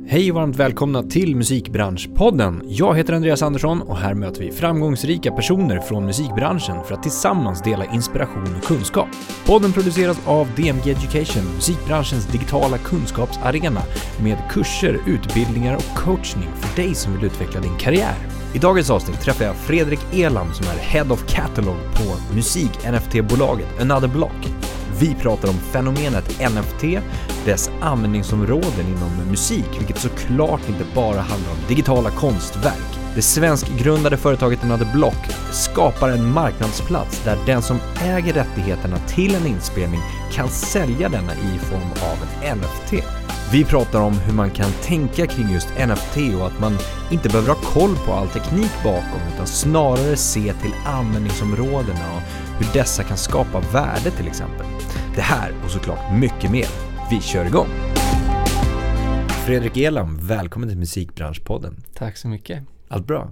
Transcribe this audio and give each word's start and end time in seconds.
Hej 0.00 0.30
och 0.30 0.34
varmt 0.34 0.56
välkomna 0.56 1.02
till 1.02 1.36
Musikbranschpodden. 1.36 2.62
Jag 2.66 2.96
heter 2.96 3.12
Andreas 3.12 3.42
Andersson 3.42 3.82
och 3.82 3.96
här 3.96 4.14
möter 4.14 4.40
vi 4.40 4.52
framgångsrika 4.52 5.32
personer 5.32 5.80
från 5.80 6.06
musikbranschen 6.06 6.84
för 6.84 6.94
att 6.94 7.02
tillsammans 7.02 7.62
dela 7.62 7.84
inspiration 7.84 8.56
och 8.56 8.64
kunskap. 8.64 9.08
Podden 9.46 9.72
produceras 9.72 10.26
av 10.26 10.48
DMG 10.56 10.90
Education, 10.90 11.54
musikbranschens 11.54 12.26
digitala 12.26 12.78
kunskapsarena 12.78 13.82
med 14.22 14.38
kurser, 14.50 15.00
utbildningar 15.06 15.76
och 15.76 15.96
coachning 15.96 16.48
för 16.54 16.82
dig 16.82 16.94
som 16.94 17.12
vill 17.14 17.24
utveckla 17.24 17.60
din 17.60 17.76
karriär. 17.78 18.14
I 18.54 18.58
dagens 18.58 18.90
avsnitt 18.90 19.20
träffar 19.20 19.44
jag 19.44 19.56
Fredrik 19.56 20.00
Elam 20.14 20.54
som 20.54 20.66
är 20.66 20.78
Head 20.78 21.10
of 21.10 21.26
Catalog 21.26 21.76
på 21.94 22.34
musik-NFT-bolaget 22.34 23.80
Another 23.80 24.08
Block. 24.08 24.48
Vi 24.98 25.14
pratar 25.14 25.48
om 25.48 25.54
fenomenet 25.54 26.40
NFT, 26.52 26.84
dess 27.44 27.70
användningsområden 27.80 28.86
inom 28.88 29.28
musik, 29.30 29.68
vilket 29.78 29.98
såklart 29.98 30.68
inte 30.68 30.84
bara 30.94 31.20
handlar 31.20 31.50
om 31.50 31.58
digitala 31.68 32.10
konstverk. 32.10 32.98
Det 33.14 33.22
svenskgrundade 33.22 34.16
företaget 34.16 34.64
Another 34.64 34.92
Block 34.94 35.26
skapar 35.50 36.08
en 36.08 36.32
marknadsplats 36.32 37.24
där 37.24 37.38
den 37.46 37.62
som 37.62 37.78
äger 38.04 38.32
rättigheterna 38.32 38.98
till 38.98 39.34
en 39.34 39.46
inspelning 39.46 40.00
kan 40.32 40.48
sälja 40.48 41.08
denna 41.08 41.32
i 41.34 41.58
form 41.58 41.90
av 41.92 42.18
en 42.42 42.58
NFT. 42.58 43.04
Vi 43.52 43.64
pratar 43.64 44.00
om 44.00 44.12
hur 44.12 44.32
man 44.32 44.50
kan 44.50 44.72
tänka 44.82 45.26
kring 45.26 45.52
just 45.52 45.68
NFT 45.68 46.16
och 46.40 46.46
att 46.46 46.60
man 46.60 46.78
inte 47.10 47.28
behöver 47.28 47.48
ha 47.48 47.60
koll 47.62 47.96
på 48.06 48.12
all 48.12 48.28
teknik 48.28 48.70
bakom 48.84 49.20
utan 49.34 49.46
snarare 49.46 50.16
se 50.16 50.52
till 50.52 50.74
användningsområdena 50.86 52.06
och 52.16 52.22
hur 52.62 52.72
dessa 52.72 53.02
kan 53.02 53.16
skapa 53.16 53.60
värde 53.60 54.10
till 54.10 54.26
exempel. 54.26 54.66
Det 55.14 55.20
här 55.20 55.52
och 55.64 55.70
såklart 55.70 56.12
mycket 56.12 56.50
mer. 56.50 56.66
Vi 57.10 57.20
kör 57.20 57.44
igång! 57.44 57.66
Fredrik 59.46 59.76
Elam, 59.76 60.26
välkommen 60.26 60.68
till 60.68 60.78
Musikbranschpodden. 60.78 61.82
Tack 61.94 62.16
så 62.16 62.28
mycket. 62.28 62.62
Allt 62.88 63.06
bra? 63.06 63.30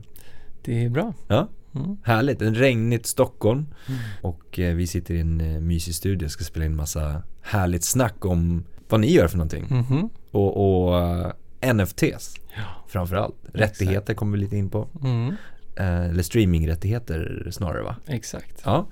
Det 0.62 0.84
är 0.84 0.88
bra. 0.88 1.14
Ja, 1.28 1.48
mm. 1.74 1.96
härligt. 2.02 2.42
En 2.42 2.54
regnigt 2.54 3.06
Stockholm 3.06 3.66
mm. 3.88 4.00
och 4.22 4.58
eh, 4.58 4.74
vi 4.74 4.86
sitter 4.86 5.14
i 5.14 5.20
en 5.20 5.40
eh, 5.40 5.60
mysig 5.60 5.94
studio 5.94 6.26
och 6.26 6.32
ska 6.32 6.44
spela 6.44 6.64
in 6.64 6.76
massa 6.76 7.22
härligt 7.42 7.84
snack 7.84 8.24
om 8.24 8.64
vad 8.88 9.00
ni 9.00 9.12
gör 9.12 9.28
för 9.28 9.36
någonting. 9.36 9.66
Mm. 9.70 10.08
Och, 10.30 10.86
och 10.86 10.94
uh, 10.94 11.32
eh, 11.60 11.74
NFTs 11.74 12.34
ja. 12.56 12.62
framförallt. 12.88 13.36
Rättigheter 13.52 14.14
kommer 14.14 14.32
vi 14.32 14.44
lite 14.44 14.56
in 14.56 14.70
på. 14.70 14.88
Mm. 15.02 15.34
Uh, 15.80 16.10
eller 16.10 16.22
streamingrättigheter 16.22 17.48
snarare 17.50 17.82
va? 17.82 17.96
Exakt. 18.06 18.62
Ja, 18.64 18.86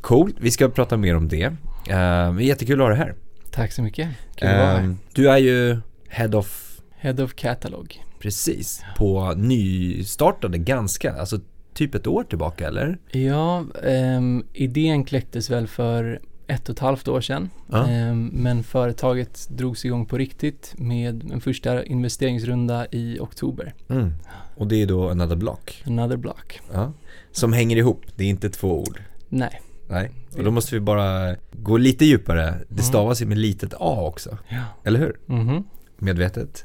Coolt, 0.00 0.36
vi 0.40 0.50
ska 0.50 0.68
prata 0.68 0.96
mer 0.96 1.16
om 1.16 1.28
det. 1.28 1.46
Uh, 1.90 2.42
jättekul 2.42 2.80
att 2.80 2.84
ha 2.84 2.88
dig 2.88 2.98
här. 2.98 3.14
Tack 3.50 3.72
så 3.72 3.82
mycket. 3.82 4.08
Kul 4.34 4.48
att 4.48 4.58
vara 4.58 4.66
här. 4.66 4.96
Du 5.12 5.30
är 5.30 5.38
ju 5.38 5.80
Head 6.08 6.38
of 6.38 6.80
Head 6.90 7.24
of 7.24 7.34
Catalog. 7.34 8.02
Precis, 8.18 8.84
på 8.96 9.34
nystartade 9.36 10.58
ganska, 10.58 11.12
alltså 11.12 11.40
typ 11.74 11.94
ett 11.94 12.06
år 12.06 12.24
tillbaka 12.24 12.66
eller? 12.66 12.98
Ja, 13.10 13.64
um, 13.82 14.46
idén 14.52 15.04
kläcktes 15.04 15.50
väl 15.50 15.68
för 15.68 16.20
ett 16.46 16.68
och 16.68 16.72
ett 16.72 16.78
halvt 16.78 17.08
år 17.08 17.20
sedan. 17.20 17.50
Ja. 17.70 18.10
Um, 18.10 18.26
men 18.26 18.62
företaget 18.62 19.48
drogs 19.50 19.84
igång 19.84 20.06
på 20.06 20.18
riktigt 20.18 20.74
med 20.78 21.30
en 21.32 21.40
första 21.40 21.84
investeringsrunda 21.84 22.86
i 22.90 23.18
oktober. 23.20 23.74
Mm. 23.88 24.14
Och 24.56 24.66
det 24.66 24.82
är 24.82 24.86
då 24.86 25.10
Another 25.10 25.36
Block? 25.36 25.82
Another 25.86 26.16
Block. 26.16 26.60
Ja. 26.72 26.92
Som 27.32 27.52
hänger 27.52 27.76
ihop, 27.76 28.04
det 28.16 28.24
är 28.24 28.28
inte 28.28 28.50
två 28.50 28.80
ord? 28.80 29.02
Nej. 29.28 29.60
Nej, 29.88 30.10
och 30.36 30.44
då 30.44 30.50
måste 30.50 30.74
vi 30.74 30.80
bara 30.80 31.36
gå 31.52 31.76
lite 31.76 32.04
djupare. 32.04 32.44
Det 32.68 32.74
mm. 32.74 32.82
stavas 32.82 33.22
ju 33.22 33.26
med 33.26 33.38
litet 33.38 33.74
a 33.74 34.06
också. 34.06 34.38
Ja. 34.48 34.64
Eller 34.84 34.98
hur? 34.98 35.20
Mm 35.28 35.48
-hmm. 35.48 35.64
Medvetet? 35.98 36.64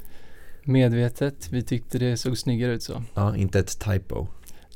Medvetet, 0.63 1.47
vi 1.51 1.63
tyckte 1.63 1.97
det 1.97 2.17
såg 2.17 2.37
snyggare 2.37 2.71
ut 2.71 2.83
så. 2.83 3.03
Ja, 3.13 3.35
inte 3.35 3.59
ett 3.59 3.79
typo. 3.79 4.27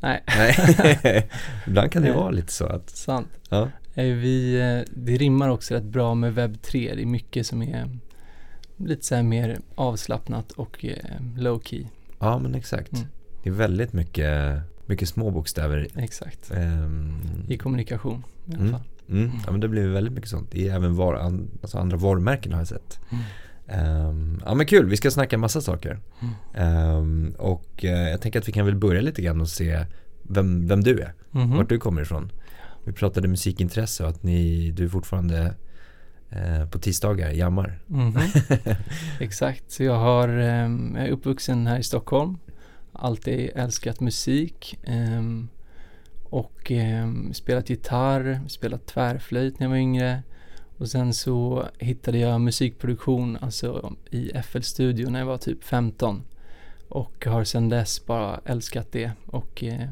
Nej. 0.01 0.23
Nej. 0.27 1.29
Ibland 1.67 1.91
kan 1.91 2.03
det 2.03 2.13
vara 2.13 2.31
lite 2.31 2.53
så 2.53 2.65
att. 2.65 2.89
Sant. 2.89 3.27
Ja. 3.49 3.69
Vi, 3.95 4.59
eh, 4.59 4.93
det 4.95 5.17
rimmar 5.17 5.49
också 5.49 5.73
rätt 5.73 5.83
bra 5.83 6.15
med 6.15 6.35
webb 6.35 6.61
3. 6.61 6.95
Det 6.95 7.01
är 7.01 7.05
mycket 7.05 7.47
som 7.47 7.61
är 7.61 7.89
lite 8.77 9.05
så 9.05 9.23
mer 9.23 9.59
avslappnat 9.75 10.51
och 10.51 10.85
eh, 10.85 10.95
low 11.37 11.61
key. 11.63 11.85
Ja, 12.19 12.39
men 12.39 12.55
exakt. 12.55 12.93
Mm. 12.93 13.07
Det 13.43 13.49
är 13.49 13.53
väldigt 13.53 13.93
mycket, 13.93 14.61
mycket 14.85 15.09
små 15.09 15.31
bokstäver. 15.31 15.87
Exakt. 15.95 16.51
Um, 16.51 17.17
I 17.47 17.57
kommunikation 17.57 18.23
i 18.45 18.53
alla 18.53 18.59
mm. 18.59 18.71
fall. 18.71 18.81
Mm. 19.09 19.31
Ja, 19.45 19.51
men 19.51 19.59
det 19.61 19.67
blir 19.67 19.87
väldigt 19.87 20.13
mycket 20.13 20.29
sånt. 20.29 20.55
I 20.55 20.67
även 20.67 20.95
var, 20.95 21.15
alltså 21.61 21.77
andra 21.77 21.97
varumärken 21.97 22.51
har 22.51 22.59
jag 22.59 22.67
sett. 22.67 22.99
Mm. 23.09 23.23
Um, 24.07 24.41
ja 24.45 24.55
men 24.55 24.65
kul, 24.65 24.85
vi 24.85 24.97
ska 24.97 25.11
snacka 25.11 25.37
massa 25.37 25.61
saker. 25.61 25.99
Mm. 26.53 26.97
Um, 26.97 27.35
och 27.37 27.83
uh, 27.83 27.89
jag 27.89 28.21
tänker 28.21 28.39
att 28.39 28.47
vi 28.47 28.51
kan 28.51 28.65
väl 28.65 28.75
börja 28.75 29.01
lite 29.01 29.21
grann 29.21 29.41
och 29.41 29.49
se 29.49 29.85
vem, 30.23 30.67
vem 30.67 30.83
du 30.83 30.99
är. 30.99 31.13
Mm 31.33 31.47
-hmm. 31.47 31.57
Vart 31.57 31.69
du 31.69 31.77
kommer 31.77 32.01
ifrån. 32.01 32.31
Vi 32.83 32.93
pratade 32.93 33.27
musikintresse 33.27 34.03
och 34.03 34.09
att 34.09 34.23
ni, 34.23 34.71
du 34.71 34.89
fortfarande 34.89 35.55
uh, 36.35 36.69
på 36.69 36.79
tisdagar 36.79 37.31
jammar. 37.31 37.79
Mm. 37.89 38.13
Exakt, 39.19 39.71
så 39.71 39.83
jag, 39.83 39.99
har, 39.99 40.29
um, 40.29 40.95
jag 40.95 41.07
är 41.07 41.11
uppvuxen 41.11 41.67
här 41.67 41.79
i 41.79 41.83
Stockholm. 41.83 42.37
Alltid 42.93 43.49
älskat 43.55 43.99
musik. 43.99 44.79
och 46.23 46.71
spelat 47.33 47.69
gitarr, 47.69 48.41
spelat 48.47 48.85
tvärflöjt 48.85 49.59
när 49.59 49.65
jag 49.65 49.69
var 49.69 49.77
yngre. 49.77 50.23
Och 50.77 50.87
sen 50.87 51.13
så 51.13 51.65
hittade 51.77 52.17
jag 52.17 52.41
musikproduktion 52.41 53.37
alltså 53.41 53.95
i 54.09 54.31
FL-studio 54.43 55.09
när 55.09 55.19
jag 55.19 55.25
var 55.25 55.37
typ 55.37 55.63
15. 55.63 56.23
Och 56.89 57.25
har 57.25 57.43
sedan 57.43 57.69
dess 57.69 58.05
bara 58.05 58.39
älskat 58.45 58.91
det 58.91 59.11
och 59.25 59.63
eh, 59.63 59.89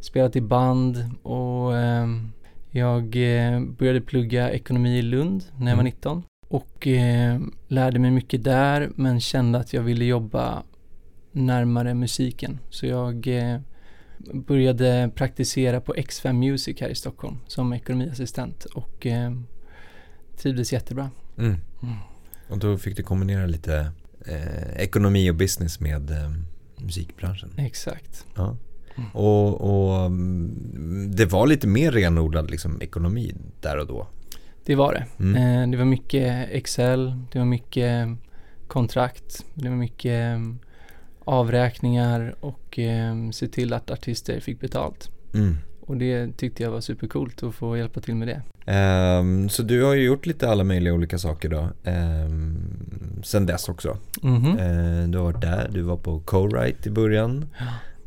spelat 0.00 0.36
i 0.36 0.40
band 0.40 1.10
och 1.22 1.76
eh, 1.76 2.06
jag 2.70 3.16
eh, 3.16 3.60
började 3.60 4.00
plugga 4.00 4.50
ekonomi 4.50 4.98
i 4.98 5.02
Lund 5.02 5.44
när 5.58 5.70
jag 5.70 5.76
var 5.76 5.84
19 5.84 6.12
mm. 6.12 6.24
och 6.48 6.86
eh, 6.86 7.40
lärde 7.68 7.98
mig 7.98 8.10
mycket 8.10 8.44
där 8.44 8.90
men 8.94 9.20
kände 9.20 9.58
att 9.58 9.72
jag 9.72 9.82
ville 9.82 10.04
jobba 10.04 10.62
närmare 11.32 11.94
musiken. 11.94 12.58
Så 12.70 12.86
jag 12.86 13.26
eh, 13.26 13.60
började 14.34 15.10
praktisera 15.14 15.80
på 15.80 15.94
X5 15.94 16.32
Music 16.32 16.80
här 16.80 16.88
i 16.88 16.94
Stockholm 16.94 17.38
som 17.46 17.72
ekonomiassistent 17.72 18.64
och 18.64 19.06
eh, 19.06 19.32
trivdes 20.36 20.72
jättebra. 20.72 21.10
Mm. 21.38 21.56
Mm. 21.82 21.96
Och 22.48 22.58
då 22.58 22.78
fick 22.78 22.96
du 22.96 23.02
kombinera 23.02 23.46
lite 23.46 23.92
eh, 24.26 24.76
ekonomi 24.76 25.30
och 25.30 25.34
business 25.34 25.80
med 25.80 26.10
eh, 26.10 26.32
musikbranschen. 26.76 27.52
Exakt. 27.56 28.26
Ja. 28.34 28.56
Mm. 28.96 29.10
Och, 29.12 29.60
och, 29.60 30.06
mm, 30.06 31.16
det 31.16 31.26
var 31.26 31.46
lite 31.46 31.66
mer 31.66 31.92
renodlad 31.92 32.50
liksom, 32.50 32.82
ekonomi 32.82 33.34
där 33.60 33.78
och 33.78 33.86
då? 33.86 34.06
Det 34.64 34.74
var 34.74 34.94
det. 34.94 35.24
Mm. 35.24 35.62
Eh, 35.62 35.70
det 35.70 35.76
var 35.76 35.84
mycket 35.84 36.48
Excel, 36.50 37.14
det 37.32 37.38
var 37.38 37.46
mycket 37.46 38.08
kontrakt, 38.66 39.44
det 39.54 39.68
var 39.68 39.76
mycket 39.76 40.12
mm, 40.12 40.58
avräkningar 41.24 42.34
och 42.40 42.78
se 43.32 43.48
till 43.48 43.72
att 43.72 43.90
artister 43.90 44.40
fick 44.40 44.60
betalt. 44.60 45.10
Mm. 45.34 45.56
Och 45.86 45.96
det 45.96 46.36
tyckte 46.36 46.62
jag 46.62 46.70
var 46.70 46.80
supercoolt 46.80 47.42
att 47.42 47.54
få 47.54 47.76
hjälpa 47.76 48.00
till 48.00 48.14
med 48.14 48.28
det. 48.28 48.42
Um, 49.18 49.48
så 49.48 49.62
du 49.62 49.82
har 49.82 49.94
ju 49.94 50.04
gjort 50.04 50.26
lite 50.26 50.48
alla 50.48 50.64
möjliga 50.64 50.94
olika 50.94 51.18
saker 51.18 51.48
då. 51.48 51.68
Um, 51.90 53.22
sen 53.24 53.46
dess 53.46 53.68
också. 53.68 53.98
Mm 54.22 54.42
-hmm. 54.42 55.02
uh, 55.02 55.08
du 55.08 55.18
har 55.18 55.24
varit 55.24 55.40
där, 55.40 55.70
du 55.72 55.82
var 55.82 55.96
på 55.96 56.20
Co-Write 56.20 56.88
i 56.88 56.90
början. 56.90 57.46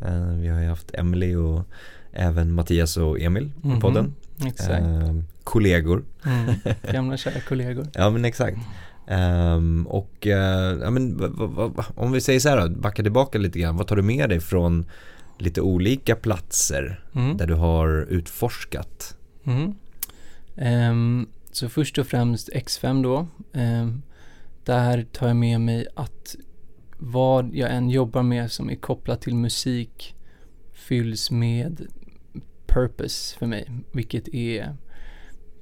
Uh, 0.05 0.33
vi 0.39 0.47
har 0.47 0.61
ju 0.61 0.67
haft 0.67 0.91
Emily 0.93 1.35
och 1.35 1.63
även 2.11 2.53
Mattias 2.53 2.97
och 2.97 3.19
Emil 3.19 3.51
på 3.61 3.67
mm 3.67 3.77
-hmm. 3.77 3.81
podden. 3.81 4.15
Exakt. 4.45 4.83
Uh, 4.83 5.21
kollegor. 5.43 6.03
Mm. 6.25 6.55
Gamla 6.93 7.17
kära 7.17 7.39
kollegor. 7.41 7.87
ja 7.93 8.09
men 8.09 8.25
exakt. 8.25 8.57
Um, 9.07 9.87
och 9.87 10.25
uh, 10.25 10.33
ja, 10.81 10.89
men, 10.89 11.19
om 11.95 12.11
vi 12.11 12.21
säger 12.21 12.39
så 12.39 12.49
här 12.49 12.69
då, 12.69 12.69
backa 12.69 13.03
tillbaka 13.03 13.37
lite 13.37 13.59
grann. 13.59 13.77
Vad 13.77 13.87
tar 13.87 13.95
du 13.95 14.01
med 14.01 14.29
dig 14.29 14.39
från 14.39 14.85
lite 15.37 15.61
olika 15.61 16.15
platser 16.15 17.03
mm. 17.15 17.37
där 17.37 17.47
du 17.47 17.53
har 17.53 18.05
utforskat? 18.09 19.15
Mm. 19.43 19.75
Um, 20.91 21.29
så 21.51 21.69
först 21.69 21.97
och 21.97 22.07
främst 22.07 22.49
X5 22.49 23.03
då. 23.03 23.27
Um, 23.53 24.01
där 24.63 25.05
tar 25.11 25.27
jag 25.27 25.35
med 25.35 25.61
mig 25.61 25.87
att 25.95 26.35
vad 26.99 27.55
jag 27.55 27.71
än 27.71 27.89
jobbar 27.89 28.23
med 28.23 28.51
som 28.51 28.69
är 28.69 28.75
kopplat 28.75 29.21
till 29.21 29.35
musik 29.35 30.15
fylls 30.73 31.31
med 31.31 31.87
purpose 32.67 33.37
för 33.37 33.45
mig, 33.45 33.71
vilket 33.91 34.27
är, 34.27 34.75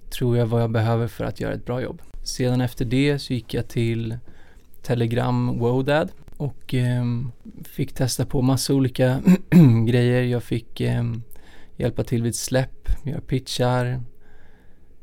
tror 0.10 0.38
jag, 0.38 0.46
vad 0.46 0.62
jag 0.62 0.72
behöver 0.72 1.08
för 1.08 1.24
att 1.24 1.40
göra 1.40 1.54
ett 1.54 1.66
bra 1.66 1.82
jobb. 1.82 2.02
Sedan 2.24 2.62
efter 2.62 2.86
det 2.86 3.20
så 3.20 3.34
gick 3.34 3.54
jag 3.54 3.68
till 3.68 4.18
Telegram 4.82 5.60
Wodad 5.60 6.12
och 6.38 6.74
eh, 6.74 7.06
fick 7.64 7.94
testa 7.94 8.26
på 8.26 8.42
massa 8.42 8.74
olika 8.74 9.22
grejer. 9.88 10.24
Jag 10.24 10.44
fick 10.44 10.82
eh, 10.82 11.04
hjälpa 11.76 12.04
till 12.04 12.24
vid 12.24 12.36
släpp, 12.36 12.90
göra 13.04 13.22
pitchar, 13.22 14.02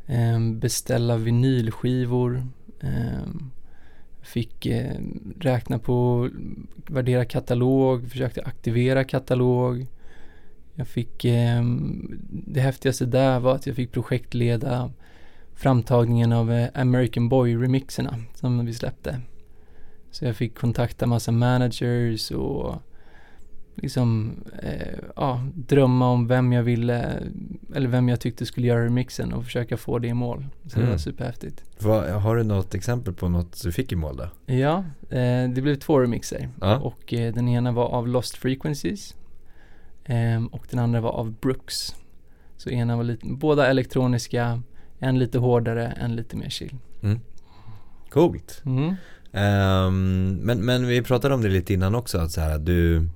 eh, 0.07 0.41
beställa 0.41 1.17
vinylskivor. 1.17 2.49
Ehm, 2.81 3.51
Fick 4.25 4.67
eh, 4.67 4.97
räkna 5.41 5.79
på, 5.79 6.29
värdera 6.87 7.25
katalog, 7.25 8.11
försökte 8.11 8.43
aktivera 8.43 9.05
katalog. 9.05 9.87
Jag 10.75 10.89
fick, 10.89 11.25
eh, 11.25 11.63
det 12.31 12.61
häftigaste 12.61 13.07
där 13.07 13.41
var 13.41 13.55
att 13.55 13.67
jag 13.67 13.77
fick 13.77 13.93
projektleda 13.93 14.91
framtagningen 15.55 16.33
av 16.33 16.53
eh, 16.53 16.69
American 16.75 17.29
Boy-remixerna 17.29 18.23
som 18.35 18.67
vi 18.67 18.75
släppte. 18.75 19.21
Så 20.11 20.25
jag 20.25 20.37
fick 20.37 20.59
kontakta 20.59 21.07
massa 21.07 21.33
managers 21.33 22.31
och 22.31 22.75
liksom, 23.77 24.35
eh, 24.63 24.99
ja, 25.17 25.41
drömma 25.55 26.09
om 26.11 26.27
vem 26.29 26.53
jag 26.53 26.63
ville, 26.63 27.23
eller 27.75 27.89
vem 27.89 28.09
jag 28.09 28.21
tyckte 28.21 28.47
skulle 28.47 28.67
göra 28.67 28.85
remixen 28.85 29.33
och 29.33 29.45
försöka 29.45 29.77
få 29.77 29.99
det 29.99 30.09
i 30.09 30.15
mål. 30.15 30.47
Så 30.67 30.77
Mm. 30.77 30.87
det 30.87 30.91
var 30.93 30.99
superhäftigt. 30.99 31.63
Vad, 31.79 32.05
har 32.11 32.37
du 32.37 32.43
något 32.43 32.75
exempel 32.75 33.15
på 33.15 33.29
något 33.29 33.63
du 33.63 33.73
fick 33.73 33.93
i 33.93 33.97
mål 33.97 34.17
då? 34.17 34.55
Ja, 34.55 34.85
eh, 35.11 35.49
det 35.51 35.63
blev 35.63 35.75
två 35.77 36.01
remixer. 36.01 36.49
Ja. 36.61 36.77
Och 36.79 37.15
eh, 37.15 37.35
den 37.35 37.49
ena 37.49 37.73
var 37.73 37.87
av 37.87 38.09
Lost 38.09 38.37
Frequencies. 38.37 39.15
ehm, 40.05 40.47
och 40.47 40.67
den 40.71 40.79
andra 40.81 41.01
var 41.01 41.11
av 41.11 41.33
Brooks. 41.41 41.95
Så 42.57 42.71
ena 42.71 42.97
var 42.97 43.05
lite, 43.05 43.27
båda 43.27 43.67
elektroniska, 43.67 44.63
en 44.99 45.19
lite 45.19 45.39
hårdare, 45.39 45.87
en 45.87 46.17
lite 46.17 46.37
mer 46.37 46.49
chill. 46.49 46.75
Coolt. 48.11 48.63
Mm. 48.67 48.95
Ehm, 49.33 50.39
men, 50.43 50.59
men 50.65 50.87
vi 50.87 51.03
pratade 51.03 51.35
om 51.35 51.43
det 51.43 51.49
lite 51.49 51.75
innan 51.75 51.95
också, 51.95 52.19
att 52.19 52.31
så 52.31 52.41
här, 52.41 52.59
du 52.59 53.09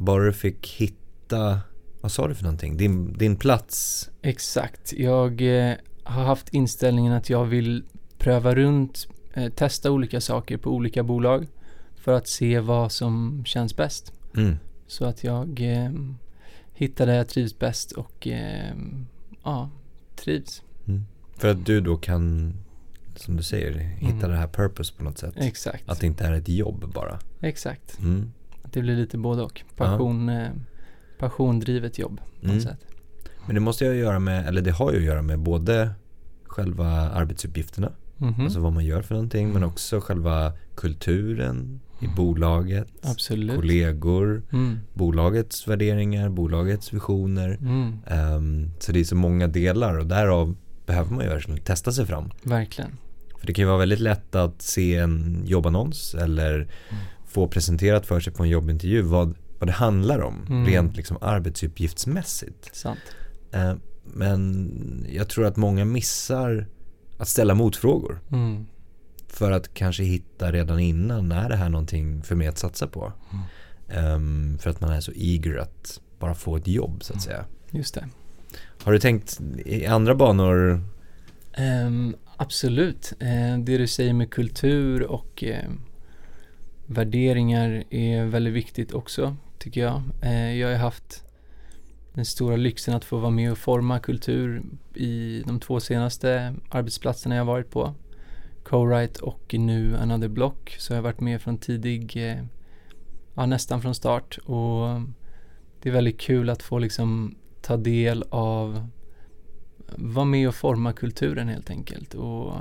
bara 0.00 0.24
du 0.24 0.32
fick 0.32 0.66
hitta, 0.68 1.60
vad 2.00 2.12
sa 2.12 2.28
du 2.28 2.34
för 2.34 2.42
någonting? 2.44 2.76
Din, 2.76 3.12
din 3.12 3.36
plats? 3.36 4.10
Exakt. 4.22 4.92
Jag 4.92 5.42
eh, 5.42 5.74
har 6.02 6.24
haft 6.24 6.54
inställningen 6.54 7.12
att 7.12 7.30
jag 7.30 7.44
vill 7.44 7.84
pröva 8.18 8.54
runt, 8.54 9.08
eh, 9.34 9.48
testa 9.52 9.90
olika 9.90 10.20
saker 10.20 10.56
på 10.56 10.70
olika 10.70 11.02
bolag 11.02 11.46
för 11.96 12.12
att 12.12 12.28
se 12.28 12.60
vad 12.60 12.92
som 12.92 13.42
känns 13.46 13.76
bäst. 13.76 14.12
Mm. 14.36 14.56
Så 14.86 15.04
att 15.04 15.24
jag 15.24 15.60
eh, 15.60 15.90
hittar 16.74 17.06
där 17.06 17.14
jag 17.14 17.28
trivs 17.28 17.58
bäst 17.58 17.92
och 17.92 18.26
eh, 18.26 18.74
ja, 19.44 19.70
trivs. 20.16 20.62
För 21.36 21.50
att 21.50 21.66
du 21.66 21.80
då 21.80 21.96
kan, 21.96 22.54
som 23.16 23.36
du 23.36 23.42
säger, 23.42 23.78
hitta 23.78 24.16
Mm. 24.16 24.30
det 24.30 24.36
här 24.36 24.48
purpose 24.48 24.94
på 24.96 25.04
något 25.04 25.18
sätt. 25.18 25.34
Exakt. 25.36 25.88
Att 25.88 26.00
det 26.00 26.06
inte 26.06 26.24
är 26.24 26.32
ett 26.32 26.48
jobb 26.48 26.92
bara. 26.94 27.18
Exakt. 27.40 27.98
Mm. 27.98 28.32
Det 28.72 28.80
blir 28.82 28.96
lite 28.96 29.18
både 29.18 29.42
och. 29.42 29.62
Passion, 29.76 30.28
eh, 30.28 30.48
passiondrivet 31.18 31.98
jobb 31.98 32.20
på 32.40 32.44
Mm. 32.46 32.54
något 32.56 32.64
sätt. 32.64 32.86
Men 33.46 33.54
det 33.54 33.60
måste 33.60 33.84
ju 33.84 33.94
göra 33.94 34.18
med, 34.18 34.46
eller 34.48 34.62
det 34.62 34.70
har 34.70 34.92
ju 34.92 34.98
att 34.98 35.04
göra 35.04 35.22
med 35.22 35.38
både 35.38 35.90
själva 36.44 36.86
arbetsuppgifterna, 37.10 37.92
Mhm. 38.16 38.44
alltså 38.44 38.60
vad 38.60 38.72
man 38.72 38.84
gör 38.84 39.02
för 39.02 39.14
någonting, 39.14 39.52
men 39.52 39.64
också 39.64 40.00
själva 40.00 40.52
kulturen 40.76 41.80
i 42.00 42.06
bolaget, 42.16 42.88
Absolut. 43.02 43.56
kollegor, 43.56 44.42
Mm. 44.52 44.78
bolagets 44.94 45.68
värderingar, 45.68 46.28
bolagets 46.28 46.92
visioner. 46.92 47.58
Mm. 47.60 47.98
Ehm, 48.06 48.70
så 48.80 48.92
det 48.92 49.00
är 49.00 49.04
så 49.04 49.16
många 49.16 49.46
delar 49.46 49.98
och 49.98 50.06
därav 50.06 50.56
behöver 50.86 51.10
man 51.14 51.24
ju 51.24 51.30
verkligen 51.30 51.60
testa 51.60 51.92
sig 51.92 52.06
fram. 52.06 52.30
Verkligen. 52.42 52.90
För 53.38 53.46
det 53.46 53.52
kan 53.52 53.62
ju 53.62 53.66
vara 53.66 53.78
väldigt 53.78 54.00
lätt 54.00 54.34
att 54.34 54.62
se 54.62 54.96
en 54.96 55.42
jobbannons 55.46 56.14
eller 56.14 56.68
få 57.30 57.48
presenterat 57.48 58.06
för 58.06 58.20
sig 58.20 58.32
på 58.32 58.42
en 58.42 58.48
jobbintervju 58.48 59.02
vad, 59.02 59.34
vad 59.58 59.68
det 59.68 59.72
handlar 59.72 60.20
om 60.20 60.46
Mm. 60.48 60.66
rent 60.66 60.96
liksom 60.96 61.18
arbetsuppgiftsmässigt. 61.20 62.74
Sant. 62.76 62.98
Eh, 63.52 63.74
men 64.04 65.06
jag 65.12 65.28
tror 65.28 65.46
att 65.46 65.56
många 65.56 65.84
missar 65.84 66.66
att 67.18 67.28
ställa 67.28 67.54
motfrågor 67.54 68.20
Mm. 68.32 68.66
för 69.28 69.50
att 69.50 69.74
kanske 69.74 70.02
hitta 70.02 70.52
redan 70.52 70.78
innan, 70.80 71.32
är 71.32 71.48
det 71.48 71.56
här 71.56 71.68
någonting 71.68 72.22
för 72.22 72.34
mig 72.34 72.46
att 72.46 72.58
satsa 72.58 72.86
på? 72.86 73.12
Mm. 73.32 73.44
Ehm, 74.14 74.58
för 74.58 74.70
att 74.70 74.80
man 74.80 74.90
är 74.90 75.00
så 75.00 75.12
eager 75.14 75.56
att 75.56 76.00
bara 76.18 76.34
få 76.34 76.56
ett 76.56 76.66
jobb 76.68 77.04
så 77.04 77.14
att 77.14 77.22
säga. 77.22 77.44
Just 77.70 77.94
det. 77.94 78.08
Har 78.82 78.92
du 78.92 78.98
tänkt 78.98 79.40
i 79.66 79.86
andra 79.86 80.14
banor? 80.14 80.84
Ehm, 81.52 82.16
absolut. 82.36 83.12
Eh, 83.20 83.58
det 83.58 83.78
du 83.78 83.86
säger 83.86 84.12
med 84.12 84.30
kultur 84.30 85.02
och 85.02 85.44
eh, 85.44 85.70
värderingar 86.90 87.84
är 87.90 88.24
väldigt 88.24 88.54
viktigt 88.54 88.92
också, 88.92 89.36
tycker 89.58 89.80
jag. 89.80 90.02
Eh, 90.22 90.56
jag 90.56 90.68
har 90.68 90.76
haft 90.76 91.24
den 92.14 92.24
stora 92.24 92.56
lyxen 92.56 92.94
att 92.94 93.04
få 93.04 93.18
vara 93.18 93.30
med 93.30 93.52
och 93.52 93.58
forma 93.58 93.98
kultur 93.98 94.62
i 94.94 95.42
de 95.46 95.60
två 95.60 95.80
senaste 95.80 96.54
arbetsplatserna 96.70 97.36
jag 97.36 97.44
varit 97.44 97.70
på. 97.70 97.94
Co-Write 98.64 99.20
och 99.20 99.54
nu 99.54 99.96
Another 99.96 100.28
Block. 100.28 100.76
Så 100.78 100.92
jag 100.92 100.98
har 100.98 101.02
varit 101.02 101.20
med 101.20 101.42
från 101.42 101.58
tidig, 101.58 102.30
eh, 102.30 102.44
ja 103.34 103.46
nästan 103.46 103.82
från 103.82 103.94
start. 103.94 104.38
Och 104.38 105.00
det 105.82 105.88
är 105.88 105.92
väldigt 105.92 106.20
kul 106.20 106.50
att 106.50 106.62
få 106.62 106.78
liksom 106.78 107.34
ta 107.62 107.76
del 107.76 108.24
av 108.30 108.88
vara 109.96 110.24
med 110.24 110.48
och 110.48 110.54
forma 110.54 110.92
kulturen 110.92 111.48
helt 111.48 111.70
enkelt. 111.70 112.14
Och 112.14 112.54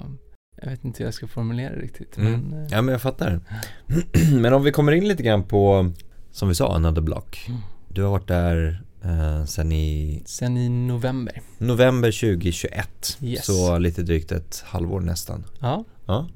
jag 0.62 0.70
vet 0.70 0.86
inte 0.86 1.00
hur 1.00 1.06
jag 1.06 1.14
ska 1.14 1.28
formulera 1.28 1.76
det 1.76 1.82
riktigt. 1.82 2.18
Mm. 2.18 2.32
Men, 2.32 2.64
eh, 2.64 2.68
Ja 2.72 2.82
men 2.82 2.92
jag 2.92 3.02
fattar. 3.02 3.40
men 4.42 4.54
om 4.54 4.64
vi 4.64 4.72
kommer 4.72 4.92
in 4.92 5.08
lite 5.08 5.24
grann 5.24 5.44
på, 5.44 5.92
som 6.32 6.50
vi 6.50 6.56
sa, 6.56 6.76
Another 6.76 7.02
Block. 7.02 7.46
Mm. 7.48 7.60
Du 7.88 8.04
har 8.04 8.12
varit 8.12 8.28
där 8.28 8.82
eh, 9.04 9.46
sen 9.46 9.72
i 9.72 10.22
sen 10.26 10.58
i 10.58 10.70
november. 10.70 11.42
november 11.58 12.12
2021. 12.12 13.18
Yes. 13.22 13.46
Så 13.46 13.78
lite 13.78 14.02
drygt 14.02 14.32
ett 14.32 14.64
halvår 14.68 15.00
nästan. 15.00 15.44
Ja. 15.60 15.84
Ja. 16.06 16.28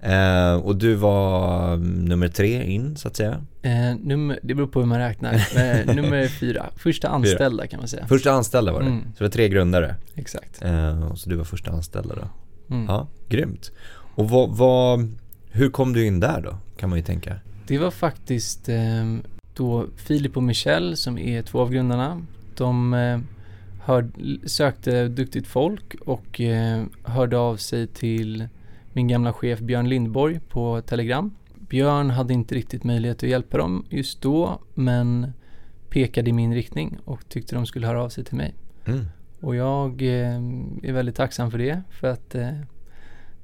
Eh, 0.00 0.54
och 0.54 0.76
du 0.76 0.94
var 0.94 1.74
mm, 1.74 2.04
nummer 2.04 2.28
tre 2.28 2.64
in 2.64 2.96
så 2.96 3.08
att 3.08 3.16
säga. 3.16 3.44
Eh, 3.62 3.96
nummer, 4.00 4.38
det 4.42 4.54
beror 4.54 4.66
på 4.66 4.80
hur 4.80 4.86
man 4.86 4.98
räknar. 4.98 5.34
Eh, 5.56 5.94
nummer 5.94 6.28
fyra. 6.28 6.66
Första 6.76 7.08
anställda 7.08 7.66
kan 7.66 7.78
man 7.78 7.88
säga. 7.88 8.06
Första 8.06 8.32
anställda 8.32 8.72
var 8.72 8.80
det. 8.80 8.86
Mm. 8.86 9.02
Så 9.02 9.18
det 9.18 9.24
var 9.24 9.30
tre 9.30 9.48
grundare. 9.48 9.94
Exakt. 10.14 10.62
Eh, 10.62 11.10
och 11.10 11.18
så 11.18 11.30
du 11.30 11.36
var 11.36 11.44
första 11.44 11.70
anställda 11.70 12.14
då. 12.14 12.28
Mm. 12.70 12.86
Ja, 12.88 13.06
grymt. 13.28 13.72
Och 14.14 14.30
vad, 14.30 14.56
vad, 14.56 15.14
hur 15.50 15.70
kom 15.70 15.92
du 15.92 16.06
in 16.06 16.20
där 16.20 16.40
då? 16.40 16.56
Kan 16.76 16.90
man 16.90 16.98
ju 16.98 17.04
tänka. 17.04 17.34
Det 17.66 17.78
var 17.78 17.90
faktiskt 17.90 18.68
eh, 18.68 19.16
då 19.54 19.86
Filip 19.96 20.36
och 20.36 20.42
Michel 20.42 20.96
som 20.96 21.18
är 21.18 21.42
två 21.42 21.60
av 21.60 21.70
grundarna. 21.70 22.22
De 22.56 22.94
eh, 22.94 23.18
hör, 23.84 24.08
sökte 24.46 25.08
duktigt 25.08 25.46
folk 25.46 25.94
och 25.94 26.40
eh, 26.40 26.84
hörde 27.02 27.38
av 27.38 27.56
sig 27.56 27.86
till 27.86 28.48
min 28.92 29.08
gamla 29.08 29.32
chef 29.32 29.60
Björn 29.60 29.88
Lindborg 29.88 30.40
på 30.40 30.80
Telegram. 30.80 31.34
Björn 31.54 32.10
hade 32.10 32.34
inte 32.34 32.54
riktigt 32.54 32.84
möjlighet 32.84 33.22
att 33.22 33.28
hjälpa 33.28 33.58
dem 33.58 33.84
just 33.90 34.22
då 34.22 34.60
men 34.74 35.32
pekade 35.90 36.30
i 36.30 36.32
min 36.32 36.54
riktning 36.54 36.98
och 37.04 37.28
tyckte 37.28 37.54
de 37.54 37.66
skulle 37.66 37.86
höra 37.86 38.02
av 38.02 38.08
sig 38.08 38.24
till 38.24 38.36
mig. 38.36 38.54
Mm. 38.84 39.04
Och 39.46 39.56
jag 39.56 40.02
eh, 40.02 40.36
är 40.82 40.92
väldigt 40.92 41.14
tacksam 41.14 41.50
för 41.50 41.58
det 41.58 41.82
för 41.90 42.08
att 42.08 42.34
eh, 42.34 42.50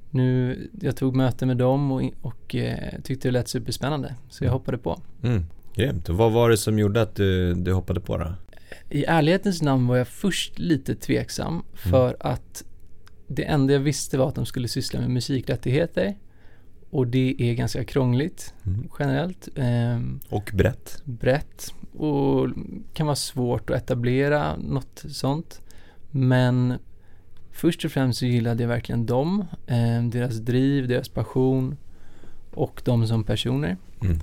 nu, 0.09 0.59
jag 0.81 0.95
tog 0.97 1.15
möte 1.15 1.45
med 1.45 1.57
dem 1.57 1.91
och, 1.91 2.01
och 2.21 2.55
eh, 2.55 3.01
tyckte 3.03 3.27
det 3.27 3.31
lät 3.31 3.47
superspännande 3.47 4.15
så 4.29 4.43
jag 4.45 4.51
hoppade 4.51 4.77
på. 4.77 4.99
Mm. 5.23 5.45
Grymt. 5.75 6.09
Och 6.09 6.17
vad 6.17 6.31
var 6.31 6.49
det 6.49 6.57
som 6.57 6.79
gjorde 6.79 7.01
att 7.01 7.15
du, 7.15 7.53
du 7.53 7.73
hoppade 7.73 7.99
på 7.99 8.17
då? 8.17 8.33
I 8.89 9.05
ärlighetens 9.05 9.61
namn 9.61 9.87
var 9.87 9.97
jag 9.97 10.07
först 10.07 10.59
lite 10.59 10.95
tveksam 10.95 11.63
för 11.73 12.17
att 12.19 12.63
det 13.27 13.43
enda 13.43 13.73
jag 13.73 13.79
visste 13.79 14.17
var 14.17 14.27
att 14.27 14.35
de 14.35 14.45
skulle 14.45 14.67
syssla 14.67 14.99
med 14.99 15.09
musikrättigheter 15.09 16.15
och 16.89 17.07
det 17.07 17.35
är 17.39 17.53
ganska 17.53 17.83
krångligt 17.83 18.53
Mm. 18.65 18.89
generellt. 18.99 19.49
ehm, 19.55 20.19
Och 20.29 20.51
brett. 20.53 21.01
brett 21.03 21.73
och 21.97 22.49
kan 22.93 23.05
vara 23.07 23.15
svårt 23.15 23.69
att 23.69 23.77
etablera 23.77 24.57
något 24.57 25.03
sånt. 25.09 25.59
Men 26.15 26.79
först 27.51 27.85
och 27.85 27.91
främst 27.91 28.19
så 28.19 28.25
gillade 28.25 28.63
jag 28.63 28.67
verkligen 28.67 29.05
dem, 29.05 29.45
eh, 29.67 30.03
deras 30.03 30.37
driv, 30.37 30.87
deras 30.87 31.09
passion 31.09 31.77
och 32.53 32.81
dem 32.85 33.07
som 33.07 33.23
personer. 33.23 33.77
Mm. 34.01 34.19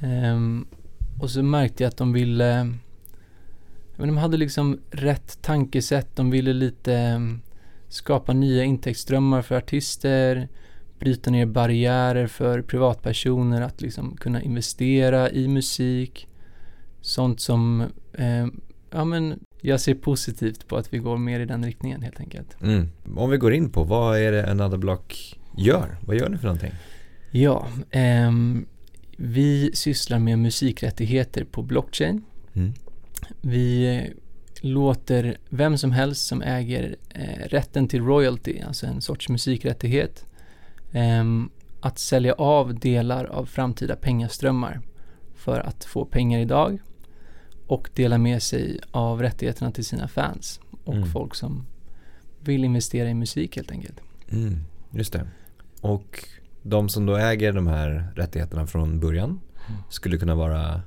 Ehm, 0.00 0.66
och 1.20 1.30
så 1.30 1.42
märkte 1.42 1.82
jag 1.82 1.88
att 1.88 1.96
de 1.96 2.12
ville, 2.12 2.74
men 3.96 4.08
de 4.08 4.16
hade 4.16 4.36
liksom 4.36 4.80
rätt 4.90 5.42
tankesätt, 5.42 6.16
de 6.16 6.30
ville 6.30 6.52
lite 6.52 6.94
em, 6.94 7.40
skapa 7.88 8.32
nya 8.32 8.64
intäktsströmmar 8.64 9.42
för 9.42 9.54
artister, 9.54 10.48
bryta 10.98 11.30
ner 11.30 11.46
barriärer 11.46 12.26
för 12.26 12.62
privatpersoner 12.62 13.62
att 13.62 13.80
liksom 13.80 14.16
kunna 14.16 14.42
investera 14.42 15.30
i 15.30 15.48
musik. 15.48 16.28
Sånt 17.00 17.40
som, 17.40 17.84
eh, 18.12 18.46
ja 18.90 19.04
men 19.04 19.40
jag 19.60 19.80
ser 19.80 19.94
positivt 19.94 20.68
på 20.68 20.76
att 20.76 20.94
vi 20.94 20.98
går 20.98 21.18
mer 21.18 21.40
i 21.40 21.44
den 21.44 21.64
riktningen 21.64 22.02
helt 22.02 22.20
enkelt. 22.20 22.62
Mm. 22.62 22.88
Om 23.16 23.30
vi 23.30 23.36
går 23.36 23.52
in 23.52 23.70
på, 23.70 23.84
vad 23.84 24.18
är 24.18 24.32
det 24.32 24.50
Another 24.50 24.78
Block 24.78 25.38
gör? 25.56 25.98
Vad 26.06 26.16
gör 26.16 26.28
ni 26.28 26.38
för 26.38 26.46
någonting? 26.46 26.72
Ja, 27.30 27.68
ehm, 27.90 28.66
vi 29.16 29.70
sysslar 29.74 30.18
med 30.18 30.38
musikrättigheter 30.38 31.44
på 31.44 31.62
blockchain. 31.62 32.24
Mm. 32.54 32.72
Vi 33.40 33.96
eh, 33.96 34.12
låter 34.60 35.36
vem 35.48 35.78
som 35.78 35.92
helst 35.92 36.26
som 36.26 36.42
äger 36.42 36.96
eh, 37.14 37.48
rätten 37.48 37.88
till 37.88 38.02
royalty, 38.02 38.60
alltså 38.66 38.86
en 38.86 39.00
sorts 39.00 39.28
musikrättighet, 39.28 40.24
ehm, 40.92 41.50
att 41.80 41.98
sälja 41.98 42.32
av 42.32 42.74
delar 42.78 43.24
av 43.24 43.46
framtida 43.46 43.96
pengaströmmar 43.96 44.80
för 45.34 45.60
att 45.60 45.84
få 45.84 46.04
pengar 46.04 46.40
idag 46.40 46.78
och 47.70 47.90
dela 47.94 48.18
med 48.18 48.42
sig 48.42 48.80
av 48.90 49.22
rättigheterna 49.22 49.70
till 49.70 49.84
sina 49.84 50.08
fans 50.08 50.60
och 50.84 50.94
Mm. 50.94 51.08
folk 51.08 51.34
som 51.34 51.66
vill 52.40 52.64
investera 52.64 53.10
i 53.10 53.14
musik 53.14 53.56
helt 53.56 53.70
enkelt. 53.70 54.00
Mm, 54.32 54.56
just 54.90 55.12
det. 55.12 55.26
Och 55.80 56.24
de 56.62 56.88
som 56.88 57.06
då 57.06 57.16
äger 57.16 57.52
de 57.52 57.66
här 57.66 58.12
rättigheterna 58.16 58.66
från 58.66 59.00
början 59.00 59.40
skulle 59.88 60.18
kunna 60.18 60.34
vara 60.34 60.82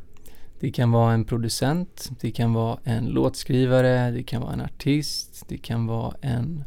Det 0.59 0.71
kan 0.71 0.91
vara 0.91 1.13
en 1.13 1.25
producent, 1.25 2.11
det 2.21 2.31
kan 2.31 2.53
vara 2.53 2.79
en 2.83 3.05
låtskrivare, 3.05 4.11
det 4.11 4.23
kan 4.23 4.41
vara 4.41 4.53
en 4.53 4.61
artist, 4.61 5.45
det 5.47 5.57
kan 5.57 5.85
vara 5.87 6.15
en 6.21 6.63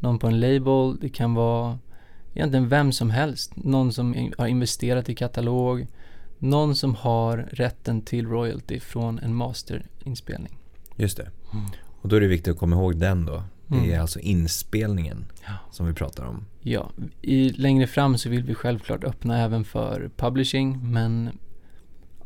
någon 0.00 0.18
på 0.18 0.26
en 0.26 0.40
label, 0.40 0.98
det 1.00 1.08
kan 1.08 1.34
vara 1.34 1.78
egentligen 2.34 2.68
vem 2.68 2.92
som 2.92 3.10
helst. 3.10 3.52
Någon 3.56 3.92
som 3.92 4.32
har 4.38 4.46
investerat 4.46 5.08
i 5.08 5.14
katalog, 5.14 5.86
någon 6.38 6.76
som 6.76 6.94
har 6.94 7.36
rätten 7.52 8.02
till 8.02 8.26
royalty 8.26 8.80
från 8.80 9.18
en 9.18 9.34
masterinspelning. 9.34 10.58
Just 10.96 11.16
det. 11.16 11.30
Och 12.02 12.08
då 12.08 12.16
är 12.16 12.20
det 12.20 12.26
viktigt 12.26 12.52
att 12.52 12.58
komma 12.58 12.76
ihåg 12.76 12.96
den 12.96 13.26
då. 13.26 13.42
Det 13.66 13.76
är 13.76 13.82
Mm. 13.84 14.00
alltså 14.00 14.20
inspelningen 14.20 15.24
Ja. 15.46 15.52
som 15.72 15.86
vi 15.86 15.92
pratar 15.94 16.24
om. 16.24 16.44
Ja, 16.60 16.90
i, 17.22 17.48
längre 17.50 17.86
fram 17.86 18.18
så 18.18 18.28
vill 18.28 18.42
vi 18.42 18.54
självklart 18.54 19.04
öppna 19.04 19.38
även 19.42 19.64
för 19.64 20.10
publishing, 20.16 20.92
men 20.92 21.38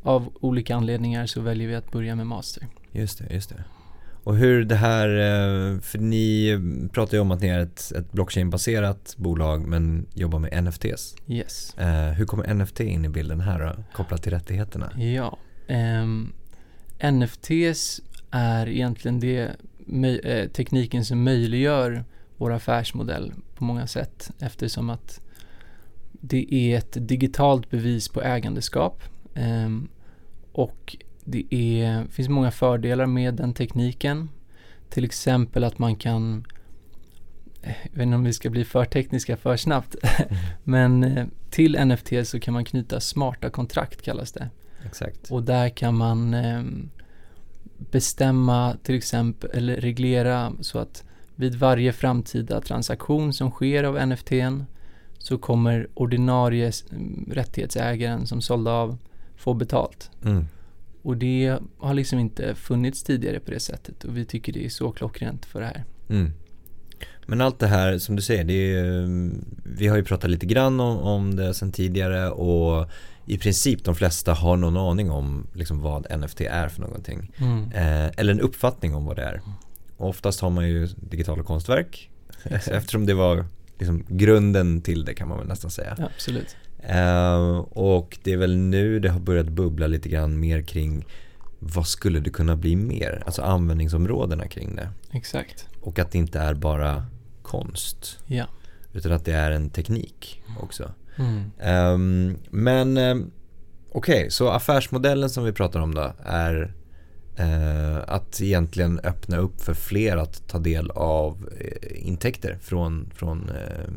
av 0.03 0.33
olika 0.41 0.77
anledningar 0.77 1.27
så 1.27 1.41
väljer 1.41 1.69
vi 1.69 1.75
att 1.75 1.93
börja 1.93 2.15
med 2.17 2.27
master. 2.27 2.67
Just 2.93 3.19
det, 3.19 3.35
just 3.35 3.49
det. 3.51 3.65
Och 4.25 4.37
hur 4.37 4.65
det 4.65 4.75
här, 4.75 5.09
eh, 5.09 5.81
för 5.81 5.99
ni 5.99 6.59
pratar 6.93 7.17
ju 7.17 7.21
om 7.21 7.31
att 7.31 7.41
ni 7.41 7.49
är 7.49 7.59
ett, 7.59 7.93
ett 7.93 8.13
blockchain-baserat 8.13 9.15
bolag 9.17 9.67
men 9.67 10.07
jobbar 10.15 10.39
med 10.39 10.65
NFTs. 10.65 11.17
Yes. 11.27 11.75
Eh, 11.79 12.13
hur 12.13 12.25
kommer 12.25 12.55
NFT 12.55 12.81
in 12.81 13.05
i 13.05 13.09
bilden 13.09 13.41
här 13.41 13.61
då, 13.61 13.83
kopplat 13.93 14.23
till 14.23 14.33
rättigheterna? 14.33 14.93
Ja, 14.97 15.39
ehm, 15.69 16.33
NFTs 17.13 18.01
är 18.31 18.69
egentligen 18.69 19.21
det 19.21 19.57
eh, 20.25 20.49
tekniken 20.49 21.05
som 21.05 21.23
möjliggör 21.23 22.05
vår 22.37 22.53
affärsmodell 22.53 23.33
på 23.55 23.65
många 23.65 23.87
sätt 23.87 24.31
eftersom 24.39 24.91
att 24.91 25.21
det 26.13 26.55
är 26.55 26.79
ett 26.79 27.09
digitalt 27.09 27.71
bevis 27.71 28.09
på 28.09 28.23
ägandeskap 28.23 29.03
ehm, 29.35 29.89
och 30.53 30.97
det 31.25 31.55
är, 31.55 32.05
finns 32.05 32.29
många 32.29 32.51
fördelar 32.51 33.07
med 33.07 33.35
den 33.35 33.55
tekniken. 33.55 34.29
Till 34.89 35.05
exempel 35.05 35.65
att 35.65 35.79
man 35.79 35.97
kan 35.97 36.47
eh, 37.63 37.75
jag 37.83 37.91
vet 37.91 38.03
inte 38.03 38.17
om 38.17 38.25
vi 38.25 38.33
ska 38.33 38.51
bli 38.51 38.65
för 38.65 38.85
tekniska 38.85 39.37
för 39.37 39.57
snabbt, 39.57 39.97
men 40.65 41.05
eh, 41.05 41.27
till 41.51 41.87
NFT 41.87 42.13
så 42.25 42.41
kan 42.41 42.55
man 42.55 42.65
knyta 42.65 43.01
smarta 43.01 43.51
kontrakt 43.51 44.03
kallas 44.03 44.33
det. 44.33 44.49
Exakt. 44.87 45.31
Och 45.31 45.43
där 45.43 45.69
kan 45.69 45.95
man 45.95 46.35
ehm, 46.35 46.91
bestämma 47.91 48.77
till 48.83 48.95
exempel, 48.95 49.51
eller 49.55 49.77
reglera 49.77 50.53
så 50.61 50.79
att 50.79 51.05
vid 51.35 51.55
varje 51.55 51.93
framtida 51.93 52.61
transaktion 52.61 53.33
som 53.33 53.51
sker 53.51 53.85
av 53.85 54.09
NFTn 54.09 54.63
så 55.19 55.39
kommer 55.39 55.89
ordinarie 55.95 56.73
mm, 56.91 57.31
rättighetsägaren 57.33 58.27
som 58.27 58.43
sålde 58.43 58.71
av 58.71 58.99
få 59.37 59.55
betalt. 59.55 60.11
Mm. 60.25 60.47
Och 61.03 61.17
det 61.17 61.59
har 61.79 61.95
liksom 61.95 62.19
inte 62.19 62.55
funnits 62.55 63.03
tidigare 63.03 63.41
på 63.41 63.51
det 63.51 63.61
sättet 63.61 64.05
och 64.05 64.17
vi 64.17 64.25
tycker 64.25 64.53
det 64.53 64.65
är 64.65 64.69
så 64.69 64.91
klockrent 64.91 65.47
för 65.47 65.61
det 65.61 65.67
här. 65.67 65.85
Mm. 66.09 66.31
Men 67.27 67.41
allt 67.41 67.59
det 67.59 67.67
här 67.67 67.99
som 67.99 68.17
du 68.17 68.23
säger, 68.23 68.45
ju- 68.45 69.31
vi 69.65 69.87
har 69.87 69.97
ju 69.97 70.05
pratat 70.05 70.31
lite 70.31 70.47
grann 70.47 70.81
om, 70.81 70.97
om 70.99 71.37
det 71.37 71.55
sedan 71.55 71.73
tidigare 71.73 72.31
och 72.31 72.91
i 73.27 73.39
princip 73.39 73.85
de 73.85 73.95
flesta 73.95 74.33
har 74.33 74.57
någon 74.57 74.77
aning 74.77 75.11
om 75.11 75.47
liksom 75.55 75.81
vad 75.81 76.07
NFT 76.21 76.41
är 76.41 76.69
för 76.69 76.81
någonting. 76.81 77.33
Eh, 77.75 78.07
eller 78.17 78.33
en 78.33 78.41
uppfattning 78.41 78.95
om 78.95 79.05
vad 79.05 79.17
det 79.17 79.23
är. 79.23 79.41
Och 79.97 80.09
oftast 80.09 80.41
har 80.41 80.51
man 80.51 80.69
ju 80.69 80.87
digitala 80.87 81.43
konstverk 81.43 82.11
eftersom 82.45 83.07
det 83.07 83.15
var 83.15 83.45
liksom 83.79 84.05
grunden 84.09 84.83
till 84.83 85.05
det 85.05 85.15
kan 85.15 85.29
man 85.29 85.39
väl 85.39 85.47
nästan 85.49 85.71
säga. 85.71 85.95
Ja, 85.99 86.05
absolut. 86.15 86.57
Eh, 86.83 87.59
och 87.59 88.19
det 88.23 88.33
är 88.33 88.37
väl 88.37 88.57
nu 88.57 89.01
det 89.01 89.09
har 89.09 89.21
börjat 89.21 89.49
bubbla 89.49 89.87
lite 89.87 90.09
grann 90.09 90.41
mer 90.41 90.63
kring 90.63 91.07
vad 91.59 91.87
skulle 91.87 92.21
det 92.21 92.31
kunna 92.31 92.57
bli 92.57 92.77
mer? 92.77 93.23
Alltså 93.27 93.43
användningsområdena 93.43 94.49
kring 94.49 94.77
det. 94.77 94.89
Exakt. 95.13 95.69
Och 95.81 95.99
att 95.99 96.13
det 96.13 96.19
inte 96.19 96.39
är 96.39 96.55
bara 96.55 97.07
konst. 97.43 98.19
Ja. 98.27 98.47
Utan 98.93 99.13
att 99.13 99.25
det 99.25 99.33
är 99.33 99.51
en 99.51 99.71
teknik 99.71 100.43
också. 100.61 100.93
Mm. 101.17 101.51
Ehm, 101.61 102.39
men 102.51 102.99
um, 102.99 103.31
okej, 103.93 104.31
så 104.31 104.49
affärsmodellen 104.49 105.31
som 105.31 105.45
vi 105.45 105.53
pratar 105.53 105.81
om 105.81 105.95
då 105.95 106.13
är 106.25 106.75
eh, 107.37 107.97
att 108.07 108.41
egentligen 108.41 109.01
öppna 109.05 109.37
upp 109.37 109.61
för 109.61 109.75
fler 109.75 110.17
att 110.17 110.49
ta 110.49 110.59
del 110.59 110.91
av 110.91 111.49
eh, 111.61 112.07
intäkter 112.09 112.59
från, 112.63 113.11
från 113.15 113.49
eh, 113.49 113.91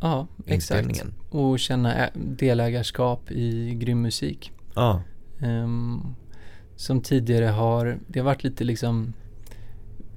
Ja, 0.00 0.26
exakt. 0.46 1.04
Och 1.30 1.58
känna 1.58 2.08
delägarskap 2.14 3.30
i 3.30 3.74
grym 3.74 4.02
musik. 4.02 4.52
Ja, 4.74 5.02
Ehm, 5.40 6.00
som 6.76 7.00
tidigare 7.00 7.44
har, 7.44 7.98
det 8.06 8.18
har 8.18 8.24
varit 8.24 8.44
lite 8.44 8.64
liksom 8.64 9.12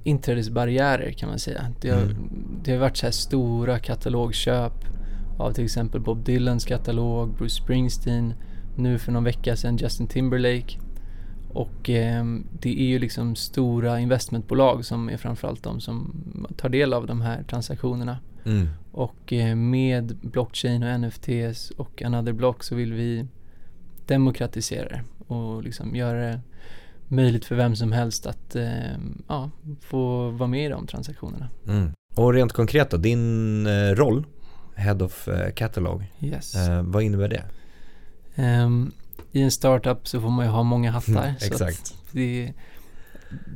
inträdesbarriärer 0.04 1.10
kan 1.12 1.28
man 1.28 1.38
säga. 1.38 1.66
Det 1.80 1.90
har, 1.90 2.02
Mm. 2.02 2.16
det 2.64 2.72
har 2.72 2.78
varit 2.78 2.96
så 2.96 3.06
här 3.06 3.10
stora 3.12 3.78
katalogköp 3.78 4.72
av 5.38 5.52
till 5.52 5.64
exempel 5.64 6.00
Bob 6.00 6.24
Dylans 6.24 6.64
katalog, 6.64 7.34
Bruce 7.36 7.62
Springsteen, 7.62 8.34
nu 8.76 8.98
för 8.98 9.12
någon 9.12 9.24
vecka 9.24 9.56
sedan 9.56 9.76
Justin 9.76 10.06
Timberlake. 10.06 10.78
Och 11.48 11.90
ehm, 11.90 12.46
det 12.60 12.80
är 12.80 12.86
ju 12.86 12.98
liksom 12.98 13.36
stora 13.36 14.00
investmentbolag 14.00 14.84
som 14.84 15.08
är 15.10 15.16
framförallt 15.16 15.62
de 15.62 15.80
som 15.80 16.14
tar 16.56 16.68
del 16.68 16.92
av 16.94 17.06
de 17.06 17.20
här 17.20 17.42
transaktionerna. 17.42 18.18
mm, 18.44 18.68
Och 18.92 19.32
eh, 19.32 19.54
med 19.56 20.16
blockchain 20.22 20.82
och 20.82 21.00
NFTs 21.00 21.70
och 21.70 22.02
another 22.02 22.32
block 22.32 22.62
så 22.64 22.74
vill 22.74 22.92
vi 22.92 23.26
demokratisera 24.06 24.88
det 24.88 25.02
och 25.34 25.62
liksom 25.62 25.96
göra 25.96 26.20
det 26.20 26.40
möjligt 27.08 27.44
för 27.44 27.54
vem 27.54 27.76
som 27.76 27.92
helst 27.92 28.26
att 28.26 28.56
eh, 28.56 28.96
ja, 29.28 29.50
få 29.80 30.30
vara 30.30 30.48
med 30.48 30.66
i 30.66 30.68
de 30.68 30.86
transaktionerna. 30.86 31.48
mm. 31.68 31.90
Och 32.16 32.32
rent 32.34 32.52
konkret 32.52 32.90
då, 32.90 32.96
din 32.96 33.66
eh, 33.66 33.90
roll, 33.94 34.26
Head 34.74 35.02
of 35.02 35.28
Catalog, 35.54 36.04
Yes. 36.20 36.54
vad 36.82 37.02
innebär 37.02 37.28
det? 37.28 37.44
Ehm, 38.34 38.92
I 39.32 39.42
en 39.42 39.50
startup 39.50 40.08
så 40.08 40.20
får 40.20 40.30
man 40.30 40.44
ju 40.46 40.50
ha 40.52 40.62
många 40.62 40.90
hattar. 40.90 41.24
Mm, 41.24 41.34
exakt. 41.36 41.94
det, 42.12 42.52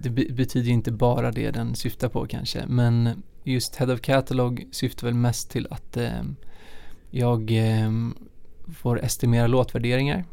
det 0.03 0.11
be- 0.11 0.33
betyder 0.33 0.71
inte 0.71 0.93
bara 0.93 1.31
det 1.31 1.51
den 1.51 1.75
syftar 1.75 2.09
på 2.09 2.27
kanske. 2.27 2.65
Men 2.67 3.23
just 3.47 3.77
Head 3.77 3.93
of 3.93 4.01
Catalog 4.01 4.65
syftar 4.73 5.07
väl 5.07 5.15
mest 5.15 5.51
till 5.51 5.67
att 5.71 5.97
eh, 5.97 6.23
jag 7.11 7.51
eh, 7.51 7.91
får 8.75 9.05
estimera 9.05 9.47
låtvärderingar. 9.47 10.25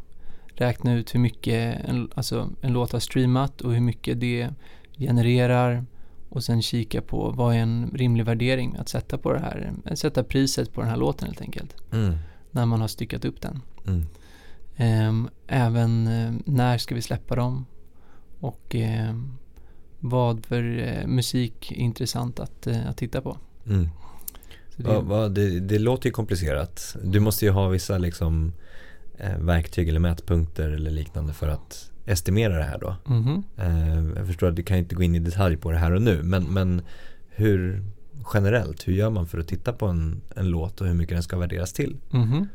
Räkna 0.56 0.94
ut 0.94 1.16
hur 1.16 1.20
mycket 1.20 1.80
en, 1.86 2.10
alltså 2.16 2.50
en 2.62 2.74
låt 2.74 2.92
har 2.92 3.00
streamat 3.00 3.62
och 3.62 3.74
hur 3.74 3.82
mycket 3.82 4.20
det 4.20 4.50
genererar. 4.98 5.86
Och 6.30 6.44
sen 6.44 6.62
kika 6.62 7.02
på 7.02 7.32
vad 7.32 7.56
är 7.56 7.60
en 7.60 7.92
rimlig 7.96 8.26
värdering 8.26 8.76
att 8.80 8.90
sätta 8.90 9.18
på 9.18 9.34
det 9.34 9.40
här. 9.40 9.74
Sätta 9.96 10.24
priset 10.24 10.74
på 10.74 10.82
den 10.82 10.90
här 10.90 10.98
låten 10.98 11.28
helt 11.28 11.42
enkelt. 11.42 11.76
Mm, 11.92 12.16
När 12.52 12.66
man 12.66 12.82
har 12.82 12.88
styckat 12.88 13.26
upp 13.26 13.42
den. 13.42 13.62
mm, 13.88 14.06
Ehm, 14.76 15.30
även 15.48 16.08
eh, 16.08 16.34
när 16.46 16.78
ska 16.78 16.96
vi 16.96 17.02
släppa 17.02 17.36
dem 17.36 17.66
och 18.40 18.76
ehm, 18.76 19.38
vad 20.04 20.46
för 20.46 20.78
eh, 20.80 21.08
musik 21.08 21.72
är 21.72 21.76
intressant 21.76 22.40
att, 22.40 22.68
eh, 22.68 22.90
att 22.90 22.98
titta 22.98 23.22
på. 23.22 23.38
mm. 23.68 23.90
Det, 24.76 24.84
Va, 24.84 25.02
va, 25.02 25.30
det, 25.30 25.60
det 25.60 25.80
låter 25.80 26.10
ju 26.10 26.14
komplicerat. 26.14 26.96
Du 27.04 27.20
måste 27.20 27.46
ju 27.46 27.52
ha 27.52 27.68
vissa 27.68 27.98
liksom 27.98 28.54
eh, 29.18 29.38
verktyg 29.38 29.90
eller 29.90 30.00
mätpunkter 30.00 30.70
eller 30.70 30.92
liknande 30.92 31.34
för 31.34 31.48
att 31.48 31.92
estimera 32.06 32.58
det 32.58 32.64
här 32.64 32.80
då. 32.80 32.96
Mhm. 33.06 33.44
Eh, 33.58 34.18
jag 34.18 34.28
förstår 34.28 34.48
att 34.48 34.56
du 34.56 34.64
kan 34.64 34.78
inte 34.78 34.96
gå 34.96 35.04
in 35.04 35.16
i 35.16 35.20
detalj 35.20 35.58
på 35.58 35.72
det 35.72 35.78
här 35.78 35.92
och 35.92 36.02
nu 36.02 36.24
men, 36.24 36.44
men 36.44 36.82
hur 37.30 37.84
generellt, 38.34 38.88
hur 38.88 38.94
gör 38.94 39.10
man 39.10 39.28
för 39.28 39.38
att 39.40 39.48
titta 39.48 39.74
på 39.74 39.86
en, 39.86 40.22
en 40.36 40.48
låt 40.50 40.82
och 40.82 40.88
hur 40.88 40.94
mycket 40.94 41.16
den 41.16 41.24
ska 41.24 41.38
värderas 41.38 41.74
till? 41.74 41.98
Mhm. 42.10 42.48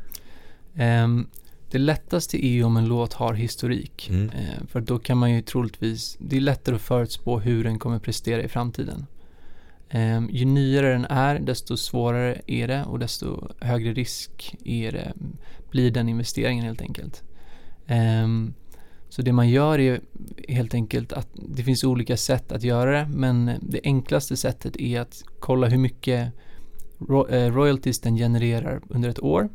Ehm, 0.75 1.27
det 1.71 1.77
lättaste 1.77 2.45
är 2.45 2.49
ju 2.49 2.63
om 2.63 2.77
en 2.77 2.85
låt 2.85 3.13
har 3.13 3.33
historik. 3.33 4.09
Mm. 4.09 4.29
Eh, 4.29 4.67
för 4.67 4.81
då 4.81 4.99
kan 4.99 5.17
man 5.17 5.31
ju 5.31 5.41
troligtvis, 5.41 6.17
det 6.19 6.37
är 6.37 6.41
lättare 6.41 6.75
att 6.75 6.81
förutspå 6.81 7.39
hur 7.39 7.63
den 7.63 7.79
kommer 7.79 7.99
prestera 7.99 8.43
i 8.43 8.47
framtiden. 8.47 9.05
Ehm, 9.89 10.29
ju 10.31 10.45
nyare 10.45 10.91
den 10.91 11.05
är, 11.05 11.39
desto 11.39 11.77
svårare 11.77 12.41
är 12.47 12.67
det 12.67 12.83
och 12.83 12.99
desto 12.99 13.47
högre 13.59 13.93
risk 13.93 14.55
är 14.65 14.91
det, 14.91 15.13
blir 15.71 15.91
den 15.91 16.09
investeringen 16.09 16.65
helt 16.65 16.81
enkelt. 16.81 17.23
Ehm, 17.87 18.53
så 19.09 19.21
det 19.21 19.33
man 19.33 19.49
gör 19.49 19.79
är 19.79 20.01
helt 20.47 20.73
enkelt 20.73 21.13
att 21.13 21.27
det 21.33 21.63
finns 21.63 21.83
olika 21.83 22.17
sätt 22.17 22.51
att 22.51 22.63
göra 22.63 22.91
det, 22.91 23.07
men 23.07 23.51
det 23.61 23.79
enklaste 23.83 24.37
sättet 24.37 24.77
är 24.77 25.01
att 25.01 25.23
kolla 25.39 25.67
hur 25.67 25.77
mycket 25.77 26.33
eh, 27.29 27.53
royalties 27.53 27.99
den 27.99 28.15
genererar 28.15 28.81
under 28.89 29.09
ett 29.09 29.23
år 29.23 29.49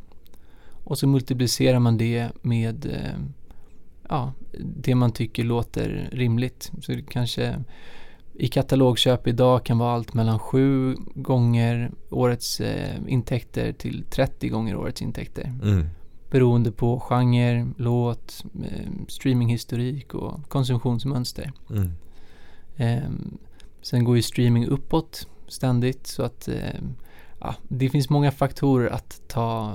och 0.85 0.99
så 0.99 1.07
multiplicerar 1.07 1.79
man 1.79 1.99
det 1.99 2.29
med 2.43 2.87
eh, 2.87 3.21
ja, 4.09 4.33
det 4.59 4.95
man 4.95 5.13
tycker 5.13 5.45
låter 5.45 6.09
rimligt. 6.13 6.73
Så 6.81 6.93
det 6.93 7.03
kanske 7.03 7.65
i 8.35 8.49
katalogköp 8.49 9.27
idag 9.27 9.65
kan 9.65 9.79
vara 9.79 9.95
allt 9.95 10.15
mellan 10.15 10.39
7 10.39 10.97
gånger 11.15 11.93
årets 12.11 12.61
eh, 12.61 12.97
intäkter 13.07 13.73
till 13.73 14.05
30 14.11 14.49
gånger 14.49 14.77
årets 14.77 15.03
intäkter. 15.03 15.53
Mm. 15.63 15.87
Beroende 16.31 16.73
på 16.73 17.01
genre, 17.01 17.67
låt, 17.77 18.45
eh, 18.65 18.91
streaminghistorik 19.09 20.15
och 20.15 20.49
konsumtionsmönster. 20.49 21.53
Mm. 21.71 21.93
Eh, 22.77 23.11
sen 23.83 24.05
går 24.05 24.17
ju 24.17 24.23
streaming 24.23 24.67
uppåt 24.67 25.29
ständigt 25.49 26.07
så 26.07 26.23
att 26.23 26.49
eh, 26.49 26.81
ja, 27.41 27.55
det 27.69 27.89
finns 27.89 28.11
många 28.11 28.31
faktorer 28.31 28.91
att 28.91 29.21
ta, 29.29 29.75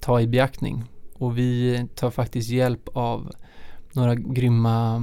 ta 0.00 0.20
i 0.20 0.26
beaktning. 0.26 0.84
Och 1.14 1.38
vi 1.38 1.84
tar 1.94 2.10
faktiskt 2.10 2.50
hjälp 2.50 2.88
av 2.92 3.32
några 3.92 4.14
grymma, 4.14 5.02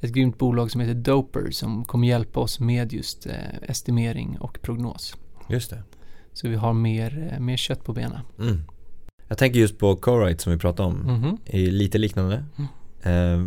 ett 0.00 0.12
grymt 0.12 0.38
bolag 0.38 0.70
som 0.70 0.80
heter 0.80 0.94
Doper 0.94 1.50
som 1.50 1.84
kommer 1.84 2.08
hjälpa 2.08 2.40
oss 2.40 2.60
med 2.60 2.92
just 2.92 3.26
eh, 3.26 3.34
estimering 3.62 4.38
och 4.40 4.58
prognos. 4.62 5.16
Just 5.48 5.70
det. 5.70 5.82
Så 6.32 6.48
vi 6.48 6.56
har 6.56 6.72
mer, 6.72 7.30
eh, 7.32 7.40
mer 7.40 7.56
kött 7.56 7.84
på 7.84 7.92
benen. 7.92 8.20
Mm. 8.38 8.62
Jag 9.28 9.38
tänker 9.38 9.60
just 9.60 9.78
på 9.78 9.96
Co-Write 9.96 10.42
som 10.42 10.52
vi 10.52 10.58
pratade 10.58 10.88
om. 10.88 10.96
Mhm. 10.96 11.36
Är 11.44 11.70
lite 11.70 11.98
liknande. 11.98 12.44
Mm. 12.58 12.68
Eh, 13.02 13.46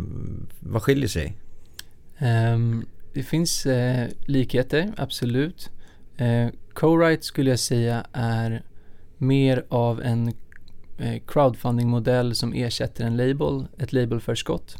vad 0.60 0.82
skiljer 0.82 1.08
sig? 1.08 1.36
Ehm, 2.18 2.84
det 3.14 3.22
finns 3.22 3.66
eh, 3.66 4.08
likheter, 4.26 4.92
absolut. 4.96 5.70
Eh, 6.16 6.48
Co-Write 6.74 7.22
skulle 7.22 7.50
jag 7.50 7.58
säga 7.58 8.06
är 8.12 8.62
mer 9.18 9.64
av 9.68 10.02
en 10.02 10.32
crowdfundingmodell 10.96 11.20
crowdfunding-modell 11.26 12.34
som 12.34 12.52
ersätter 12.52 13.04
en 13.04 13.16
label, 13.16 13.66
ett 13.78 13.92
labelförskott. 13.92 14.76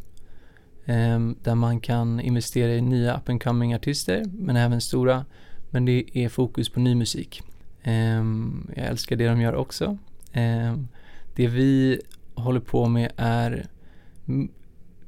Ehm, 0.86 1.36
där 1.42 1.54
man 1.54 1.80
kan 1.80 2.20
investera 2.20 2.74
i 2.74 2.80
nya 2.80 3.16
up 3.16 3.28
and 3.28 3.42
coming 3.42 3.74
artister, 3.74 4.24
men 4.32 4.56
även 4.56 4.80
stora. 4.80 5.24
Men 5.70 5.84
det 5.84 6.04
är 6.12 6.28
fokus 6.28 6.68
på 6.68 6.80
ny 6.80 6.94
musik. 6.94 7.42
Ehm, 7.82 8.70
jag 8.76 8.86
älskar 8.86 9.16
det 9.16 9.28
de 9.28 9.40
gör 9.40 9.54
också. 9.54 9.98
Ehm, 10.32 10.88
det 11.34 11.46
vi 11.46 12.00
håller 12.34 12.60
på 12.60 12.88
med 12.88 13.12
är 13.16 13.66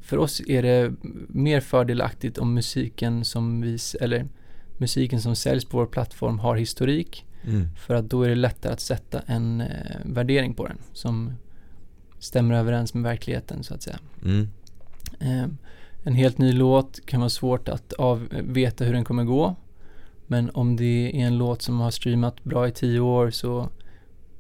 för 0.01 0.19
oss 0.19 0.43
är 0.49 0.63
det 0.63 0.95
mer 1.29 1.61
fördelaktigt 1.61 2.39
om 2.39 2.55
musiken 2.55 3.25
som 3.25 3.61
vi, 3.61 3.79
eller 4.01 4.27
musiken 4.79 5.21
som 5.21 5.37
säljs 5.37 5.65
på 5.65 5.77
vår 5.77 5.87
plattform 5.87 6.39
har 6.39 6.57
historik 6.57 7.25
Mm. 7.45 7.69
för 7.77 7.95
att 7.95 8.11
då 8.11 8.23
är 8.23 8.29
det 8.29 8.35
lättare 8.35 8.73
att 8.73 8.81
sätta 8.81 9.21
en 9.27 9.61
eh, 9.61 9.97
värdering 10.05 10.55
på 10.55 10.67
den 10.67 10.79
som 10.93 11.33
stämmer 12.19 12.55
överens 12.55 12.95
med 12.95 13.03
verkligheten 13.03 13.63
så 13.63 13.75
att 13.75 13.83
säga. 13.83 13.99
Mm. 14.25 14.49
Eh, 15.21 15.47
en 16.05 16.15
helt 16.15 16.39
ny 16.39 16.53
låt 16.53 17.07
kan 17.07 17.21
vara 17.21 17.31
svårt 17.31 17.69
att 17.69 17.93
av, 17.93 18.29
veta 18.31 18.85
hur 18.85 18.93
den 18.93 19.05
kommer 19.05 19.25
gå. 19.25 19.57
Men 20.27 20.51
om 20.51 20.77
det 20.77 21.21
är 21.21 21.27
en 21.27 21.39
låt 21.39 21.63
som 21.63 21.81
har 21.81 21.91
streamat 21.91 22.45
bra 22.45 22.69
i 22.69 22.73
tio 22.73 23.01
år 23.01 23.31
så 23.31 23.69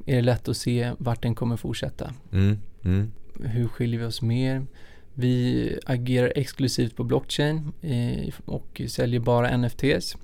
är 0.07 0.17
det 0.17 0.23
lätt 0.23 0.49
att 0.49 0.57
se 0.57 0.93
vart 0.99 1.23
den 1.23 1.35
kommer 1.35 1.57
fortsätta. 1.57 2.12
Mm. 2.33 2.59
Mm. 2.85 3.12
Hur 3.45 3.69
skiljer 3.69 4.00
vi 4.00 4.07
oss 4.07 4.23
mer? 4.23 4.67
Vi 5.14 5.78
agerar 5.87 6.33
exklusivt 6.37 6.97
på 6.97 7.05
blockchain 7.05 7.73
eh, 7.83 8.35
och 8.45 8.83
säljer 8.88 9.21
bara 9.21 9.57
NFTs. 9.57 10.17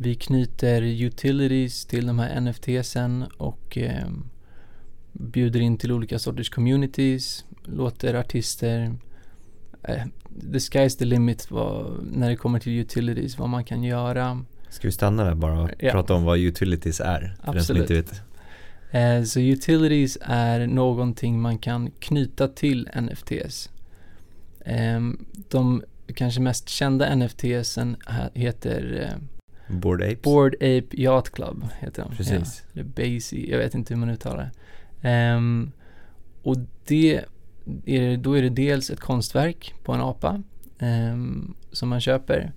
Vi 0.00 0.14
knyter 0.14 0.82
utilities 0.82 1.86
till 1.86 2.06
de 2.06 2.18
här 2.18 2.40
NFTsen 2.40 3.24
och 3.36 3.78
eh, 3.78 4.06
bjuder 5.12 5.60
in 5.60 5.76
till 5.78 5.92
olika 5.92 6.18
sorters 6.18 6.50
communities, 6.50 7.44
låter 7.64 8.14
artister 8.14 8.94
eh, 9.82 10.02
The 10.52 10.58
sky's 10.58 10.98
the 10.98 11.04
limit 11.04 11.50
vad, 11.50 12.06
när 12.12 12.28
det 12.30 12.36
kommer 12.36 12.58
till 12.60 12.72
utilities, 12.72 13.38
vad 13.38 13.48
man 13.48 13.64
kan 13.64 13.82
göra. 13.84 14.44
Ska 14.70 14.88
vi 14.88 14.92
stanna 14.92 15.24
där 15.24 15.34
bara 15.34 15.60
och 15.62 15.70
Ja. 15.78 15.90
prata 15.92 16.14
om 16.14 16.24
vad 16.24 16.38
utilities 16.38 17.00
är? 17.00 17.34
För 17.44 17.52
den 17.52 17.64
som 17.64 17.76
Absolut. 17.76 17.90
inte 17.90 17.94
vet. 17.94 18.22
Eh, 18.90 19.22
så 19.24 19.40
utilities 19.40 20.18
är 20.20 20.66
någonting 20.66 21.40
man 21.40 21.58
kan 21.58 21.90
knyta 21.98 22.48
till 22.48 22.88
NFTs. 22.94 23.70
Ehm, 24.64 25.26
de 25.48 25.82
kanske 26.14 26.40
mest 26.40 26.68
kända 26.68 27.14
NFTsen 27.14 27.96
heter 28.34 29.08
eh, 29.12 29.37
Bored 29.68 30.02
Apes? 30.02 30.22
Board 30.22 30.54
Ape 30.54 30.86
Yacht 30.90 31.30
Club. 31.32 31.64
Heter 31.78 32.02
de. 32.02 32.16
Precis. 32.16 32.64
Ja, 32.66 32.72
eller 32.72 32.84
Basie, 32.84 33.50
jag 33.50 33.58
vet 33.58 33.74
inte 33.74 33.94
hur 33.94 34.00
man 34.00 34.10
uttalar 34.10 34.38
det. 34.38 34.50
Ehm, 35.08 35.72
och 36.42 36.56
det 36.84 37.24
är, 37.86 38.16
då 38.16 38.38
är 38.38 38.42
det 38.42 38.48
dels 38.48 38.90
ett 38.90 39.00
konstverk 39.00 39.74
på 39.84 39.92
en 39.92 40.00
apa 40.00 40.42
ehm, 40.78 41.54
som 41.72 41.88
man 41.88 42.00
köper. 42.00 42.52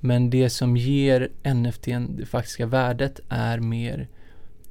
Men 0.00 0.30
det 0.30 0.50
som 0.50 0.76
ger 0.76 1.28
NFTn 1.54 2.16
det 2.16 2.26
faktiska 2.26 2.66
värdet 2.66 3.20
är 3.28 3.58
mer 3.58 4.08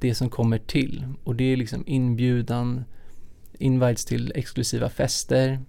det 0.00 0.14
som 0.14 0.30
kommer 0.30 0.58
till. 0.58 1.04
Och 1.24 1.36
det 1.36 1.44
är 1.44 1.56
liksom 1.56 1.84
inbjudan, 1.86 2.84
invites 3.58 4.04
till 4.04 4.32
exklusiva 4.34 4.88
fester. 4.88 5.60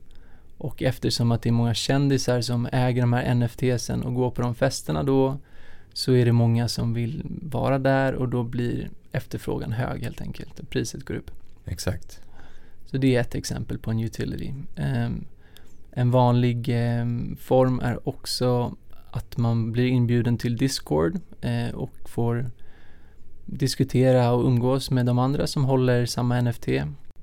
Och 0.58 0.84
eftersom 0.84 1.32
att 1.32 1.42
det 1.42 1.50
är 1.50 1.54
många 1.54 1.74
kändisar 1.74 2.42
som 2.42 2.68
äger 2.72 3.02
de 3.02 3.14
här 3.14 3.36
NFTsen 3.36 4.04
och 4.04 4.14
går 4.14 4.32
på 4.32 4.42
de 4.42 4.56
festerna 4.56 5.04
då 5.04 5.40
så 5.94 6.14
är 6.14 6.26
det 6.26 6.32
många 6.32 6.68
som 6.68 6.94
vill 6.94 7.24
vara 7.42 7.80
där 7.80 8.14
och 8.14 8.30
då 8.30 8.44
blir 8.44 8.90
efterfrågan 9.12 9.72
hög 9.72 10.04
helt 10.04 10.22
enkelt. 10.22 10.70
Priset 10.70 11.06
går 11.06 11.16
upp. 11.16 11.32
Exakt. 11.66 12.22
Så 12.86 12.98
det 12.98 13.16
är 13.16 13.22
ett 13.22 13.36
exempel 13.36 13.78
på 13.80 13.92
en 13.92 14.00
utility. 14.00 14.54
Ehm, 14.76 15.26
en 15.92 16.12
vanlig 16.12 16.70
ehm, 16.70 17.38
form 17.42 17.80
är 17.80 18.10
också 18.10 18.76
att 19.12 19.38
man 19.38 19.72
blir 19.72 19.86
inbjuden 19.88 20.38
till 20.38 20.58
Discord 20.58 21.20
eh, 21.42 21.76
och 21.76 21.92
får 22.10 22.52
diskutera 23.46 24.32
och 24.32 24.46
umgås 24.46 24.92
med 24.92 25.06
de 25.06 25.20
andra 25.20 25.48
som 25.48 25.66
håller 25.66 26.06
samma 26.06 26.42
NFT. 26.42 26.68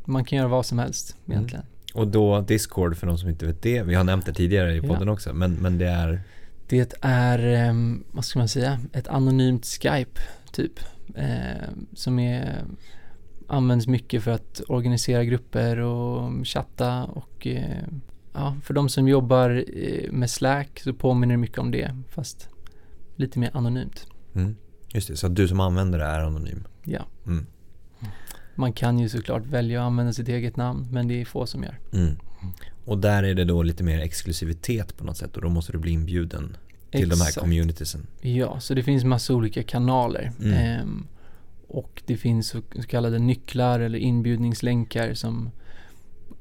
Man 0.04 0.24
kan 0.24 0.38
göra 0.38 0.48
vad 0.48 0.66
som 0.66 0.78
helst 0.78 1.16
Mm. 1.26 1.38
egentligen. 1.38 1.64
Och 1.94 2.08
då 2.08 2.40
Discord 2.40 2.96
för 2.96 3.06
de 3.06 3.18
som 3.18 3.28
inte 3.28 3.46
vet 3.46 3.62
det. 3.62 3.82
Vi 3.82 3.94
har 3.94 4.04
nämnt 4.04 4.26
det 4.26 4.32
tidigare 4.32 4.76
i 4.76 4.80
podden 4.80 5.08
också. 5.08 5.34
Men, 5.34 5.54
men 5.54 5.78
det 5.78 5.86
är 5.86 6.20
Det 6.68 6.94
är, 7.00 7.38
ehm, 7.38 8.04
vad 8.12 8.24
ska 8.24 8.38
man 8.38 8.48
säga, 8.48 8.80
ett 8.92 9.08
anonymt 9.08 9.66
Skype 9.66 10.20
typ. 10.52 10.72
Eh, 11.14 11.68
som 11.94 12.18
är, 12.18 12.64
används 13.48 13.86
mycket 13.86 14.22
för 14.22 14.30
att 14.30 14.60
organisera 14.68 15.24
grupper 15.24 15.78
och 15.78 16.46
chatta 16.46 17.04
och 17.04 17.46
eh, 17.46 17.84
ja, 18.32 18.56
för 18.62 18.74
de 18.74 18.88
som 18.88 19.08
jobbar 19.08 19.64
eh, 19.76 20.12
med 20.12 20.30
Slack 20.30 20.80
så 20.80 20.92
påminner 20.92 21.34
det 21.34 21.38
mycket 21.38 21.58
om 21.58 21.70
det 21.70 21.96
fast 22.08 22.48
lite 23.16 23.38
mer 23.38 23.50
anonymt. 23.54 24.06
mm, 24.34 24.56
Just 24.94 25.08
det, 25.08 25.16
så 25.16 25.28
du 25.28 25.48
som 25.48 25.60
använder 25.60 25.98
det 25.98 26.04
är 26.04 26.20
anonym. 26.20 26.64
Ja. 26.84 27.06
Mm. 27.26 27.46
Man 28.54 28.72
kan 28.72 28.98
ju 28.98 29.08
såklart 29.08 29.46
välja 29.46 29.80
att 29.80 29.86
använda 29.86 30.12
sitt 30.12 30.28
eget 30.28 30.56
namn 30.56 30.86
men 30.90 31.08
det 31.08 31.20
är 31.20 31.24
få 31.24 31.46
som 31.46 31.62
gör. 31.62 31.78
Mm. 31.92 32.16
Och 32.88 32.98
där 32.98 33.22
är 33.22 33.34
det 33.34 33.44
då 33.44 33.62
lite 33.62 33.84
mer 33.84 34.00
exklusivitet 34.00 34.96
på 34.96 35.04
något 35.04 35.16
sätt 35.16 35.36
och 35.36 35.42
då 35.42 35.48
måste 35.48 35.72
du 35.72 35.78
bli 35.78 35.90
inbjuden 35.92 36.56
till 36.90 37.08
de 37.08 37.14
här 37.16 37.28
Exakt. 37.28 37.40
communitiesen. 37.40 38.06
Ja, 38.20 38.60
så 38.60 38.74
det 38.74 38.82
finns 38.82 39.04
massa 39.04 39.34
olika 39.34 39.62
kanaler. 39.62 40.32
Mm. 40.40 40.52
Ehm, 40.52 41.06
och 41.66 42.02
det 42.06 42.16
finns 42.16 42.48
så 42.48 42.62
så 42.76 42.82
kallade 42.82 43.18
nycklar 43.18 43.80
eller 43.80 43.98
inbjudningslänkar 43.98 45.14
som 45.14 45.50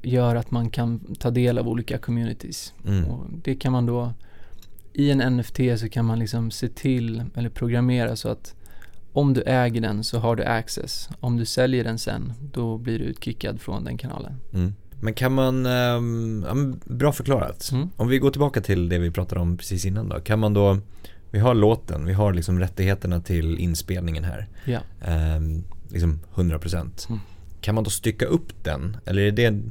gör 0.01 0.36
att 0.36 0.51
man 0.51 0.69
kan 0.69 1.15
ta 1.15 1.31
del 1.31 1.57
av 1.57 1.67
olika 1.67 1.97
communities. 1.97 2.73
Mm. 2.86 3.05
Och 3.05 3.25
det 3.43 3.55
kan 3.55 3.71
man 3.71 3.86
då, 3.86 4.13
i 4.93 5.12
en 5.12 5.38
NFT 5.38 5.60
så 5.77 5.89
kan 5.89 6.05
man 6.05 6.19
liksom 6.19 6.51
se 6.51 6.67
till 6.67 7.23
eller 7.36 7.49
programmera 7.49 8.15
så 8.15 8.29
att 8.29 8.55
om 9.13 9.33
du 9.33 9.41
äger 9.41 9.81
den 9.81 10.03
så 10.03 10.19
har 10.19 10.36
du 10.36 10.43
access. 10.43 11.10
Om 11.19 11.38
du 11.38 11.45
säljer 11.45 11.83
den 11.83 11.99
sen, 11.99 12.33
då 12.53 12.77
blir 12.77 12.99
du 12.99 13.05
utkickad 13.05 13.62
från 13.62 13.83
den 13.83 13.97
kanalen. 13.97 14.33
Mm. 14.53 14.73
Men 15.01 15.13
kan 15.13 15.33
man, 15.33 15.62
men 16.41 16.79
bra 16.86 17.12
förklarat. 17.12 17.69
Mm. 17.71 17.89
Om 17.97 18.07
vi 18.07 18.19
går 18.19 18.31
tillbaka 18.31 18.62
till 18.62 18.89
det 18.89 18.99
vi 18.99 19.12
pratade 19.12 19.41
om 19.41 19.57
precis 19.57 19.86
innan 19.86 20.10
då. 20.10 20.19
Kan 20.19 20.39
man 20.39 20.53
då, 20.53 20.77
vi 21.31 21.39
har 21.39 21.53
låten, 21.53 22.05
vi 22.05 22.13
har 22.13 22.33
liksom 22.33 22.60
rättigheterna 22.60 23.21
till 23.21 23.60
inspelningen 23.60 24.23
här. 24.23 24.47
Ja. 24.65 24.79
Ehm, 25.01 25.63
liksom 25.89 26.19
100%. 26.36 27.10
Mm. 27.10 27.19
Kan 27.62 27.75
man 27.75 27.83
då 27.83 27.89
stycka 27.89 28.25
upp 28.25 28.63
den? 28.63 28.97
Eller 29.05 29.21
är 29.21 29.31
det 29.31 29.49
det 29.49 29.62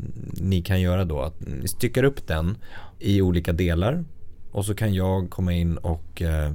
ni 0.40 0.62
kan 0.62 0.80
göra 0.80 1.04
då? 1.04 1.20
Att 1.20 1.40
ni 1.40 1.68
styckar 1.68 2.04
upp 2.04 2.26
den 2.26 2.56
i 2.98 3.22
olika 3.22 3.52
delar 3.52 4.04
och 4.52 4.64
så 4.64 4.74
kan 4.74 4.94
jag 4.94 5.30
komma 5.30 5.52
in 5.52 5.76
och 5.76 6.22
eh, 6.22 6.52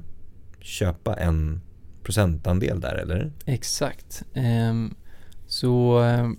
köpa 0.60 1.14
en 1.14 1.62
procentandel 2.04 2.80
där 2.80 2.96
eller? 2.96 3.32
Exakt. 3.46 4.24
Ehm, 4.34 4.96
så 5.48 6.00
ehm, 6.00 6.38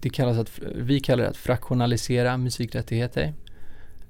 det 0.00 0.10
kallas 0.10 0.38
att, 0.38 0.60
vi 0.74 1.00
kallar 1.00 1.24
det 1.24 1.30
att 1.30 1.36
fraktionalisera 1.36 2.36
musikrättigheter. 2.36 3.34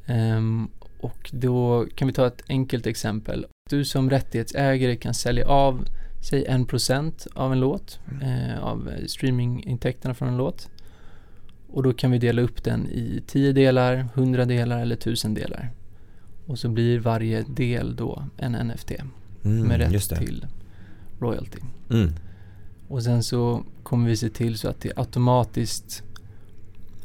Ehm, 0.07 0.69
och 1.01 1.31
då 1.33 1.87
kan 1.95 2.09
vi 2.09 2.15
ta 2.15 2.27
ett 2.27 2.43
enkelt 2.49 2.87
exempel. 2.87 3.47
Du 3.71 3.85
som 3.85 4.11
rättighetsägare 4.11 4.97
kan 4.97 5.15
sälja 5.15 5.49
av 5.49 5.85
säg 6.31 6.45
1% 6.49 7.27
av 7.35 7.53
en 7.53 7.61
låt, 7.61 7.99
eh, 8.23 8.65
av 8.65 8.91
streamingintäkterna 9.07 10.15
från 10.15 10.29
en 10.29 10.37
låt. 10.37 10.69
Och 11.71 11.83
då 11.83 11.93
kan 11.93 12.11
vi 12.11 12.19
dela 12.19 12.43
upp 12.43 12.65
den 12.65 12.87
i 12.87 13.23
10 13.27 13.53
delar, 13.53 14.09
100 14.15 14.45
delar 14.45 14.81
eller 14.81 14.97
1000 14.97 15.35
delar. 15.35 15.71
Och 16.47 16.59
så 16.59 16.69
blir 16.69 16.99
varje 16.99 17.43
del 17.43 17.97
då 17.97 18.25
en 18.37 18.53
NFT 18.53 18.93
Mm, 19.45 19.69
med 19.69 19.81
rätt 19.81 20.19
till 20.19 20.47
royalty. 21.21 21.59
Mm. 21.91 22.13
Och 22.89 23.03
sen 23.03 23.23
så 23.23 23.65
kommer 23.83 24.09
vi 24.09 24.17
se 24.17 24.31
till 24.31 24.59
så 24.59 24.69
att 24.69 24.81
det 24.81 24.93
automatiskt 24.97 26.03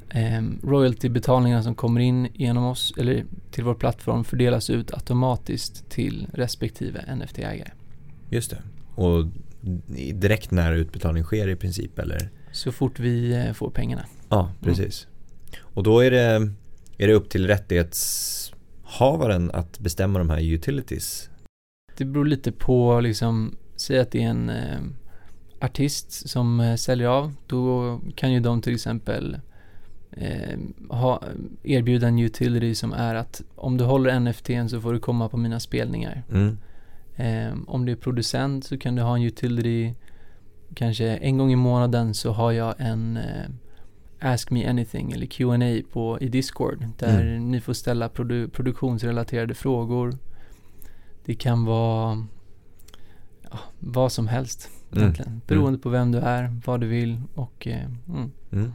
eh, 0.10 0.42
royaltybetalningarna 0.64 1.64
som 1.64 1.76
kommer 1.76 2.02
in 2.02 2.28
genom 2.34 2.66
oss 2.66 2.94
eller 2.98 3.26
till 3.52 3.64
vår 3.64 3.76
plattform 3.76 4.24
fördelas 4.24 4.70
ut 4.70 4.94
automatiskt 4.94 5.90
till 5.90 6.28
respektive 6.34 7.04
NFT-ägare. 7.08 7.72
Just 8.30 8.52
det. 8.52 8.62
Och 8.96 9.26
direkt 10.14 10.52
när 10.52 10.74
utbetalning 10.74 11.24
sker 11.24 11.48
i 11.48 11.56
princip 11.56 12.00
eller? 12.00 12.30
Så 12.52 12.72
fort 12.72 13.00
vi 13.00 13.34
eh, 13.34 13.54
får 13.54 13.70
pengarna. 13.70 14.06
Ja, 14.30 14.52
precis. 14.62 15.08
Och 15.60 15.84
då 15.84 16.00
är 16.00 16.12
det, 16.12 16.52
är 16.98 17.08
det 17.08 17.14
upp 17.14 17.30
till 17.30 17.48
rättighetshavaren 17.48 19.52
att 19.52 19.80
bestämma 19.80 20.20
de 20.20 20.30
här 20.30 20.54
utilities? 20.54 21.30
Det 21.98 22.06
beror 22.06 22.26
lite 22.26 22.52
på 22.52 23.00
liksom, 23.00 23.56
säg 23.76 24.00
att 24.00 24.12
det 24.12 24.24
är 24.24 24.30
en 24.30 24.50
eh, 24.50 24.80
artist 25.62 26.30
som 26.30 26.60
eh, 26.60 26.76
säljer 26.76 27.08
av. 27.08 27.34
Då 27.48 28.00
kan 28.16 28.32
ju 28.34 28.40
de 28.40 28.62
till 28.62 28.74
exempel 28.74 29.38
eh, 30.12 30.60
ha, 30.90 31.24
erbjuda 31.64 32.08
en 32.08 32.20
utility 32.20 32.76
som 32.76 32.94
är 32.94 33.16
att 33.16 33.42
om 33.56 33.78
du 33.78 33.84
håller 33.84 34.20
NFTn 34.20 34.68
så 34.70 34.82
får 34.82 34.94
du 34.94 35.00
komma 35.00 35.30
på 35.30 35.38
mina 35.38 35.60
spelningar. 35.60 36.24
Mm. 36.32 36.58
Eh, 37.16 37.58
om 37.68 37.86
du 37.86 37.92
är 37.92 37.96
producent 37.96 38.66
så 38.66 38.78
kan 38.78 38.96
du 38.96 39.02
ha 39.02 39.16
en 39.18 39.24
utility 39.24 39.94
kanske 40.74 41.08
en 41.18 41.38
gång 41.38 41.52
i 41.52 41.56
månaden 41.56 42.14
så 42.14 42.32
har 42.32 42.52
jag 42.52 42.76
en 42.78 43.18
eh, 43.18 43.46
Ask 44.22 44.52
Me 44.52 44.68
Anything 44.70 45.12
eller 45.12 45.26
Q&A 45.26 45.82
på 45.92 46.18
i 46.22 46.30
Discord 46.30 46.86
där 46.98 47.22
Mm. 47.22 47.52
ni 47.52 47.62
får 47.62 47.74
ställa 47.74 48.08
produ- 48.08 48.50
produktionsrelaterade 48.50 49.54
frågor. 49.54 50.18
Det 51.26 51.36
kan 51.36 51.66
vara 51.66 52.28
ja, 53.52 53.60
vad 53.80 54.12
som 54.12 54.28
helst 54.28 54.70
Mm. 54.92 55.04
egentligen. 55.04 55.42
Beroende 55.48 55.80
på 55.80 55.90
vem 55.90 56.12
du 56.12 56.18
är, 56.18 56.56
vad 56.66 56.82
du 56.82 56.88
vill 56.88 57.22
och 57.36 57.68
eh, 57.68 57.86
mm. 58.10 58.32
Mm. 58.52 58.74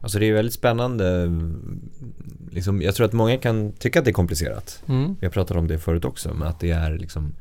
Alltså 0.00 0.18
det 0.18 0.26
är 0.26 0.32
väldigt 0.32 0.54
spännande. 0.54 1.30
Liksom, 2.50 2.82
jag 2.82 2.94
tror 2.94 3.06
att 3.06 3.12
många 3.12 3.36
kan 3.36 3.72
tycka 3.72 3.98
att 3.98 4.04
det 4.04 4.10
är 4.10 4.12
komplicerat. 4.12 4.82
Mm. 4.86 5.16
Vi 5.20 5.26
har 5.26 5.32
pratat 5.32 5.56
om 5.56 5.68
det 5.68 5.78
förut 5.78 6.04
också, 6.04 6.34
men 6.34 6.48
att 6.48 6.60
det 6.60 6.70
är 6.70 6.98
liksom 6.98 7.34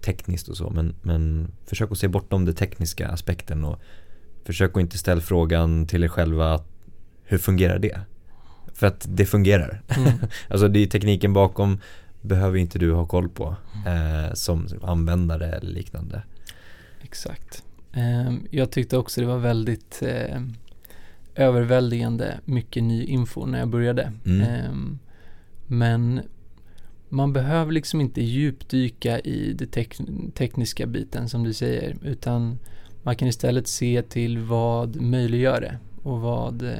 tekniskt 0.00 0.48
och 0.48 0.56
så. 0.56 0.70
Men, 0.70 0.94
men 1.02 1.52
försök 1.66 1.92
att 1.92 1.98
se 1.98 2.08
bortom 2.08 2.44
det 2.44 2.52
tekniska 2.52 3.08
aspekten 3.08 3.64
och 3.64 3.80
försök 4.44 4.76
att 4.76 4.80
inte 4.80 4.98
ställa 4.98 5.20
frågan 5.20 5.86
till 5.86 6.04
er 6.04 6.08
själva 6.08 6.60
hur 7.24 7.38
fungerar 7.38 7.78
det? 7.78 8.00
För 8.74 8.86
att 8.86 9.06
det 9.08 9.26
fungerar. 9.26 9.82
Mm. 9.88 10.12
Alltså 10.48 10.68
det 10.68 10.78
är 10.78 10.86
tekniken 10.86 11.32
bakom 11.32 11.78
behöver 12.20 12.58
inte 12.58 12.78
du 12.78 12.92
ha 12.92 13.06
koll 13.06 13.28
på 13.28 13.56
eh, 13.86 14.34
som 14.34 14.68
användare 14.82 15.46
eller 15.46 15.70
liknande. 15.70 16.22
Exakt. 17.02 17.64
Ehm, 17.92 18.46
jag 18.50 18.70
tyckte 18.70 18.96
också 18.98 19.20
det 19.20 19.26
var 19.26 19.38
väldigt 19.38 20.02
eh, 20.02 20.40
överväldigande 21.34 22.38
mycket 22.44 22.82
ny 22.82 23.04
info 23.04 23.46
när 23.46 23.58
jag 23.58 23.68
började. 23.68 24.12
Mm. 24.26 24.40
Ehm, 24.40 24.98
men 25.66 26.20
man 27.08 27.32
behöver 27.32 27.72
liksom 27.72 28.00
inte 28.00 28.22
djupdyka 28.22 29.18
i 29.20 29.52
det 29.52 29.66
tek- 29.66 30.32
tekniska 30.34 30.86
biten 30.86 31.28
som 31.28 31.44
du 31.44 31.52
säger 31.52 31.96
utan 32.02 32.58
man 33.02 33.16
kan 33.16 33.28
istället 33.28 33.68
se 33.68 34.02
till 34.02 34.38
vad 34.38 35.00
möjliggör 35.00 35.60
det 35.60 35.78
och 36.02 36.20
vad, 36.20 36.62
eh, 36.62 36.72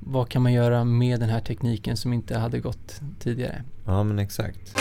vad 0.00 0.28
kan 0.28 0.42
man 0.42 0.52
göra 0.52 0.84
med 0.84 1.20
den 1.20 1.28
här 1.28 1.40
tekniken 1.40 1.96
som 1.96 2.12
inte 2.12 2.38
hade 2.38 2.60
gått 2.60 3.00
tidigare. 3.18 3.62
Ja 3.86 4.02
men 4.02 4.18
exakt. 4.18 4.76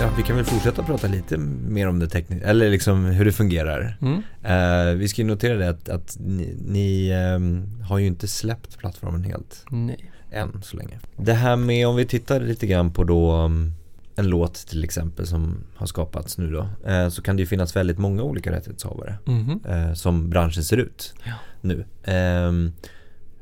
Ja, 0.00 0.10
vi 0.16 0.22
kan 0.22 0.36
väl 0.36 0.44
fortsätta 0.44 0.82
prata 0.82 1.06
lite 1.08 1.36
mer 1.68 1.88
om 1.88 1.98
det 1.98 2.08
tekniska, 2.08 2.46
eller 2.46 2.70
liksom 2.70 3.04
hur 3.04 3.24
det 3.24 3.32
fungerar. 3.32 3.98
Mm. 4.00 4.22
Eh, 4.42 4.94
vi 4.98 5.08
ska 5.08 5.22
ju 5.22 5.28
notera 5.28 5.58
det 5.58 5.68
att, 5.68 5.88
att 5.88 6.16
ni, 6.20 6.56
ni 6.66 7.10
ehm, 7.10 7.80
har 7.82 7.98
ju 7.98 8.06
inte 8.06 8.28
släppt 8.28 8.78
plattformen 8.78 9.24
helt 9.24 9.64
Nej. 9.70 10.10
än 10.32 10.62
så 10.62 10.76
länge. 10.76 10.98
Det 11.16 11.32
här 11.32 11.56
med 11.56 11.88
om 11.88 11.96
vi 11.96 12.04
tittar 12.06 12.40
lite 12.40 12.66
grann 12.66 12.90
på 12.92 13.04
då 13.04 13.36
um, 13.36 13.72
en 14.16 14.26
låt 14.26 14.54
till 14.54 14.84
exempel 14.84 15.26
som 15.26 15.56
har 15.76 15.86
skapats 15.86 16.38
nu 16.38 16.50
då. 16.50 16.68
Eh, 16.90 17.08
så 17.08 17.22
kan 17.22 17.36
det 17.36 17.40
ju 17.40 17.46
finnas 17.46 17.76
väldigt 17.76 17.98
många 17.98 18.22
olika 18.22 18.52
rättighetshavare 18.52 19.18
Mhm. 19.24 19.60
eh, 19.68 19.92
som 19.94 20.30
branschen 20.30 20.64
ser 20.64 20.76
ut 20.76 21.14
Ja. 21.24 21.32
nu. 21.60 21.84
Ehm, 22.04 22.72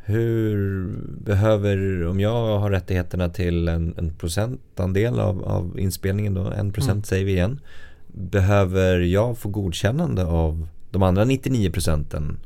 hur 0.07 0.87
behöver, 1.25 2.07
om 2.07 2.21
jag 2.21 2.59
har 2.59 2.71
rättigheterna 2.71 3.29
till 3.29 3.69
en, 3.69 3.95
en 3.99 4.15
procentandel 4.15 5.21
av, 5.21 5.45
av 5.45 5.81
inspelningen 5.81 6.35
då, 6.35 6.51
en 6.51 6.73
procent 6.73 6.93
Mm. 6.93 7.05
säger 7.05 7.25
vi 7.25 7.33
igen. 7.33 7.61
Behöver 8.07 9.01
jag 9.01 9.39
få 9.39 9.49
godkännande 9.49 10.25
av 10.25 10.69
de 10.91 11.03
andra 11.03 11.25
99 11.25 11.71
procenten? 11.71 12.39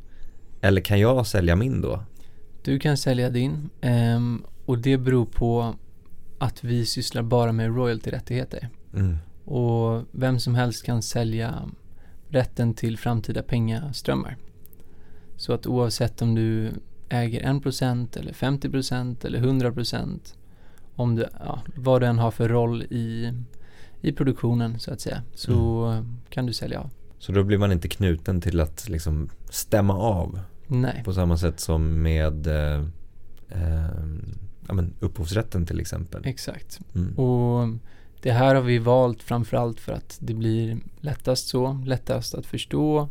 Eller 0.61 0.81
kan 0.81 0.99
jag 0.99 1.27
sälja 1.27 1.55
min 1.55 1.81
då? 1.81 2.03
Du 2.63 2.79
kan 2.79 2.97
sälja 2.97 3.29
din 3.29 3.69
ehm, 3.81 4.43
och 4.65 4.77
det 4.77 4.97
beror 4.97 5.25
på 5.25 5.75
att 6.37 6.63
vi 6.63 6.85
sysslar 6.85 7.23
bara 7.23 7.51
med 7.51 7.75
royalty-rättigheter. 7.75 8.69
Mm. 8.93 9.17
Och 9.45 10.03
vem 10.11 10.39
som 10.39 10.55
helst 10.55 10.85
kan 10.85 11.01
sälja 11.01 11.69
rätten 12.29 12.73
till 12.73 12.97
framtida 12.97 13.43
pengaströmmar. 13.43 14.37
Så 15.37 15.53
att 15.53 15.67
oavsett 15.67 16.21
om 16.21 16.35
du 16.35 16.71
äger 17.09 17.41
1% 17.41 18.17
eller 18.19 18.33
50% 18.33 19.25
eller 19.25 19.39
100% 19.39 20.19
om 20.95 21.15
du, 21.15 21.25
ja, 21.39 21.61
vad 21.75 22.01
du 22.01 22.07
än 22.07 22.19
har 22.19 22.31
för 22.31 22.49
roll 22.49 22.83
i, 22.83 23.33
i 24.01 24.11
produktionen 24.11 24.79
så 24.79 24.93
att 24.93 25.01
säga 25.01 25.21
så 25.33 26.03
kan 26.29 26.45
du 26.45 26.53
sälja 26.53 26.79
av. 26.79 26.89
Så 27.19 27.31
då 27.31 27.43
blir 27.43 27.57
man 27.57 27.71
inte 27.71 27.87
knuten 27.87 28.41
till 28.41 28.59
att 28.59 28.89
liksom 28.89 29.29
stämma 29.49 29.93
av 29.93 30.39
Nej, 30.67 31.01
på 31.05 31.13
samma 31.13 31.37
sätt 31.37 31.59
som 31.59 32.01
med 32.01 32.47
eh, 32.47 32.85
eh, 33.49 33.89
ja, 34.67 34.73
men 34.73 34.93
upphovsrätten 34.99 35.65
till 35.65 35.79
exempel. 35.79 36.21
exakt. 36.25 36.79
Mm. 36.95 37.13
Och 37.13 37.67
det 38.21 38.31
här 38.31 38.55
har 38.55 38.61
vi 38.61 38.77
valt 38.77 39.23
framförallt 39.23 39.79
för 39.79 39.91
att 39.93 40.17
det 40.21 40.33
blir 40.33 40.77
lättast 41.01 41.47
så, 41.47 41.83
lättast 41.85 42.35
att 42.35 42.45
förstå 42.45 43.09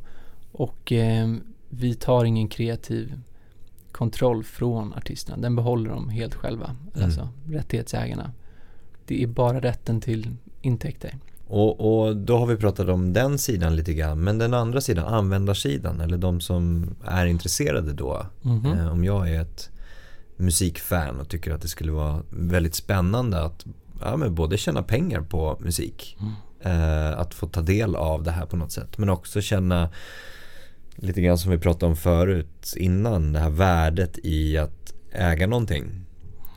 och 0.53 0.93
eh, 0.93 1.35
vi 1.69 1.95
tar 1.95 2.25
ingen 2.25 2.49
kreativ 2.49 3.21
kontroll 3.99 4.45
från 4.45 4.95
artisterna. 4.95 5.37
Den 5.43 5.57
behåller 5.57 5.91
de 5.91 6.09
helt 6.09 6.35
själva, 6.35 6.77
Mm. 6.95 7.05
alltså 7.05 7.29
rättighetsägarna. 7.49 8.31
Det 9.07 9.23
är 9.23 9.27
bara 9.27 9.61
rätten 9.61 10.01
till 10.01 10.31
intäkter. 10.63 11.15
Och, 11.47 11.81
och 12.07 12.17
då 12.17 12.39
har 12.39 12.47
vi 12.47 12.57
pratat 12.57 12.89
om 12.89 13.13
den 13.13 13.39
sidan 13.39 13.77
lite 13.77 13.95
grann, 13.95 14.21
men 14.25 14.39
den 14.39 14.55
andra 14.55 14.81
sidan, 14.81 15.05
användarsidan 15.15 16.01
eller 16.01 16.19
de 16.19 16.41
som 16.41 16.95
är 17.05 17.27
intresserade 17.27 17.93
då. 17.93 18.27
Mhm. 18.43 18.67
Eh, 18.73 18.93
om 18.93 19.05
jag 19.05 19.31
är 19.31 19.43
ett 19.43 19.71
musikfan 20.37 21.21
och 21.21 21.29
tycker 21.29 21.53
att 21.55 21.63
det 21.63 21.69
skulle 21.69 21.93
vara 21.93 22.23
väldigt 22.31 22.75
spännande 22.75 23.43
att 23.43 23.67
ja, 24.01 24.17
men 24.17 24.35
både 24.35 24.59
tjäna 24.59 24.83
pengar 24.83 25.21
på 25.21 25.57
musik, 25.61 26.19
Mm. 26.21 26.33
eh, 27.13 27.19
att 27.19 27.35
få 27.35 27.47
ta 27.47 27.61
del 27.61 27.97
av 27.97 28.23
det 28.23 28.31
här 28.31 28.47
på 28.47 28.57
något 28.57 28.73
sätt, 28.73 28.99
men 28.99 29.09
också 29.09 29.41
känna 29.41 29.89
lite 30.99 31.21
grann 31.23 31.39
som 31.39 31.51
vi 31.51 31.59
pratade 31.59 31.87
om 31.91 31.97
förut 31.97 32.75
innan, 32.77 33.33
det 33.33 33.39
här 33.39 33.51
värdet 33.51 34.19
i 34.23 34.59
att 34.59 34.95
äga 35.13 35.47
någonting. 35.47 36.05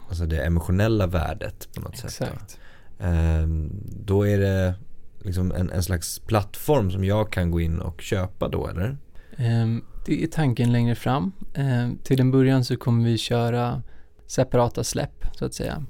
Alltså 0.10 0.26
det 0.26 0.46
emotionella 0.46 1.08
värdet 1.08 1.70
på 1.76 1.82
något 1.82 1.98
sätt. 1.98 2.16
då. 2.20 2.26
Exakt. 2.26 2.60
Ehm, 3.00 3.70
Då 4.06 4.28
är 4.28 4.38
det 4.38 4.74
liksom 5.22 5.52
en, 5.52 5.70
en 5.70 5.84
slags 5.84 6.20
plattform 6.20 6.92
som 6.92 7.04
jag 7.04 7.32
kan 7.32 7.52
gå 7.52 7.62
in 7.62 7.80
och 7.80 8.02
köpa 8.02 8.48
då 8.48 8.68
eller? 8.68 8.98
Ehm, 9.38 9.84
det 10.06 10.24
är 10.24 10.28
tanken 10.28 10.72
längre 10.72 10.96
fram. 10.96 11.32
Ehm, 11.54 11.98
till 12.04 12.20
en 12.22 12.32
början 12.32 12.66
så 12.66 12.78
kommer 12.78 13.06
vi 13.06 13.18
köra 13.18 13.82
separata 14.28 14.84
släpp 14.84 15.26
så 15.36 15.46
att 15.46 15.54
säga. 15.54 15.86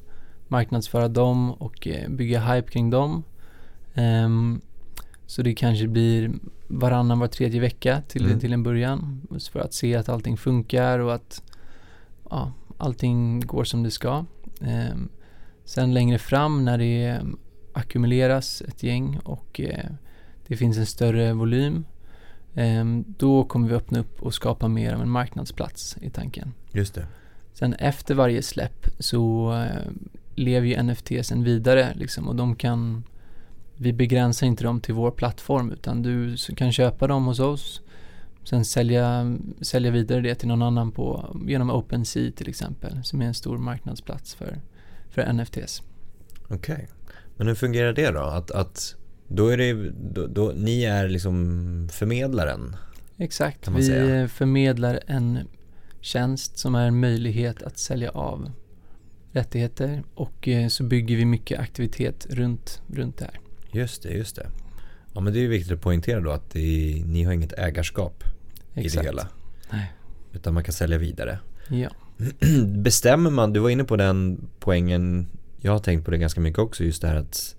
Marknadsföra 0.47 1.07
dem 1.07 1.51
och 1.51 1.87
eh, 1.87 2.09
bygga 2.09 2.39
hype 2.53 2.71
kring 2.71 2.89
dem. 2.89 3.23
Så 5.31 5.41
det 5.41 5.53
kanske 5.53 5.87
blir 5.87 6.31
varannan, 6.67 7.19
var 7.19 7.27
tredje 7.27 7.59
vecka 7.61 8.01
till, 8.07 8.25
Mm. 8.25 8.39
till 8.39 8.53
en 8.53 8.63
början. 8.63 9.21
För 9.51 9.59
att 9.59 9.73
se 9.73 9.95
att 9.95 10.09
allting 10.09 10.37
funkar 10.37 10.99
och 10.99 11.13
att 11.13 11.43
ja, 12.29 12.51
allting 12.77 13.39
går 13.39 13.63
som 13.63 13.83
det 13.83 13.91
ska. 13.91 14.25
Ehm, 14.61 15.09
sen 15.65 15.93
längre 15.93 16.17
fram 16.17 16.65
när 16.65 16.77
det 16.77 17.05
eh, 17.07 17.21
ackumuleras 17.73 18.61
ett 18.61 18.83
gäng 18.83 19.19
och 19.23 19.61
eh, 19.61 19.89
det 20.47 20.57
finns 20.57 20.77
en 20.77 20.85
större 20.85 21.33
volym 21.33 21.85
Ehm, 22.55 23.05
Då 23.17 23.43
kommer 23.43 23.67
vi 23.69 23.75
öppna 23.75 23.99
upp 23.99 24.21
och 24.21 24.33
skapa 24.33 24.67
mer 24.67 24.93
av 24.93 25.01
en 25.01 25.09
marknadsplats 25.09 25.97
i 26.01 26.09
tanken. 26.09 26.53
Just 26.71 26.93
det. 26.95 27.05
Sen 27.53 27.73
efter 27.73 28.15
varje 28.15 28.41
släpp 28.41 28.87
så 28.99 29.53
eh, 29.53 29.91
lever 30.35 30.67
ju 30.67 30.83
NFTsen 30.83 31.43
vidare 31.43 31.93
liksom 31.95 32.27
och 32.27 32.35
de 32.35 32.55
kan 32.55 33.03
vi 33.81 33.93
begränsar 33.93 34.47
inte 34.47 34.63
dem 34.63 34.81
till 34.81 34.93
vår 34.93 35.11
plattform 35.11 35.71
utan 35.71 36.01
du 36.01 36.37
kan 36.55 36.71
köpa 36.71 37.07
dem 37.07 37.25
hos 37.25 37.39
oss 37.39 37.81
sen 38.43 38.65
sälja, 38.65 39.37
sälja 39.61 39.91
vidare 39.91 40.21
det 40.21 40.35
till 40.35 40.47
någon 40.47 40.61
annan 40.61 40.91
på, 40.91 41.35
genom 41.47 41.69
OpenSea 41.69 42.31
till 42.31 42.49
exempel 42.49 43.03
som 43.03 43.21
är 43.21 43.25
en 43.25 43.33
stor 43.33 43.57
marknadsplats 43.57 44.35
för, 44.35 44.61
för 45.09 45.33
NFTs. 45.33 45.81
Okej, 46.43 46.55
okay. 46.55 46.85
men 47.37 47.47
hur 47.47 47.55
fungerar 47.55 47.93
det 47.93 48.11
då? 48.11 48.21
Att, 48.21 48.51
att 48.51 48.95
då 49.27 49.47
är 49.47 49.57
det, 49.57 49.91
då, 49.91 50.27
då, 50.27 50.51
ni 50.55 50.83
är 50.83 51.09
liksom 51.09 51.89
förmedlaren? 51.91 52.75
Exakt, 53.17 53.67
vi 53.67 53.83
säga. 53.83 54.27
förmedlar 54.27 54.99
en 55.07 55.39
tjänst 56.01 56.57
som 56.57 56.75
är 56.75 56.87
en 56.87 56.99
möjlighet 56.99 57.63
att 57.63 57.77
sälja 57.77 58.09
av 58.09 58.51
rättigheter 59.31 60.03
och 60.13 60.47
eh, 60.47 60.67
så 60.67 60.83
bygger 60.83 61.15
vi 61.15 61.25
mycket 61.25 61.59
aktivitet 61.59 62.27
runt, 62.29 62.81
runt 62.87 63.17
det 63.17 63.25
här. 63.25 63.39
Just 63.71 64.03
det, 64.03 64.09
just 64.09 64.35
det. 64.35 64.47
Ja 65.13 65.21
men 65.21 65.33
det 65.33 65.39
är 65.39 65.47
viktigt 65.47 65.73
att 65.73 65.81
poängtera 65.81 66.19
då 66.19 66.31
att 66.31 66.55
är, 66.55 67.05
ni 67.05 67.23
har 67.23 67.33
inget 67.33 67.53
ägarskap 67.53 68.23
Exakt. 68.73 68.95
i 68.95 68.97
det 68.97 69.03
hela. 69.03 69.27
Nej. 69.71 69.91
Utan 70.33 70.53
man 70.53 70.63
kan 70.63 70.73
sälja 70.73 70.97
vidare. 70.97 71.39
Ja. 71.69 71.89
Bestämmer 72.65 73.29
man, 73.29 73.53
du 73.53 73.59
var 73.59 73.69
inne 73.69 73.83
på 73.83 73.95
den 73.95 74.47
poängen, 74.59 75.27
jag 75.59 75.71
har 75.71 75.79
tänkt 75.79 76.05
på 76.05 76.11
det 76.11 76.17
ganska 76.17 76.41
mycket 76.41 76.59
också, 76.59 76.83
just 76.83 77.01
det 77.01 77.07
här 77.07 77.15
att 77.15 77.55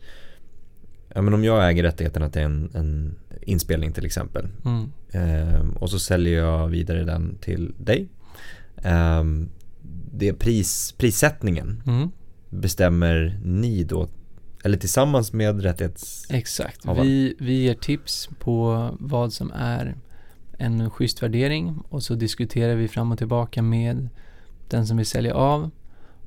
ja, 1.14 1.22
men 1.22 1.34
om 1.34 1.44
jag 1.44 1.70
äger 1.70 1.82
rättigheterna 1.82 2.30
till 2.30 2.42
en, 2.42 2.70
en 2.74 3.14
inspelning 3.40 3.92
till 3.92 4.06
exempel 4.06 4.48
mm. 4.64 4.90
eh, 5.10 5.66
och 5.76 5.90
så 5.90 5.98
säljer 5.98 6.38
jag 6.38 6.68
vidare 6.68 7.04
den 7.04 7.38
till 7.38 7.74
dig. 7.78 8.08
Eh, 8.76 9.24
det 10.12 10.32
pris, 10.32 10.94
prissättningen 10.98 11.82
mm. 11.86 12.10
bestämmer 12.50 13.40
ni 13.44 13.84
då 13.84 14.08
eller 14.62 14.78
tillsammans 14.78 15.32
med 15.32 15.62
rättighets... 15.62 16.26
Exakt, 16.30 16.80
vi, 16.96 17.34
vi 17.38 17.52
ger 17.62 17.74
tips 17.74 18.28
på 18.38 18.88
vad 19.00 19.32
som 19.32 19.52
är 19.54 19.96
en 20.58 20.90
schysst 20.90 21.22
värdering 21.22 21.82
och 21.88 22.02
så 22.02 22.14
diskuterar 22.14 22.74
vi 22.74 22.88
fram 22.88 23.12
och 23.12 23.18
tillbaka 23.18 23.62
med 23.62 24.08
den 24.68 24.86
som 24.86 24.96
vill 24.96 25.06
sälja 25.06 25.34
av 25.34 25.70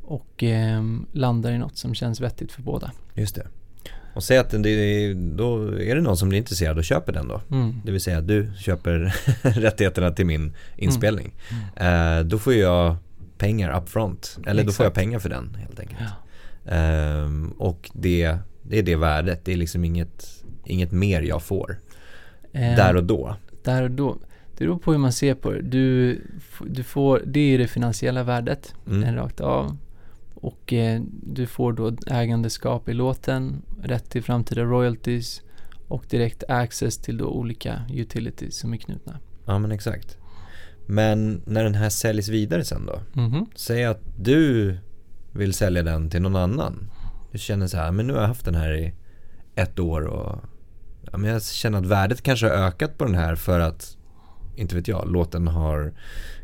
och 0.02 0.44
eh, 0.44 0.84
landar 1.12 1.52
i 1.52 1.58
något 1.58 1.78
som 1.78 1.96
känns 1.96 2.22
vettigt 2.22 2.52
för 2.52 2.62
båda. 2.62 2.92
Just 3.14 3.36
det. 3.36 3.48
Och 4.14 4.24
säg 4.24 4.38
att 4.38 4.50
det, 4.50 5.14
då 5.14 5.68
är 5.68 5.96
det 5.96 6.02
någon 6.02 6.18
som 6.18 6.30
blir 6.30 6.40
intresserad 6.40 6.78
och 6.78 6.84
köper 6.84 7.14
den 7.14 7.28
då. 7.28 7.42
Mm. 7.52 7.82
Det 7.86 7.92
vill 7.92 8.02
säga 8.02 8.18
att 8.18 8.28
du 8.28 8.52
köper 8.58 9.16
rättigheterna 9.42 10.12
till 10.12 10.26
min 10.26 10.54
inspelning. 10.76 11.34
Mm. 11.52 11.64
Mm. 11.76 12.20
Eh, 12.20 12.26
då 12.26 12.40
får 12.40 12.54
jag 12.54 12.96
pengar 13.38 13.82
upfront. 13.82 14.38
Eller 14.46 14.52
Exakt. 14.52 14.68
då 14.68 14.72
får 14.72 14.86
jag 14.86 14.94
pengar 14.94 15.20
för 15.20 15.30
den 15.30 15.58
helt 15.60 15.80
enkelt. 15.80 16.00
Ja. 16.00 16.25
Eh, 16.66 17.30
och 17.58 17.92
det, 17.94 18.38
det 18.62 18.80
är 18.80 18.84
det 18.84 18.96
värdet. 18.96 19.46
Det 19.46 19.54
är 19.54 19.58
liksom 19.58 19.86
inget, 19.86 20.44
inget 20.66 20.92
mer 20.92 21.22
jag 21.22 21.44
får. 21.44 21.78
Eh, 22.54 22.76
där 22.76 22.96
och 22.96 23.04
då. 23.04 23.36
Där 23.64 23.84
och 23.84 23.92
då. 23.92 24.18
Det 24.58 24.66
beror 24.66 24.78
på 24.78 24.92
hur 24.92 25.00
man 25.00 25.14
ser 25.14 25.36
på 25.36 25.52
det. 25.52 25.62
Du, 25.62 26.22
du 26.66 26.84
får, 26.84 27.22
det 27.26 27.40
är 27.40 27.58
det 27.58 27.68
finansiella 27.68 28.24
värdet 28.24 28.74
mm. 28.88 29.16
rakt 29.16 29.42
av. 29.42 29.78
Och 30.34 30.74
eh, 30.74 31.02
du 31.24 31.48
får 31.48 31.74
då 31.74 31.96
ägandeskap 32.08 32.90
i 32.90 32.94
låten, 32.94 33.62
rätt 33.82 34.10
till 34.10 34.24
framtida 34.24 34.64
royalties 34.64 35.42
och 35.88 36.06
direkt 36.10 36.44
access 36.48 36.98
till 36.98 37.18
då 37.18 37.26
olika 37.26 37.82
utilities 37.94 38.58
som 38.58 38.74
är 38.74 38.78
knutna. 38.78 39.20
Ja 39.46 39.60
men 39.60 39.72
exakt. 39.72 40.18
Men 40.86 41.42
när 41.46 41.64
den 41.64 41.76
här 41.76 41.90
säljs 41.90 42.30
vidare 42.30 42.66
sen 42.66 42.86
då? 42.86 43.00
Mm 43.22 43.32
-hmm. 43.32 43.46
Säg 43.56 43.86
att 43.86 44.02
du 44.18 44.78
vill 45.36 45.54
sälja 45.54 45.84
den 45.84 46.10
till 46.10 46.22
någon 46.22 46.36
annan. 46.36 46.92
Du 47.32 47.38
känner 47.38 47.68
så 47.68 47.78
här, 47.78 47.92
men 47.92 48.08
nu 48.08 48.14
har 48.14 48.22
jag 48.22 48.28
haft 48.28 48.46
den 48.46 48.56
här 48.56 48.74
i 48.74 48.94
ett 49.56 49.80
år 49.80 50.02
och 50.02 50.40
ja, 51.12 51.18
men 51.18 51.30
jag 51.30 51.44
känner 51.44 51.78
att 51.78 51.86
värdet 51.86 52.22
kanske 52.22 52.48
har 52.48 52.54
ökat 52.54 52.98
på 52.98 53.06
den 53.06 53.16
här 53.16 53.36
för 53.36 53.60
att, 53.60 53.98
inte 54.56 54.76
vet 54.76 54.88
jag, 54.88 55.12
låten 55.12 55.48
har 55.48 55.94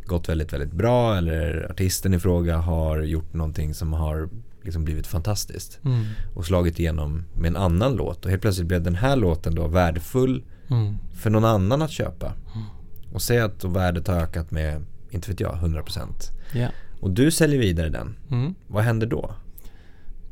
gått 0.05 0.29
väldigt, 0.29 0.53
väldigt 0.53 0.71
bra 0.71 1.17
eller 1.17 1.71
artisten 1.71 2.13
i 2.13 2.19
fråga 2.19 2.57
har 2.57 3.01
gjort 3.01 3.33
någonting 3.33 3.73
som 3.73 3.93
har 3.93 4.29
liksom 4.63 4.83
blivit 4.85 5.07
fantastiskt. 5.07 5.79
Mm. 5.85 6.05
Och 6.35 6.45
slagit 6.45 6.79
igenom 6.79 7.23
med 7.35 7.47
en 7.47 7.57
annan 7.57 7.95
låt 7.95 8.25
och 8.25 8.31
helt 8.31 8.41
plötsligt 8.41 8.67
blev 8.67 8.83
den 8.83 8.95
här 8.95 9.15
låten 9.15 9.55
då 9.55 9.67
värdefull 9.67 10.43
mm. 10.69 10.97
för 11.13 11.29
någon 11.29 11.45
annan 11.45 11.81
att 11.81 11.91
köpa. 11.91 12.25
Mm. 12.25 12.67
Och 13.13 13.21
säg 13.21 13.39
att 13.39 13.63
värdet 13.63 14.07
har 14.07 14.15
ökat 14.15 14.51
med, 14.51 14.85
inte 15.09 15.29
vet 15.29 15.39
jag, 15.39 15.55
100%. 15.55 16.07
Yeah. 16.53 16.71
Och 17.01 17.11
du 17.11 17.31
säljer 17.31 17.59
vidare 17.59 17.89
den. 17.89 18.15
Mm. 18.31 18.55
Vad 18.67 18.83
händer 18.83 19.07
då? 19.07 19.35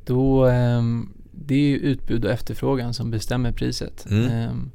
Då, 0.06 0.46
um, 0.46 1.14
det 1.32 1.56
är 1.56 1.70
ju 1.70 1.78
utbud 1.78 2.26
och 2.26 2.32
efterfrågan 2.32 2.94
som 2.94 3.12
bestämmer 3.12 3.52
priset. 3.52 4.06
Um, 4.10 4.72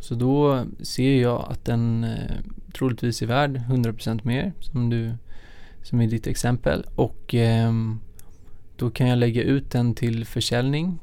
så 0.00 0.14
då 0.14 0.64
ser 0.80 1.22
jag 1.22 1.46
att 1.50 1.64
den 1.64 2.04
eh, 2.04 2.36
troligtvis 2.72 3.22
är 3.22 3.26
värd 3.26 3.56
100% 3.56 4.20
mer 4.22 4.52
som 4.60 4.90
du 4.90 5.12
som 5.82 6.00
i 6.00 6.06
ditt 6.06 6.26
exempel 6.26 6.86
och 6.94 7.34
eh, 7.34 7.72
då 8.76 8.90
kan 8.90 9.08
jag 9.08 9.18
lägga 9.18 9.42
ut 9.42 9.70
den 9.70 9.94
till 9.94 10.24
försäljning. 10.24 10.98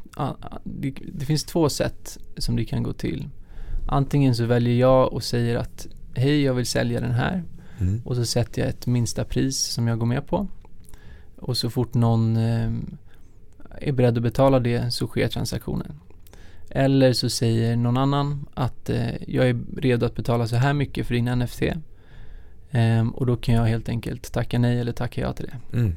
Det, 0.63 0.93
det, 1.13 1.25
finns 1.25 1.43
två 1.43 1.69
sätt 1.69 2.17
som 2.37 2.55
det 2.55 2.65
kan 2.65 2.83
gå 2.83 2.93
till. 2.93 3.29
Antingen 3.87 4.35
så 4.35 4.45
väljer 4.45 4.75
jag 4.75 5.13
och 5.13 5.23
säger 5.23 5.55
att 5.55 5.87
hej 6.15 6.41
jag 6.41 6.53
vill 6.53 6.65
sälja 6.65 6.99
den 6.99 7.11
här 7.11 7.43
mm. 7.79 8.01
och 8.05 8.15
så 8.15 8.25
sätter 8.25 8.61
jag 8.61 8.69
ett 8.69 8.87
minsta 8.87 9.23
pris 9.23 9.57
som 9.57 9.87
jag 9.87 9.99
går 9.99 10.05
med 10.05 10.27
på. 10.27 10.47
Och 11.35 11.57
så 11.57 11.69
fort 11.69 11.93
någon 11.93 12.37
eh, 12.37 12.71
är 13.79 13.91
beredd 13.91 14.17
att 14.17 14.23
betala 14.23 14.59
det 14.59 14.93
så 14.93 15.07
sker 15.07 15.27
transaktionen. 15.27 15.99
Eller 16.69 17.13
så 17.13 17.29
säger 17.29 17.75
någon 17.75 17.97
annan 17.97 18.45
att 18.53 18.89
eh, 18.89 19.23
jag 19.27 19.49
är 19.49 19.59
redo 19.77 20.05
att 20.05 20.15
betala 20.15 20.47
så 20.47 20.55
här 20.55 20.73
mycket 20.73 21.07
för 21.07 21.13
din 21.13 21.25
NFT. 21.25 21.61
Um, 22.71 23.09
och 23.09 23.25
då 23.25 23.35
kan 23.35 23.55
jag 23.55 23.65
helt 23.65 23.89
enkelt 23.89 24.33
tacka 24.33 24.59
nej 24.59 24.79
eller 24.79 24.91
tacka 24.91 25.21
ja 25.21 25.33
till 25.33 25.45
det. 25.45 25.77
Mm. 25.77 25.95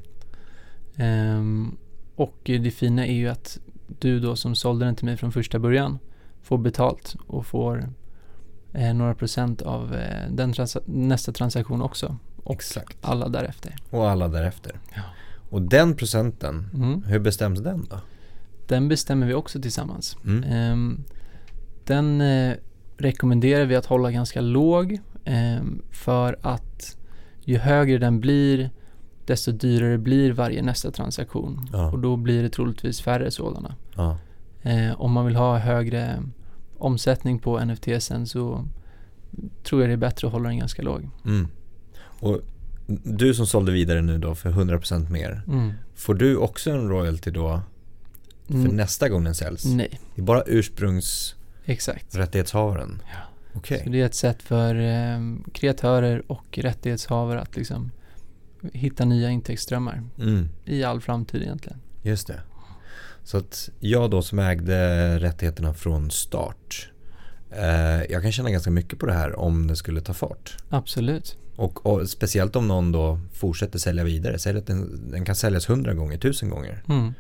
Um, 1.39 1.77
och 2.15 2.39
det 2.45 2.71
fina 2.71 3.07
är 3.07 3.15
ju 3.15 3.29
att 3.29 3.59
du 4.01 4.21
då 4.21 4.37
som 4.37 4.55
sålde 4.55 4.85
den 4.85 4.97
till 4.97 5.05
mig 5.05 5.17
från 5.17 5.33
första 5.33 5.59
början 5.59 5.99
får 6.43 6.59
betalt 6.59 7.17
och 7.27 7.47
får 7.47 7.89
eh, 8.73 8.95
några 8.95 9.15
procent 9.15 9.63
av 9.63 9.95
eh, 9.95 10.31
den 10.31 10.53
trans 10.53 10.77
nästa 10.85 11.33
transaktion 11.33 11.83
också. 11.83 12.17
Och 12.45 12.55
Exakt. 12.55 12.97
alla 13.01 13.29
därefter. 13.29 13.77
Och 13.91 14.11
alla 14.11 14.29
därefter. 14.29 14.81
Ja. 14.95 15.03
Och 15.51 15.63
den 15.63 15.97
procenten, 15.97 16.71
mm. 16.75 17.03
hur 17.03 17.19
bestäms 17.19 17.61
den 17.61 17.87
då? 17.91 18.01
Den 18.67 18.89
bestämmer 18.89 19.27
vi 19.27 19.35
också 19.35 19.61
tillsammans. 19.61 20.17
Mm. 20.25 20.73
Um, 20.73 21.05
den 21.85 22.21
uh, 22.21 22.55
rekommenderar 22.97 23.65
vi 23.65 23.77
att 23.77 23.87
hålla 23.87 24.11
ganska 24.11 24.41
låg 24.41 25.01
um, 25.27 25.83
för 25.91 26.39
att 26.43 26.97
ju 27.45 27.59
högre 27.59 27.99
den 27.99 28.21
blir 28.21 28.71
desto 29.27 29.53
dyrare 29.53 29.99
blir 29.99 30.33
varje 30.33 30.63
nästa 30.63 30.91
transaktion 30.91 31.69
ja. 31.73 31.91
och 31.91 31.99
då 31.99 32.17
blir 32.17 32.43
det 32.43 32.49
troligtvis 32.49 33.01
färre 33.01 33.31
sådana. 33.31 33.75
Ja. 33.97 34.19
Uh, 34.67 35.01
om 35.01 35.13
man 35.13 35.27
vill 35.27 35.37
ha 35.37 35.59
högre 35.59 36.23
omsättning 36.79 37.39
på 37.39 37.65
NFTsen 37.65 38.27
så 38.27 38.69
tror 39.63 39.81
jag 39.81 39.91
det 39.91 39.95
är 39.95 39.97
bättre 39.97 40.27
att 40.27 40.33
hålla 40.33 40.49
den 40.49 40.59
ganska 40.59 40.83
låg. 40.83 41.09
Mm. 41.25 41.49
Och 42.21 42.41
du 43.05 43.35
som 43.35 43.47
sålde 43.47 43.73
vidare 43.73 44.03
nu 44.03 44.19
då 44.19 44.35
för 44.35 44.51
100% 44.51 45.11
mer, 45.11 45.43
mm. 45.47 45.73
får 45.95 46.15
du 46.15 46.37
också 46.37 46.71
en 46.71 46.89
royalty 46.89 47.31
då 47.31 47.61
för 48.47 48.55
mm. 48.55 48.77
nästa 48.77 49.09
gång 49.09 49.25
den 49.25 49.35
säljs? 49.35 49.65
Nej. 49.65 50.01
Det 50.15 50.21
är 50.21 50.25
bara 50.25 50.43
ursprungs 50.47 51.35
Exakt. 51.65 52.17
rättighetshavaren? 52.17 53.03
Ja. 53.13 53.59
Okay. 53.59 53.85
Så 53.85 53.91
det 53.91 54.01
är 54.01 54.07
ett 54.07 54.15
sätt 54.15 54.43
för 54.43 54.75
eh, 54.75 55.21
kreatörer 55.53 56.23
och 56.27 56.59
rättighetshavare 56.59 57.41
att 57.41 57.57
liksom 57.57 57.91
hitta 58.73 59.05
nya 59.05 59.31
intäktsströmmar 59.31 60.03
mm. 60.19 60.49
i 60.65 60.85
all 60.85 61.01
framtid 61.01 61.43
egentligen. 61.43 61.79
Just 62.03 62.27
det. 62.27 62.41
Så 63.29 63.37
att 63.37 63.71
jag 63.81 64.11
då 64.11 64.23
som 64.23 64.39
ägde 64.39 65.19
rättigheterna 65.19 65.75
från 65.75 66.11
start 66.11 66.91
eh, 67.51 68.03
jag 68.11 68.23
kan 68.23 68.33
känna 68.33 68.51
ganska 68.51 68.71
mycket 68.71 68.99
på 68.99 69.07
det 69.07 69.13
här 69.13 69.39
om 69.39 69.67
det 69.67 69.77
skulle 69.77 70.01
ta 70.01 70.15
fart. 70.15 70.57
Absolut. 70.69 71.37
Och, 71.57 71.87
och 71.87 72.09
speciellt 72.09 72.57
om 72.57 72.69
någon 72.69 72.93
då 72.93 73.21
fortsätter 73.33 73.79
sälja 73.79 74.05
vidare. 74.05 74.39
Säg 74.39 74.59
att 74.59 74.67
den, 74.67 75.11
den 75.11 75.25
kan 75.25 75.35
säljas 75.35 75.71
hundra 75.71 75.95
gånger, 75.95 76.19
tusen 76.19 76.51
gånger. 76.51 76.83
Mm. 76.89 77.15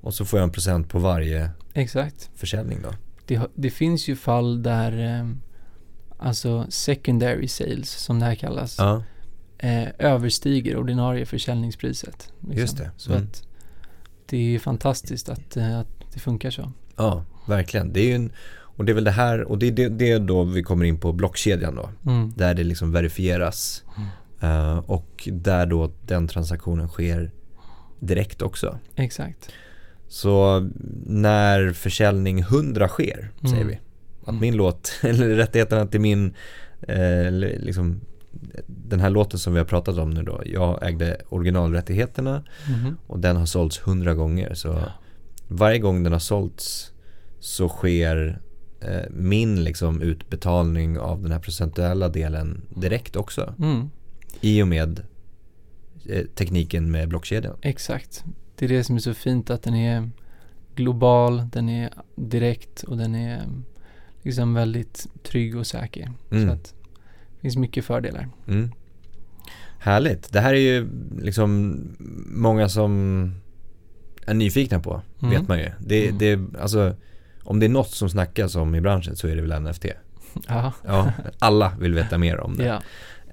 Och 0.00 0.14
så 0.14 0.24
får 0.24 0.38
jag 0.38 0.44
en 0.44 0.52
procent 0.52 0.88
på 0.88 0.98
varje 0.98 1.50
Exakt. 1.74 2.30
försäljning 2.34 2.78
då. 2.82 2.94
Det, 3.26 3.40
det 3.54 3.70
finns 3.70 4.08
ju 4.08 4.16
fall 4.16 4.62
där 4.62 5.18
eh, 5.18 5.30
alltså 6.18 6.66
secondary 6.68 7.48
sales 7.48 7.90
som 7.90 8.18
det 8.18 8.24
här 8.24 8.34
kallas 8.34 8.78
ja. 8.78 9.02
eh, 9.58 9.88
överstiger 9.98 10.76
ordinarie 10.76 11.26
försäljningspriset. 11.26 12.32
Liksom. 12.40 12.60
Just 12.60 12.76
det. 12.76 12.90
Så 12.96 13.12
mm. 13.12 13.24
att 13.24 13.47
det 14.28 14.54
är 14.54 14.58
fantastiskt 14.58 15.28
att, 15.28 15.56
eh, 15.56 15.78
att 15.78 15.88
det 16.14 16.20
funkar 16.20 16.50
så. 16.50 16.72
Ja, 16.96 17.24
verkligen. 17.48 17.92
Det 17.92 18.00
är 18.00 18.04
ju 18.06 18.14
en, 18.14 18.32
och 18.60 18.84
det 18.84 18.92
är 18.92 18.94
väl 18.94 19.04
det 19.04 19.10
här, 19.10 19.42
och 19.42 19.58
det 19.58 19.66
är 19.66 19.72
det, 19.72 19.88
det 19.88 20.10
är 20.10 20.18
då 20.18 20.44
vi 20.44 20.62
kommer 20.62 20.84
in 20.84 20.98
på 20.98 21.12
blockkedjan 21.12 21.74
då. 21.74 21.90
Mm. 22.06 22.32
Där 22.36 22.54
det 22.54 22.64
liksom 22.64 22.92
verifieras. 22.92 23.84
Mm. 23.96 24.08
Uh, 24.52 24.78
och 24.78 25.28
där 25.32 25.66
då 25.66 25.92
den 26.06 26.28
transaktionen 26.28 26.88
sker 26.88 27.30
direkt 28.00 28.42
också. 28.42 28.78
Exakt. 28.94 29.48
Så 30.08 30.68
när 31.06 31.72
försäljning 31.72 32.38
100 32.38 32.88
sker, 32.88 33.30
säger 33.40 33.54
Mm. 33.56 33.68
vi, 33.68 33.78
att 34.24 34.40
min 34.40 34.56
låt, 34.56 34.92
eller 35.02 35.28
rättigheterna 35.28 35.86
till 35.86 36.00
min, 36.00 36.34
eh, 36.88 37.30
liksom 37.30 38.00
den 38.66 39.00
här 39.00 39.10
låten 39.10 39.38
som 39.38 39.52
vi 39.52 39.58
har 39.58 39.66
pratat 39.66 39.98
om 39.98 40.10
nu 40.10 40.22
då, 40.22 40.42
jag 40.46 40.88
ägde 40.88 41.20
originalrättigheterna 41.28 42.44
Mhm. 42.68 42.96
och 43.06 43.18
den 43.18 43.36
har 43.36 43.46
sålts 43.46 43.78
100 43.78 44.14
gånger. 44.14 44.54
Så 44.54 44.68
Ja. 44.68 44.92
varje 45.48 45.78
gång 45.78 46.02
den 46.02 46.12
har 46.12 46.20
sålts 46.20 46.92
så 47.40 47.68
sker 47.68 48.40
eh, 48.80 49.02
min 49.10 49.64
liksom 49.64 50.02
utbetalning 50.02 50.98
av 50.98 51.22
den 51.22 51.32
här 51.32 51.38
procentuella 51.38 52.08
delen 52.08 52.62
direkt 52.76 53.16
också. 53.16 53.54
Mm. 53.58 53.90
I 54.40 54.62
och 54.62 54.68
med 54.68 55.00
eh, 56.06 56.24
tekniken 56.34 56.90
med 56.90 57.08
blockkedjan. 57.08 57.56
Exakt. 57.62 58.24
Det 58.56 58.64
är 58.64 58.68
det 58.68 58.84
som 58.84 58.96
är 58.96 59.00
så 59.00 59.14
fint 59.14 59.50
att 59.50 59.62
den 59.62 59.74
är 59.74 60.10
global, 60.74 61.48
den 61.52 61.68
är 61.68 61.90
direkt 62.16 62.82
och 62.82 62.96
den 62.96 63.14
är 63.14 63.42
liksom 64.22 64.54
väldigt 64.54 65.06
trygg 65.22 65.56
och 65.56 65.66
säker. 65.66 66.12
Mm. 66.30 66.46
Så 66.48 66.54
att 66.54 66.74
det 67.38 67.42
finns 67.42 67.56
mycket 67.56 67.84
fördelar. 67.84 68.28
Mm. 68.48 68.70
Härligt. 69.78 70.32
Det 70.32 70.40
här 70.40 70.54
är 70.54 70.58
ju 70.58 70.88
liksom 71.22 71.78
många 72.30 72.68
som 72.68 73.32
är 74.26 74.34
nyfikna 74.34 74.80
på, 74.80 75.02
Mm. 75.22 75.30
vet 75.34 75.48
man 75.48 75.58
ju. 75.58 75.70
Det, 75.80 76.08
Mm. 76.08 76.18
det, 76.18 76.60
alltså, 76.60 76.96
om 77.42 77.60
det 77.60 77.66
är 77.66 77.70
något 77.70 77.90
som 77.90 78.10
snackas 78.10 78.54
om 78.54 78.74
i 78.74 78.80
branschen 78.80 79.16
så 79.16 79.28
är 79.28 79.36
det 79.36 79.42
väl 79.42 79.60
NFT. 79.62 79.84
Ja. 80.48 80.72
Ja, 80.86 81.12
alla 81.38 81.72
vill 81.80 81.94
veta 81.94 82.18
mer 82.18 82.40
om 82.40 82.56
det. 82.56 82.64
ja. 82.64 82.82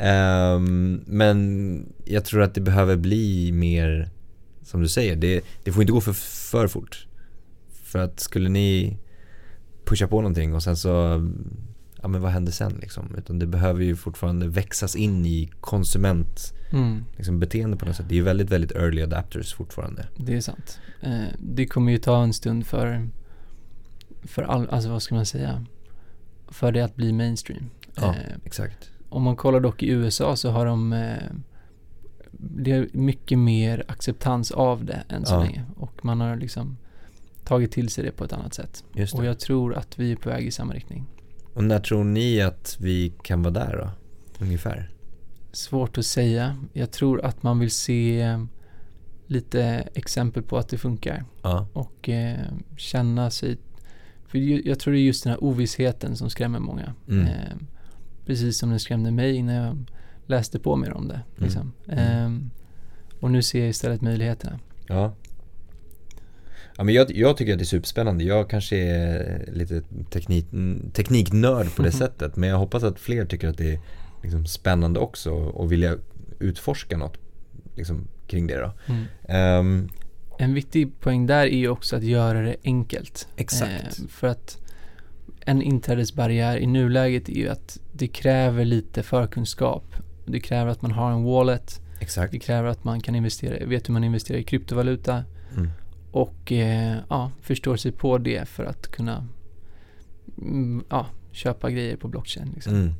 Ehm, 0.06 1.02
men 1.08 1.94
jag 2.06 2.26
tror 2.26 2.41
att 2.41 2.54
det 2.56 2.62
behöver 2.62 2.96
bli 2.96 3.52
mer, 3.52 4.10
som 4.63 4.82
du 4.82 4.88
säger, 4.88 5.15
det, 5.15 5.41
det 5.63 5.72
får 5.72 5.84
inte 5.84 5.94
gå 5.94 6.02
för, 6.02 6.13
för 6.52 6.68
fort. 6.68 7.08
För 7.84 8.00
att 8.00 8.20
skulle 8.20 8.50
ni 8.50 8.98
pusha 9.86 10.08
på 10.08 10.15
någonting 10.22 10.54
och 10.56 10.63
sen 10.63 10.78
så, 10.78 11.22
ja 12.06 12.10
men 12.10 12.22
vad 12.22 12.32
händer 12.32 12.52
sen 12.52 12.78
liksom? 12.82 13.15
Utan 13.18 13.39
det 13.39 13.46
behöver 13.46 13.84
ju 13.84 13.96
fortfarande 13.96 14.48
växas 14.48 14.96
in 14.96 15.26
i 15.26 15.52
konsument 15.62 16.54
Mm. 16.72 17.06
liksom, 17.18 17.39
beteende 17.39 17.78
på 17.78 17.86
något 17.86 17.96
sätt. 17.96 18.06
Det 18.10 18.13
är 18.15 18.18
ju 18.18 18.24
väldigt, 18.24 18.50
väldigt 18.52 18.72
early 18.72 19.02
adapters 19.02 19.54
fortfarande. 19.54 20.08
Det 20.18 20.36
är 20.36 20.41
sant. 20.41 20.80
Eh, 21.02 21.24
det 21.39 21.65
kommer 21.65 21.91
ju 21.91 21.98
ta 21.98 22.24
en 22.24 22.34
stund 22.34 22.65
för, 22.65 23.10
för 24.24 24.44
all, 24.44 24.70
alltså 24.70 24.89
vad 24.89 25.02
ska 25.02 25.15
man 25.15 25.26
säga, 25.26 25.65
för 26.48 26.72
det 26.72 26.82
att 26.82 26.96
bli 26.96 27.13
mainstream. 27.13 27.70
Ja, 27.96 28.04
Eh, 28.15 28.36
exakt. 28.44 28.89
om 29.10 29.24
man 29.24 29.36
kollar 29.36 29.60
dock 29.60 29.84
i 29.84 29.89
USA 29.89 30.36
så 30.36 30.52
har 30.52 30.65
de 30.65 30.94
eh, 30.94 31.18
det 32.32 32.72
är 32.72 32.88
mycket 32.91 33.39
mer 33.39 33.84
acceptans 33.88 34.52
av 34.52 34.86
det 34.86 35.04
än 35.10 35.26
så 35.26 35.34
Ja. 35.34 35.39
länge. 35.44 35.63
Och 35.78 36.06
man 36.06 36.22
har 36.22 36.36
liksom 36.36 36.78
tagit 37.44 37.72
till 37.72 37.89
sig 37.89 38.04
det 38.04 38.12
på 38.12 38.24
ett 38.24 38.34
annat 38.34 38.54
sätt. 38.54 38.84
Just 38.94 39.13
Och 39.15 39.26
jag 39.26 39.39
tror 39.39 39.76
att 39.76 40.00
vi 40.00 40.12
är 40.12 40.15
på 40.15 40.30
väg 40.30 40.46
i 40.48 40.52
samma 40.52 40.74
riktning. 40.74 41.06
Och 41.56 41.63
när 41.63 41.80
tror 41.80 42.04
ni 42.04 42.41
att 42.41 42.78
vi 42.80 43.13
kan 43.24 43.41
vara 43.41 43.54
där 43.54 43.78
då? 43.78 43.89
Ungefär? 44.46 44.89
Svårt 45.52 45.98
att 45.98 46.06
säga. 46.06 46.58
Jag 46.74 46.91
tror 46.91 47.26
att 47.26 47.44
man 47.44 47.60
vill 47.60 47.72
se 47.72 48.39
lite 49.28 49.63
exempel 49.94 50.44
på 50.44 50.58
att 50.58 50.70
det 50.70 50.78
funkar. 50.78 51.26
Ja. 51.41 51.68
och 51.74 52.10
eh, 52.10 52.39
känna 52.78 53.30
sig 53.30 53.58
för 54.28 54.68
jag 54.68 54.80
tror 54.80 54.94
det 54.94 55.00
är 55.00 55.02
just 55.02 55.24
den 55.24 55.32
här 55.32 55.44
ovissheten 55.44 56.15
som 56.15 56.30
skrämmer 56.30 56.60
många. 56.60 56.94
Mm. 57.10 57.26
Eh, 57.26 57.56
precis 58.26 58.58
som 58.58 58.70
den 58.70 58.80
skrämde 58.80 59.12
mig 59.12 59.41
när 59.41 59.65
jag 59.65 59.78
läste 60.26 60.60
på 60.60 60.76
mer 60.76 60.94
om 60.94 61.08
det. 61.08 61.22
Liksom. 61.36 61.72
Mm. 61.88 62.36
Eh, 62.36 62.41
och 63.20 63.32
nu 63.32 63.41
ser 63.41 63.60
jag 63.60 63.70
istället 63.70 64.02
möjligheterna. 64.02 64.60
Ja. 64.88 65.13
Ja 66.78 66.84
men 66.84 66.94
jag, 66.94 67.12
jag 67.12 67.38
tycker 67.38 67.54
att 67.54 67.60
det 67.60 67.64
är 67.64 67.66
superspännande. 67.66 68.24
Jag 68.24 68.50
kanske 68.50 68.78
är 68.78 69.46
lite 69.52 69.82
teknik, 70.10 70.46
tekniknörd 70.94 71.76
på 71.76 71.82
det 71.82 71.92
sättet. 71.92 72.36
Men 72.36 72.50
jag 72.50 72.58
hoppas 72.58 72.84
att 72.84 73.00
fler 73.00 73.26
tycker 73.26 73.48
att 73.48 73.58
det 73.58 73.74
är 73.74 73.80
liksom 74.24 74.46
spännande 74.46 75.00
också 75.00 75.32
och 75.32 75.72
vilja 75.72 75.96
utforska 76.40 76.98
något 76.98 77.18
liksom, 77.76 78.08
kring 78.28 78.48
det 78.48 78.58
då. 78.60 78.72
Ehm, 79.34 79.90
En 80.38 80.54
viktig 80.54 81.00
poäng 81.00 81.26
där 81.28 81.46
är 81.48 81.58
ju 81.58 81.70
också 81.70 81.96
att 81.96 82.04
göra 82.04 82.42
det 82.42 82.56
enkelt. 82.64 83.28
Exakt. 83.38 84.00
Eh, 84.00 84.08
för 84.10 84.28
att 84.28 84.58
en 85.46 85.62
inträdesbarriär 85.62 86.58
i 86.58 86.66
nuläget 86.68 87.30
är 87.30 87.34
ju 87.34 87.50
att 87.50 87.80
det 87.92 88.08
kräver 88.08 88.66
lite 88.66 89.04
förkunskap. 89.04 89.84
Det 90.26 90.40
kräver 90.40 90.72
att 90.72 90.82
man 90.82 90.92
har 90.92 91.12
en 91.12 91.24
wallet. 91.24 91.82
exakt. 92.00 92.32
Det 92.32 92.40
kräver 92.40 92.70
att 92.70 92.84
man 92.84 93.02
kan 93.02 93.16
investera, 93.16 93.66
vet 93.66 93.90
hur 93.90 93.94
man 93.94 94.04
investerar 94.04 94.38
i 94.40 94.44
kryptovaluta. 94.44 95.24
Mm. 95.56 95.70
Och 96.15 96.51
eh, 96.51 96.97
ja, 97.10 97.32
förstår 97.41 97.75
sig 97.75 97.91
på 97.91 98.17
det 98.17 98.47
för 98.47 98.65
att 98.65 98.88
kunna 98.88 99.28
mm, 100.38 100.84
ja, 100.89 101.06
köpa 101.32 101.71
grejer 101.71 101.97
på 101.97 102.08
blockchain. 102.08 102.51
Liksom. 102.54 102.73
Mm. 102.73 102.93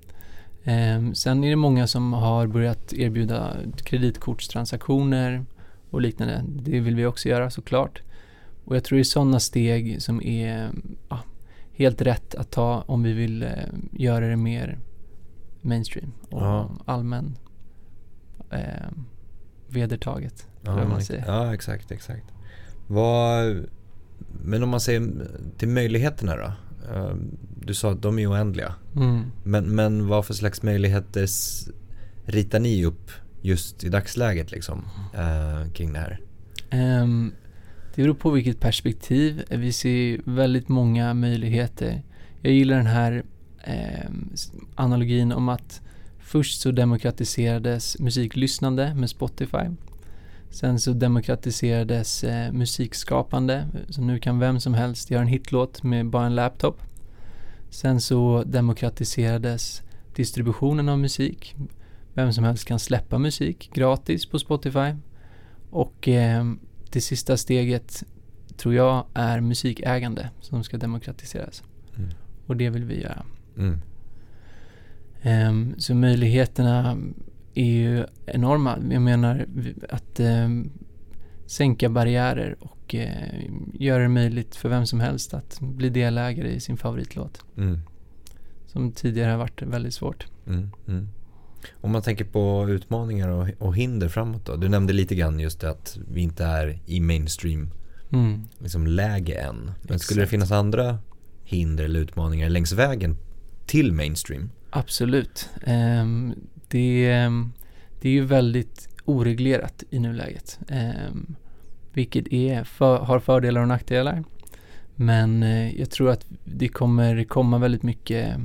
Ehm, 0.64 1.16
sen 1.16 1.44
är 1.44 1.50
det 1.50 1.56
många 1.56 1.88
som 1.88 2.14
har 2.14 2.48
börjat 2.48 2.94
erbjuda 2.94 3.58
kreditkortstransaktioner 3.78 5.46
och 5.90 6.02
liknande. 6.02 6.44
Det 6.48 6.80
vill 6.80 6.96
vi 6.96 7.06
också 7.06 7.30
göra 7.30 7.50
såklart. 7.50 8.02
Och 8.66 8.76
jag 8.76 8.84
tror 8.84 8.96
det 8.96 9.02
är 9.02 9.04
sådana 9.04 9.40
steg 9.40 10.02
som 10.02 10.22
är 10.22 10.72
ja, 11.10 11.20
helt 11.74 12.02
rätt 12.02 12.36
att 12.36 12.52
ta 12.52 12.84
om 12.88 13.04
vi 13.04 13.14
vill 13.14 13.44
eh, 13.44 13.50
göra 13.92 14.28
det 14.28 14.36
mer 14.36 14.80
mainstream 15.62 16.12
och 16.30 16.42
Ja. 16.42 16.70
allmän 16.86 17.38
eh, 18.52 18.90
vedertaget. 19.68 20.48
Ja, 20.62 20.88
man 20.88 21.02
säger. 21.02 21.24
ja, 21.28 21.54
exakt, 21.54 21.92
exakt. 21.92 22.26
Vad, 22.88 23.66
men 24.44 24.64
om 24.64 24.70
man 24.70 24.80
ser 24.80 25.10
till 25.58 25.68
möjligheterna 25.68 26.36
då? 26.36 26.52
Ehm, 26.96 27.38
Du 27.66 27.74
sa 27.74 27.92
att 27.92 28.02
de 28.02 28.20
är 28.20 28.32
oändliga. 28.32 28.74
Mm. 28.96 29.24
Men, 29.44 29.76
men 29.76 30.08
vad 30.08 30.26
för 30.26 30.34
slags 30.34 30.64
möjligheter 30.64 31.28
ritar 32.26 32.60
ni 32.60 32.86
upp 32.86 33.12
just 33.42 33.84
i 33.84 33.90
dagsläget 33.90 34.52
liksom 34.52 34.86
eh, 35.14 35.72
kring 35.74 35.94
det 35.94 36.00
här? 36.00 36.20
Ehm, 36.70 37.32
det 37.96 38.02
beror 38.02 38.14
på 38.14 38.30
vilket 38.32 38.60
perspektiv. 38.60 39.44
Vi 39.50 39.72
ser 39.74 40.20
väldigt 40.26 40.68
många 40.70 41.14
möjligheter. 41.14 42.04
Jag 42.42 42.54
gillar 42.54 42.78
den 42.78 42.86
här 42.88 43.24
s- 44.34 44.52
analogin 44.76 45.32
om 45.32 45.50
att 45.50 45.82
först 46.20 46.62
så 46.62 46.72
demokratiserades 46.72 48.00
musiklyssnande 48.00 48.94
med 48.96 49.10
Spotify. 49.10 49.66
Sen 50.56 50.80
så 50.80 50.94
demokratiserades 50.94 52.24
eh, 52.24 52.52
musikskapande. 52.52 53.68
Så 53.90 54.02
nu 54.02 54.20
kan 54.20 54.40
vem 54.40 54.60
som 54.60 54.74
helst 54.74 55.12
göra 55.12 55.22
en 55.22 55.28
hitlåt 55.28 55.84
med 55.84 56.10
bara 56.10 56.26
en 56.26 56.36
laptop. 56.36 56.82
Sen 57.70 58.02
så 58.02 58.44
demokratiserades 58.46 59.82
distributionen 60.16 60.90
av 60.90 61.00
musik. 61.00 61.56
Vem 62.14 62.34
som 62.34 62.44
helst 62.44 62.66
kan 62.66 62.80
släppa 62.80 63.18
musik 63.18 63.70
gratis 63.74 64.26
på 64.26 64.40
Spotify. 64.40 64.94
Och 65.70 66.08
eh, 66.08 66.46
det 66.92 67.02
sista 67.02 67.38
steget 67.38 68.04
tror 68.58 68.74
jag 68.74 69.06
är 69.14 69.42
musikägande 69.42 70.30
som 70.42 70.64
ska 70.64 70.78
demokratiseras. 70.78 71.64
Mm. 71.98 72.10
Och 72.46 72.58
det 72.58 72.70
vill 72.70 72.86
vi 72.86 73.02
göra. 73.02 73.26
Mm. 73.58 73.82
Ehm, 75.22 75.76
så 75.78 75.96
möjligheterna 75.96 76.98
är 77.56 77.66
ju 77.66 78.06
enorma. 78.26 78.78
Jag 78.92 79.02
menar 79.02 79.46
att 79.90 80.20
ehm, 80.20 80.72
sänka 81.46 81.90
barriärer 81.90 82.56
och 82.60 82.96
eh, 82.96 83.44
göra 83.74 84.04
det 84.04 84.10
möjligt 84.10 84.56
för 84.56 84.70
vem 84.70 84.86
som 84.86 85.00
helst 85.00 85.34
att 85.34 85.60
bli 85.62 85.90
delägare 85.90 86.50
i 86.50 86.60
sin 86.60 86.78
favoritlåt. 86.78 87.46
Mm. 87.58 87.80
Som 88.68 88.92
tidigare 88.92 89.32
har 89.32 89.38
varit 89.38 89.62
väldigt 89.62 89.94
svårt. 89.94 90.28
Mm. 90.48 90.70
Mm. 90.88 91.08
Om 91.82 91.92
man 91.92 92.02
tänker 92.02 92.26
på 92.26 92.66
utmaningar 92.70 93.30
och, 93.30 93.50
och 93.60 93.76
hinder 93.76 94.10
framåt 94.10 94.46
då? 94.46 94.56
Du 94.56 94.70
nämnde 94.70 94.94
lite 94.94 95.16
grann 95.16 95.40
just 95.40 95.60
det 95.62 95.70
att 95.70 95.98
vi 96.12 96.22
inte 96.22 96.46
är 96.46 96.80
i 96.86 97.00
mainstream 97.00 97.70
Mm. 98.14 98.46
liksom 98.60 98.88
läge 98.88 99.34
än. 99.34 99.72
Men 99.82 100.00
skulle 100.00 100.20
det 100.20 100.24
Exakt. 100.24 100.32
finnas 100.32 100.52
andra 100.52 100.98
hinder 101.44 101.84
eller 101.84 102.00
utmaningar 102.00 102.50
längs 102.50 102.72
vägen 102.72 103.18
till 103.66 103.92
mainstream? 103.94 104.50
Absolut. 104.70 105.50
Ehm, 105.66 106.34
det, 106.68 107.12
ehm, 107.12 107.54
det 108.02 108.10
är 108.10 108.14
ju 108.14 108.26
väldigt 108.26 108.90
oreglerat 109.06 109.84
i 109.90 110.00
nuläget. 110.00 110.60
Ehm, 110.70 111.36
vilket 111.94 112.34
är 112.34 112.64
för, 112.64 112.98
har 112.98 113.20
fördelar 113.20 113.62
och 113.62 113.68
nackdelar. 113.68 114.24
Men 114.96 115.44
eh, 115.44 115.80
jag 115.80 115.90
tror 115.90 116.10
att 116.10 116.26
det 116.44 116.68
kommer 116.68 117.24
komma 117.24 117.58
väldigt 117.58 117.84
mycket 117.84 118.38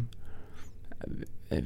eh, 1.48 1.64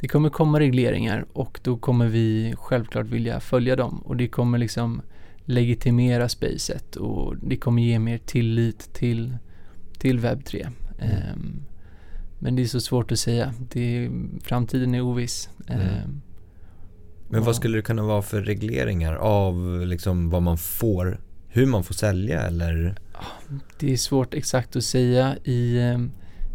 det 0.00 0.08
kommer 0.08 0.30
komma 0.30 0.60
regleringar 0.60 1.26
och 1.32 1.60
då 1.62 1.76
kommer 1.76 2.06
vi 2.06 2.54
självklart 2.58 3.06
vilja 3.06 3.40
följa 3.40 3.76
dem 3.76 3.98
och 3.98 4.16
det 4.16 4.28
kommer 4.28 4.58
liksom 4.58 5.02
legitimera 5.44 6.28
spacet 6.28 6.96
och 6.96 7.36
det 7.36 7.56
kommer 7.56 7.82
ge 7.82 7.98
mer 7.98 8.18
tillit 8.18 8.94
till, 8.94 9.36
till 9.98 10.18
webb 10.18 10.44
3. 10.44 10.68
Ehm, 10.98 11.62
men 12.42 12.56
det 12.56 12.62
är 12.62 12.66
så 12.66 12.80
svårt 12.80 13.12
att 13.12 13.18
säga. 13.18 13.54
Det, 13.72 14.10
framtiden 14.42 14.94
är 14.94 15.00
oviss. 15.00 15.48
Mm. 15.66 15.80
Ehm, 15.80 16.20
Men 17.28 17.44
vad 17.44 17.56
skulle 17.56 17.78
det 17.78 17.82
kunna 17.82 18.02
vara 18.02 18.22
för 18.22 18.42
regleringar 18.42 19.14
av 19.14 19.80
liksom 19.86 20.30
vad 20.30 20.42
man 20.42 20.58
får, 20.58 21.20
hur 21.48 21.66
man 21.66 21.84
får 21.84 21.94
sälja 21.94 22.40
eller? 22.40 22.94
Det 23.78 23.92
är 23.92 23.96
svårt 23.96 24.34
exakt 24.34 24.76
att 24.76 24.84
säga. 24.84 25.36
I, 25.44 25.78
eh, 25.78 25.98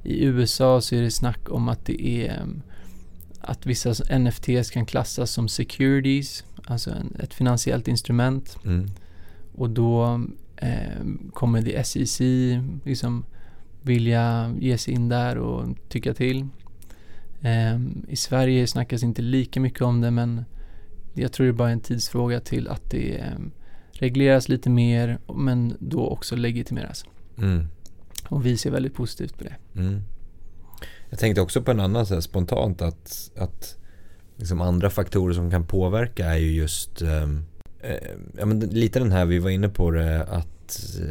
i 0.03 0.23
USA 0.23 0.81
så 0.81 0.95
är 0.95 1.01
det 1.01 1.11
snack 1.11 1.49
om 1.49 1.69
att 1.69 1.85
det 1.85 2.07
är 2.07 2.29
eh, 2.29 2.47
att 3.41 3.65
vissa 3.65 4.17
NFTs 4.19 4.69
kan 4.71 4.85
klassas 4.85 5.31
som 5.31 5.47
securities, 5.47 6.43
alltså 6.65 6.91
ett 7.19 7.33
finansiellt 7.33 7.87
instrument. 7.87 8.57
Mm. 8.65 8.89
Och 9.55 9.69
då 9.69 10.21
eh, 10.57 11.05
kommer 11.33 11.61
the 11.61 11.83
SEC 11.83 12.21
liksom 12.85 13.25
vilja 13.85 14.55
ge 14.59 14.77
sig 14.77 14.93
in 14.93 15.09
där 15.09 15.37
och 15.37 15.67
tycka 15.89 16.13
till. 16.13 16.47
Eh, 17.41 17.79
I 18.07 18.15
Sverige 18.15 18.67
snackas 18.67 19.03
inte 19.03 19.21
lika 19.21 19.59
mycket 19.59 19.81
om 19.81 20.01
det 20.01 20.11
men 20.11 20.45
jag 21.13 21.31
tror 21.31 21.45
det 21.45 21.51
är 21.51 21.53
bara 21.53 21.69
en 21.69 21.79
tidsfråga 21.79 22.39
till 22.39 22.67
att 22.67 22.91
det 22.91 23.17
eh, 23.17 23.39
regleras 23.91 24.49
lite 24.49 24.69
mer 24.69 25.19
men 25.35 25.77
då 25.79 26.07
också 26.07 26.35
legitimeras. 26.35 27.05
Mm. 27.37 27.67
Och 28.29 28.45
vi 28.45 28.57
ser 28.57 28.71
väldigt 28.71 28.93
positivt 28.93 29.37
på 29.37 29.43
det. 29.43 29.55
Mm. 29.75 30.01
Jag 31.09 31.19
tänkte 31.19 31.41
också 31.41 31.61
på 31.61 31.71
en 31.71 31.79
annan 31.79 32.05
så 32.05 32.13
här, 32.13 32.21
spontant 32.21 32.81
att, 32.81 33.31
att 33.37 33.77
liksom 34.35 34.61
andra 34.61 34.89
faktorer 34.89 35.33
som 35.33 35.51
kan 35.51 35.67
påverka 35.67 36.25
är 36.25 36.37
ju 36.37 36.51
just 36.51 37.01
ehm, 37.01 37.45
eh, 37.79 38.09
ja, 38.37 38.45
men 38.45 38.59
lite 38.59 38.99
den 38.99 39.11
här 39.11 39.25
vi 39.25 39.39
var 39.39 39.49
inne 39.49 39.69
på 39.69 39.91
det 39.91 40.23
att 40.23 40.54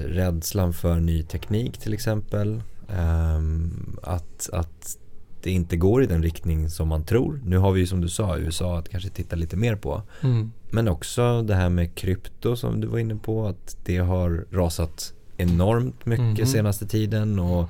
rädslan 0.07 0.73
för 0.73 1.01
ny 1.01 1.23
teknik 1.23 1.79
till 1.79 1.95
exempel. 1.95 2.63
Ehm, 2.89 3.97
att, 4.03 4.49
att 4.53 4.99
det 5.43 5.51
inte 5.51 5.77
går 5.77 6.03
i 6.03 6.07
den 6.07 6.23
riktning 6.23 6.71
som 6.71 6.89
man 6.89 7.05
tror. 7.05 7.41
Nu 7.45 7.59
har 7.59 7.73
vi 7.73 7.81
ju 7.81 7.87
som 7.87 8.01
du 8.01 8.09
sa 8.09 8.39
USA 8.39 8.79
att 8.79 8.89
kanske 8.89 9.09
titta 9.11 9.37
lite 9.37 9.57
mer 9.57 9.77
på. 9.77 10.03
Mm. 10.23 10.53
Men 10.71 10.89
också 10.89 11.43
det 11.43 11.55
här 11.55 11.69
med 11.69 11.95
krypto 11.95 12.57
som 12.57 12.81
du 12.81 12.87
var 12.87 12.99
inne 12.99 13.17
på 13.17 13.47
att 13.47 13.77
det 13.85 13.97
har 13.99 14.47
rasat 14.51 15.13
enormt 15.37 16.07
mycket 16.07 16.39
Mhm. 16.39 16.47
senaste 16.47 16.87
tiden 16.87 17.39
och 17.39 17.69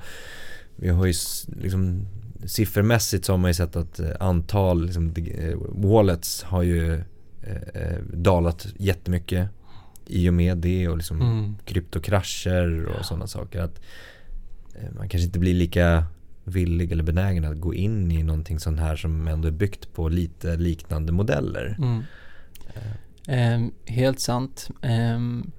vi 0.75 0.89
har 0.89 1.05
ju 1.05 1.13
liksom 1.61 2.05
siffermässigt 2.45 3.25
så 3.25 3.33
har 3.33 3.37
man 3.37 3.49
ju 3.49 3.53
sett 3.53 3.75
att 3.75 3.99
eh, 3.99 4.09
antal 4.19 4.85
liksom, 4.85 5.13
eh, 5.17 5.57
wallets 5.69 6.43
har 6.43 6.63
ju 6.63 6.93
eh, 7.41 7.81
eh, 7.81 7.99
dalat 8.13 8.67
jättemycket 8.77 9.49
i 10.07 10.29
och 10.29 10.33
med 10.33 10.57
det 10.57 10.87
och 10.87 10.97
liksom 10.97 11.21
Mm. 11.21 11.55
kryptokrascher 11.65 12.85
och 12.85 13.05
sådana 13.05 13.27
saker. 13.27 13.61
Att 13.61 13.81
eh, 14.75 14.89
man 14.97 15.09
kanske 15.09 15.25
inte 15.25 15.39
blir 15.39 15.53
lika 15.53 16.05
villig 16.43 16.91
eller 16.91 17.03
benägen 17.03 17.45
att 17.45 17.59
gå 17.61 17.73
in 17.73 18.11
i 18.11 18.23
någonting 18.23 18.59
sånt 18.59 18.79
här 18.79 18.95
som 18.95 19.27
ändå 19.27 19.47
är 19.47 19.51
byggt 19.51 19.93
på 19.93 20.09
lite 20.09 20.57
liknande 20.57 21.11
modeller. 21.11 21.75
Mm. 21.79 22.03
Ehm, 23.27 23.71
helt 23.85 24.19
sant. 24.19 24.69
Ehm, 24.81 25.51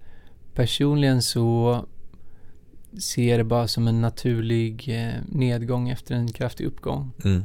personligen 0.54 1.22
så 1.22 1.84
ser 3.00 3.28
jag 3.30 3.40
det 3.40 3.44
bara 3.44 3.68
som 3.68 3.88
en 3.88 4.00
naturlig 4.00 4.88
eh, 4.88 5.14
nedgång 5.28 5.88
efter 5.88 6.14
en 6.14 6.32
kraftig 6.32 6.64
uppgång. 6.66 7.10
Mm. 7.24 7.44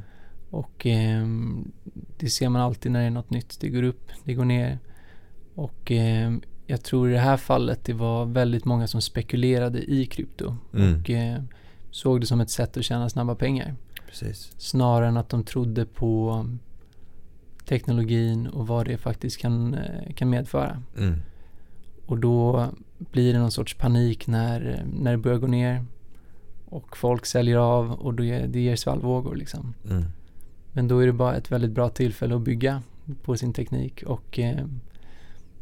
Och 0.50 0.86
ehm, 0.86 1.72
det 2.18 2.30
ser 2.30 2.50
man 2.50 2.62
alltid 2.62 2.92
när 2.92 3.00
det 3.00 3.06
är 3.06 3.10
något 3.12 3.30
nytt. 3.30 3.58
Det 3.60 3.70
går 3.70 3.84
upp, 3.84 4.12
det 4.24 4.34
går 4.34 4.46
ner. 4.46 4.80
Och 5.56 5.92
ehm, 5.92 6.42
jag 6.66 6.84
tror 6.84 7.10
i 7.10 7.14
det 7.14 7.20
här 7.20 7.38
fallet 7.38 7.84
det 7.84 7.94
var 7.94 8.26
väldigt 8.26 8.66
många 8.66 8.88
som 8.88 9.02
spekulerade 9.02 9.80
i 9.80 10.06
krypto. 10.06 10.56
Mm. 10.74 11.00
Och 11.00 11.10
eh, 11.10 11.42
såg 11.92 12.22
det 12.22 12.28
som 12.28 12.42
ett 12.42 12.50
sätt 12.50 12.78
att 12.78 12.84
tjäna 12.84 13.10
snabba 13.10 13.36
pengar. 13.36 13.76
Precis. 14.08 14.52
Snarare 14.58 15.08
än 15.08 15.18
att 15.18 15.30
de 15.30 15.44
trodde 15.44 15.86
på 15.86 16.46
teknologin 17.66 18.48
och 18.48 18.68
vad 18.68 18.86
det 18.86 18.98
faktiskt 18.98 19.38
kan, 19.38 19.74
eh, 19.74 20.14
kan 20.14 20.30
medföra. 20.30 20.84
Mm. 20.98 21.22
Och 22.06 22.18
då 22.18 22.70
blir 22.98 23.34
det 23.34 23.40
någon 23.40 23.52
sorts 23.52 23.78
panik 23.78 24.28
när, 24.28 24.84
när 24.94 25.12
det 25.12 25.18
börjar 25.18 25.38
gå 25.38 25.48
ner 25.48 25.86
och 26.66 26.98
folk 26.98 27.26
säljer 27.26 27.58
av 27.58 27.92
och 27.92 28.14
då 28.14 28.24
ger, 28.24 28.48
det 28.48 28.60
ger 28.60 28.76
svallvågor 28.76 29.36
liksom. 29.36 29.74
Mm. 29.90 30.04
Men 30.74 30.88
då 30.88 31.00
är 31.00 31.06
det 31.06 31.14
bara 31.14 31.36
ett 31.36 31.52
väldigt 31.52 31.72
bra 31.72 31.90
tillfälle 31.90 32.36
att 32.36 32.42
bygga 32.42 32.82
på 33.24 33.38
sin 33.38 33.54
teknik 33.54 34.04
och 34.04 34.40
eh, 34.40 34.66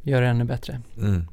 göra 0.03 0.21
det 0.21 0.27
ännu 0.31 0.43
bättre. 0.43 0.81
Mm. 0.97 1.25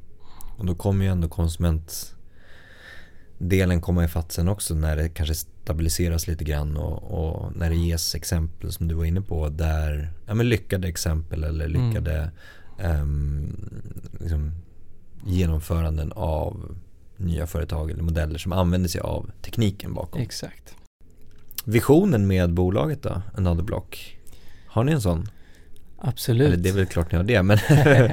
Och 0.57 0.65
då 0.65 0.75
kommer 0.75 1.05
ju 1.05 1.11
ändå 1.11 1.27
konsumentdelen 1.27 3.81
komma 3.81 4.05
i 4.05 4.09
sen 4.29 4.47
också 4.47 4.75
när 4.75 4.95
det 4.95 5.09
kanske 5.09 5.35
stabiliseras 5.35 6.27
lite 6.27 6.43
grann 6.43 6.77
och, 6.77 7.03
och 7.03 7.55
när 7.55 7.69
det 7.69 7.75
ges 7.75 8.15
exempel 8.15 8.71
som 8.71 8.87
du 8.87 8.95
var 8.95 9.05
inne 9.05 9.21
på 9.21 9.49
där, 9.49 10.09
ja 10.25 10.33
men 10.33 10.49
lyckade 10.49 10.87
exempel 10.87 11.43
eller 11.43 11.67
lyckade 11.67 12.31
ehm, 12.79 13.55
liksom, 14.19 14.51
genomföranden 15.25 16.11
av 16.15 16.77
nya 17.17 17.47
företag 17.47 17.91
eller 17.91 18.03
modeller 18.03 18.39
som 18.39 18.51
använder 18.51 18.89
sig 18.89 19.01
av 19.01 19.31
tekniken 19.41 19.93
bakom. 19.93 20.21
Exakt. 20.21 20.75
Visionen 21.65 22.27
med 22.27 22.53
bolaget 22.53 23.03
då, 23.03 23.21
Another 23.37 23.63
Block? 23.63 24.17
Har 24.67 24.83
ni 24.83 24.91
en 24.91 25.01
sån? 25.01 25.29
Absolut. 25.97 26.47
Eller 26.47 26.57
det 26.57 26.69
är 26.69 26.73
väl 26.73 26.85
klart 26.85 27.11
ni 27.11 27.17
har 27.17 27.23
det, 27.23 27.43
men 27.43 27.57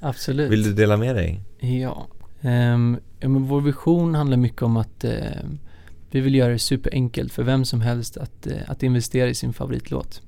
Absolut. 0.00 0.50
vill 0.52 0.62
du 0.62 0.72
dela 0.72 0.96
med 0.96 1.16
dig? 1.16 1.40
Ja. 1.60 2.06
Ehm, 2.40 2.98
ja 3.20 3.28
men 3.28 3.42
vår 3.44 3.60
vision 3.60 4.14
handlar 4.14 4.36
mycket 4.36 4.62
om 4.62 4.76
att 4.76 5.04
eh, 5.04 5.12
vi 6.10 6.20
vill 6.20 6.34
göra 6.34 6.52
det 6.52 6.58
superenkelt 6.58 7.32
för 7.32 7.42
vem 7.42 7.64
som 7.64 7.80
helst 7.80 8.16
att, 8.16 8.46
eh, 8.46 8.56
att 8.66 8.82
investera 8.82 9.28
i 9.28 9.34
sin 9.34 9.52
favoritlåt. 9.52 10.22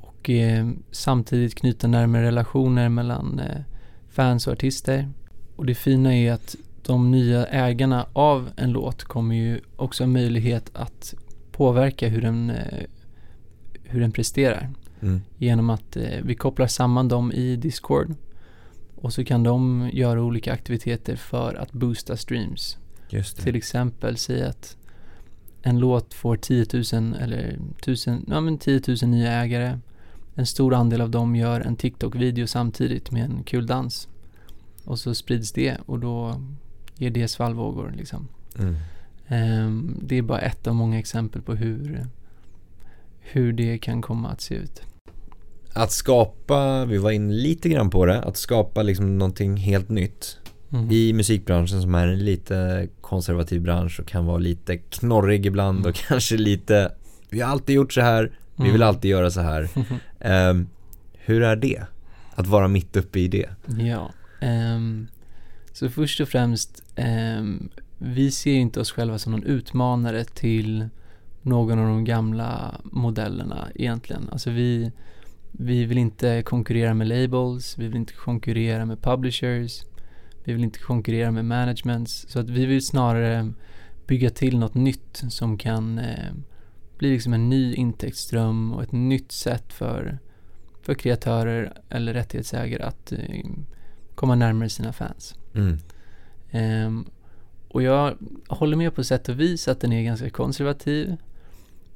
Och 0.00 0.30
eh, 0.30 0.68
samtidigt 0.90 1.54
knyta 1.54 1.86
närmare 1.86 2.22
relationer 2.26 2.88
mellan 2.88 3.40
eh, 3.40 3.62
fans 4.10 4.46
och 4.46 4.52
artister. 4.52 5.08
Och 5.56 5.66
det 5.66 5.74
fina 5.74 6.16
är 6.16 6.32
att 6.32 6.56
de 6.82 7.10
nya 7.10 7.46
ägarna 7.46 8.06
av 8.12 8.50
en 8.56 8.72
låt 8.72 9.04
kommer 9.04 9.34
ju 9.34 9.60
också 9.76 10.02
ha 10.02 10.08
möjlighet 10.08 10.70
att 10.72 11.14
påverka 11.52 12.08
hur 12.08 12.22
den, 12.22 12.50
eh, 12.50 12.84
hur 13.82 14.00
den 14.00 14.12
presterar 14.12 14.70
Mm. 15.00 15.20
genom 15.36 15.70
att 15.70 15.96
vi 16.22 16.34
kopplar 16.34 16.66
samman 16.66 17.08
dem 17.08 17.32
i 17.32 17.56
Discord 17.56 18.14
och 19.00 19.12
så 19.12 19.24
kan 19.24 19.42
de 19.42 19.90
göra 19.92 20.22
olika 20.22 20.52
aktiviteter 20.52 21.16
för 21.16 21.54
att 21.54 21.72
boosta 21.72 22.16
streams. 22.16 22.76
Till 23.44 23.56
exempel 23.56 24.16
säga 24.16 24.48
att 24.48 24.76
en 25.62 25.78
låt 25.78 26.14
får 26.14 26.36
10 26.36 26.66
000 26.92 27.14
eller 27.14 27.58
1000, 27.78 28.24
ja 28.28 28.40
men 28.40 28.58
10 28.58 28.82
000 28.88 28.96
nya 29.02 29.32
ägare. 29.32 29.78
En 30.34 30.46
stor 30.46 30.74
andel 30.74 31.00
av 31.00 31.10
dem 31.10 31.36
gör 31.36 31.60
en 31.60 31.76
TikTok-video 31.76 32.46
samtidigt 32.46 33.10
med 33.10 33.24
en 33.24 33.42
kul 33.42 33.66
dans. 33.66 34.08
Och 34.84 34.98
så 34.98 35.14
sprids 35.14 35.52
det 35.52 35.76
och 35.86 35.98
då 35.98 36.40
ger 36.96 37.10
det 37.10 37.28
svallvågor 37.28 37.94
liksom. 37.96 38.28
Mm. 38.58 38.76
Ehm, 39.28 40.00
det 40.02 40.16
är 40.16 40.22
bara 40.22 40.40
ett 40.40 40.66
av 40.66 40.74
många 40.74 40.98
exempel 40.98 41.42
på 41.42 41.54
hur, 41.54 42.06
hur 43.20 43.52
det 43.52 43.78
kan 43.78 44.02
komma 44.02 44.28
att 44.28 44.40
se 44.40 44.54
ut. 44.54 44.82
Att 45.78 45.92
skapa, 45.92 46.84
vi 46.84 46.98
var 46.98 47.10
inne 47.10 47.32
lite 47.32 47.68
grann 47.68 47.90
på 47.90 48.06
det, 48.06 48.22
att 48.22 48.36
skapa 48.36 48.82
liksom 48.82 49.18
någonting 49.18 49.56
helt 49.56 49.88
nytt 49.88 50.38
Mm. 50.72 50.90
i 50.90 51.12
musikbranschen 51.12 51.82
som 51.82 51.94
är 51.94 52.06
en 52.06 52.24
lite 52.24 52.88
konservativ 53.00 53.62
bransch 53.62 54.00
och 54.00 54.06
kan 54.06 54.26
vara 54.26 54.38
lite 54.38 54.76
knorrig 54.76 55.46
ibland 55.46 55.78
Mm. 55.78 55.88
och 55.90 55.94
kanske 55.94 56.36
lite, 56.36 56.92
vi 57.30 57.40
har 57.40 57.50
alltid 57.50 57.76
gjort 57.76 57.92
så 57.92 58.00
här, 58.00 58.32
vi 58.56 58.64
vill 58.64 58.74
Mm. 58.74 58.88
alltid 58.88 59.10
göra 59.10 59.30
så 59.30 59.40
här. 59.40 59.68
Ehm, 60.20 60.68
hur 61.12 61.42
är 61.42 61.56
det? 61.56 61.82
Att 62.34 62.46
vara 62.46 62.68
mitt 62.68 62.96
uppe 62.96 63.20
i 63.20 63.28
det? 63.28 63.48
Ja, 63.78 64.10
ehm, 64.40 65.06
så 65.72 65.88
först 65.90 66.20
och 66.20 66.28
främst, 66.28 66.82
ehm, 66.96 67.68
vi 67.98 68.30
ser 68.30 68.54
inte 68.54 68.80
oss 68.80 68.90
själva 68.92 69.18
som 69.18 69.32
någon 69.32 69.44
utmanare 69.44 70.24
till 70.24 70.88
någon 71.42 71.78
av 71.78 71.86
de 71.86 72.04
gamla 72.04 72.74
modellerna 72.84 73.68
egentligen. 73.74 74.28
Alltså 74.32 74.50
vi, 74.50 74.92
vi 75.52 75.84
vill 75.84 75.98
inte 75.98 76.42
konkurrera 76.42 76.94
med 76.94 77.08
labels, 77.08 77.78
vi 77.78 77.88
vill 77.88 77.96
inte 77.96 78.12
konkurrera 78.12 78.84
med 78.84 79.02
publishers, 79.02 79.84
vi 80.44 80.52
vill 80.52 80.64
inte 80.64 80.78
konkurrera 80.78 81.30
med 81.30 81.44
managements. 81.44 82.26
Så 82.28 82.40
att 82.40 82.50
vi 82.50 82.66
vill 82.66 82.86
snarare 82.86 83.52
bygga 84.06 84.30
till 84.30 84.58
något 84.58 84.74
nytt 84.74 85.24
som 85.28 85.58
kan 85.58 85.98
eh, 85.98 86.32
bli 86.98 87.10
liksom 87.10 87.32
en 87.32 87.48
ny 87.48 87.74
intäktsström 87.74 88.72
och 88.72 88.82
ett 88.82 88.92
nytt 88.92 89.32
sätt 89.32 89.72
för, 89.72 90.18
för 90.82 90.94
kreatörer 90.94 91.72
eller 91.88 92.14
rättighetsägare 92.14 92.82
att 92.82 93.12
eh, 93.12 93.50
komma 94.14 94.34
närmare 94.34 94.68
sina 94.68 94.92
fans. 94.92 95.34
Mm. 95.54 95.78
Ehm, 96.50 97.04
och 97.68 97.82
jag 97.82 98.16
håller 98.48 98.76
med 98.76 98.94
på 98.94 99.04
sätt 99.04 99.28
och 99.28 99.40
vis 99.40 99.68
att 99.68 99.80
den 99.80 99.92
är 99.92 100.02
ganska 100.02 100.30
konservativ. 100.30 101.16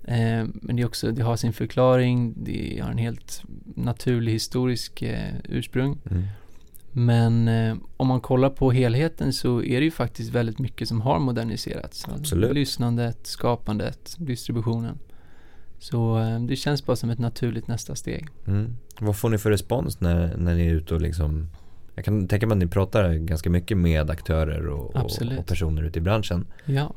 Ehm, 0.04 0.60
men 0.62 0.76
det, 0.76 0.82
är 0.82 0.86
också, 0.86 1.12
det 1.12 1.22
har 1.22 1.36
sin 1.36 1.52
förklaring, 1.52 2.34
det 2.36 2.80
har 2.82 2.90
en 2.90 2.98
helt 2.98 3.42
naturlig 3.76 4.32
historisk 4.32 5.02
eh, 5.02 5.34
ursprung. 5.44 5.98
Mm. 6.10 6.22
Men 6.92 7.48
eh, 7.48 7.76
om 7.96 8.06
man 8.08 8.20
kollar 8.20 8.50
på 8.50 8.70
helheten 8.70 9.32
så 9.32 9.62
är 9.62 9.80
det 9.80 9.84
ju 9.84 9.90
faktiskt 9.90 10.30
väldigt 10.30 10.58
mycket 10.58 10.88
som 10.88 11.00
har 11.00 11.18
moderniserats. 11.18 12.06
Absolut. 12.08 12.54
Lyssnandet, 12.54 13.26
skapandet, 13.26 14.14
distributionen. 14.18 14.98
Så 15.78 16.18
eh, 16.18 16.40
det 16.40 16.56
känns 16.56 16.86
bara 16.86 16.96
som 16.96 17.10
ett 17.10 17.18
naturligt 17.18 17.68
nästa 17.68 17.94
steg. 17.94 18.28
Mm. 18.46 18.76
Vad 19.00 19.16
får 19.16 19.28
ni 19.30 19.38
för 19.38 19.50
respons 19.50 20.00
när, 20.00 20.36
när 20.36 20.54
ni 20.54 20.66
är 20.66 20.74
ute 20.74 20.94
och 20.94 21.00
liksom 21.00 21.48
Jag 21.94 22.04
kan 22.04 22.28
tänka 22.28 22.46
mig 22.46 22.54
att 22.54 22.58
ni 22.58 22.66
pratar 22.66 23.14
ganska 23.14 23.50
mycket 23.50 23.76
med 23.76 24.10
aktörer 24.10 24.66
och, 24.66 24.96
och, 24.96 25.38
och 25.38 25.46
personer 25.46 25.82
ute 25.82 25.98
i 25.98 26.02
branschen. 26.02 26.46
Ja. 26.64 26.94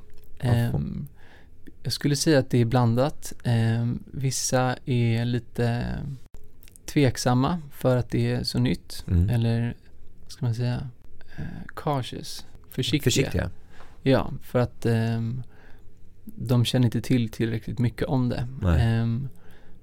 Um, 0.73 1.07
jag 1.85 1.93
skulle 1.93 2.15
säga 2.15 2.39
att 2.39 2.49
det 2.49 2.61
är 2.61 2.65
blandat. 2.65 3.33
Um, 3.45 4.03
vissa 4.05 4.75
är 4.85 5.25
lite 5.25 5.97
tveksamma 6.85 7.61
för 7.71 7.97
att 7.97 8.09
det 8.09 8.31
är 8.31 8.43
så 8.43 8.59
nytt. 8.59 9.05
Mm. 9.07 9.29
Eller, 9.29 9.75
ska 10.27 10.45
man 10.45 10.55
säga, 10.55 10.89
uh, 11.39 11.45
cautious. 11.75 12.45
Försiktiga. 12.69 13.03
Försiktiga. 13.03 13.49
Ja, 14.01 14.33
för 14.41 14.59
att 14.59 14.85
um, 14.85 15.43
de 16.25 16.65
känner 16.65 16.85
inte 16.85 17.01
till 17.01 17.29
tillräckligt 17.29 17.79
mycket 17.79 18.07
om 18.07 18.29
det. 18.29 18.47
Um, 19.01 19.29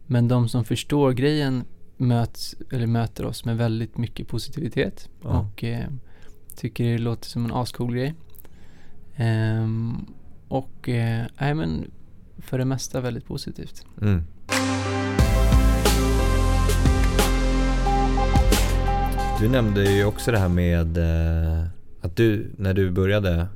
men 0.07 0.29
de 0.29 0.49
som 0.49 0.65
förstår 0.65 1.13
grejen 1.13 1.65
möts, 1.97 2.57
eller 2.71 2.87
möter 2.87 3.25
oss 3.25 3.45
med 3.45 3.57
väldigt 3.57 3.99
mycket 3.99 4.29
positivitet 4.29 5.09
ja. 5.23 5.29
och 5.29 5.65
uh, 5.65 5.87
tycker 6.57 6.85
det 6.85 6.99
låter 6.99 7.29
som 7.29 7.45
en 7.45 7.53
ascool 7.53 7.95
grej. 7.95 8.15
Um, 9.19 10.15
och, 10.53 10.89
uh, 10.89 10.95
nej 11.41 11.55
men 11.55 11.91
för 12.39 12.59
det 12.59 12.65
mesta 12.65 13.01
väldigt 13.01 13.27
positivt. 13.27 13.87
Mm. 14.01 14.25
Du 19.41 19.49
nämnde 19.49 19.85
ju 19.85 20.05
också 20.05 20.33
det 20.33 20.39
här 20.39 20.49
med 20.49 20.99
uh, 20.99 21.65
att 22.01 22.17
du, 22.17 22.51
när 22.57 22.75
du 22.75 22.91
började 22.91 23.47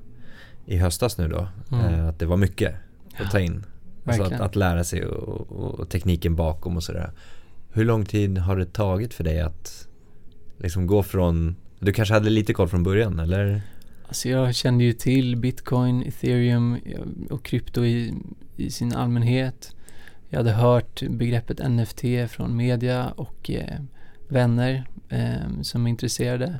i 0.67 0.77
höstas 0.77 1.19
nu 1.19 1.29
då, 1.29 1.49
mm. 1.73 1.95
eh, 1.95 2.09
att 2.09 2.19
det 2.19 2.27
var 2.27 2.37
mycket 2.37 2.75
att 3.19 3.31
ta 3.31 3.41
in. 3.41 3.65
Alltså 4.05 4.23
att, 4.23 4.41
att, 4.41 4.57
lära 4.57 4.85
sig 4.85 5.07
och, 5.07 5.81
och, 5.81 5.89
tekniken 5.89 6.37
bakom 6.37 6.77
och 6.77 6.83
sådär. 6.83 7.11
Hur 7.73 7.85
lång 7.85 8.05
tid 8.05 8.39
har 8.39 8.57
det 8.57 8.73
tagit 8.73 9.15
för 9.15 9.25
dig 9.25 9.41
att 9.41 9.89
liksom 10.59 10.87
gå 10.87 11.03
från, 11.03 11.57
du 11.79 11.93
kanske 11.93 12.15
hade 12.15 12.31
lite 12.31 12.55
koll 12.55 12.69
från 12.69 12.83
början 12.83 13.19
eller? 13.19 13.63
Alltså 14.09 14.29
jag 14.29 14.55
kände 14.55 14.85
ju 14.85 14.93
till 14.93 15.37
bitcoin, 15.37 16.03
ethereum 16.03 16.79
och 17.31 17.45
krypto 17.45 17.85
i, 17.85 18.15
i 18.57 18.71
sin 18.71 18.95
allmänhet. 18.95 19.77
Jag 20.29 20.39
hade 20.39 20.53
hört 20.53 21.03
begreppet 21.03 21.71
NFT 21.71 22.03
från 22.29 22.57
media 22.57 23.09
och 23.09 23.51
eh, 23.51 23.81
vänner 24.29 24.85
eh, 25.09 25.63
som 25.63 25.87
är 25.87 25.91
intresserade. 25.91 26.59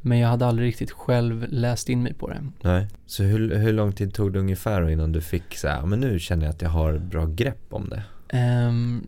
Men 0.00 0.18
jag 0.18 0.28
hade 0.28 0.46
aldrig 0.46 0.68
riktigt 0.68 0.90
själv 0.90 1.46
läst 1.48 1.88
in 1.88 2.02
mig 2.02 2.14
på 2.14 2.28
det. 2.28 2.46
Nej. 2.62 2.86
Så 3.06 3.22
hur, 3.22 3.54
hur 3.54 3.72
lång 3.72 3.92
tid 3.92 4.14
tog 4.14 4.32
det 4.32 4.38
ungefär 4.38 4.90
innan 4.90 5.12
du 5.12 5.20
fick 5.20 5.56
så 5.56 5.68
här, 5.68 5.86
men 5.86 6.00
nu 6.00 6.18
känner 6.18 6.44
jag 6.44 6.50
att 6.50 6.62
jag 6.62 6.70
har 6.70 6.98
bra 6.98 7.26
grepp 7.26 7.66
om 7.70 7.88
det? 7.88 8.02
Um, 8.68 9.06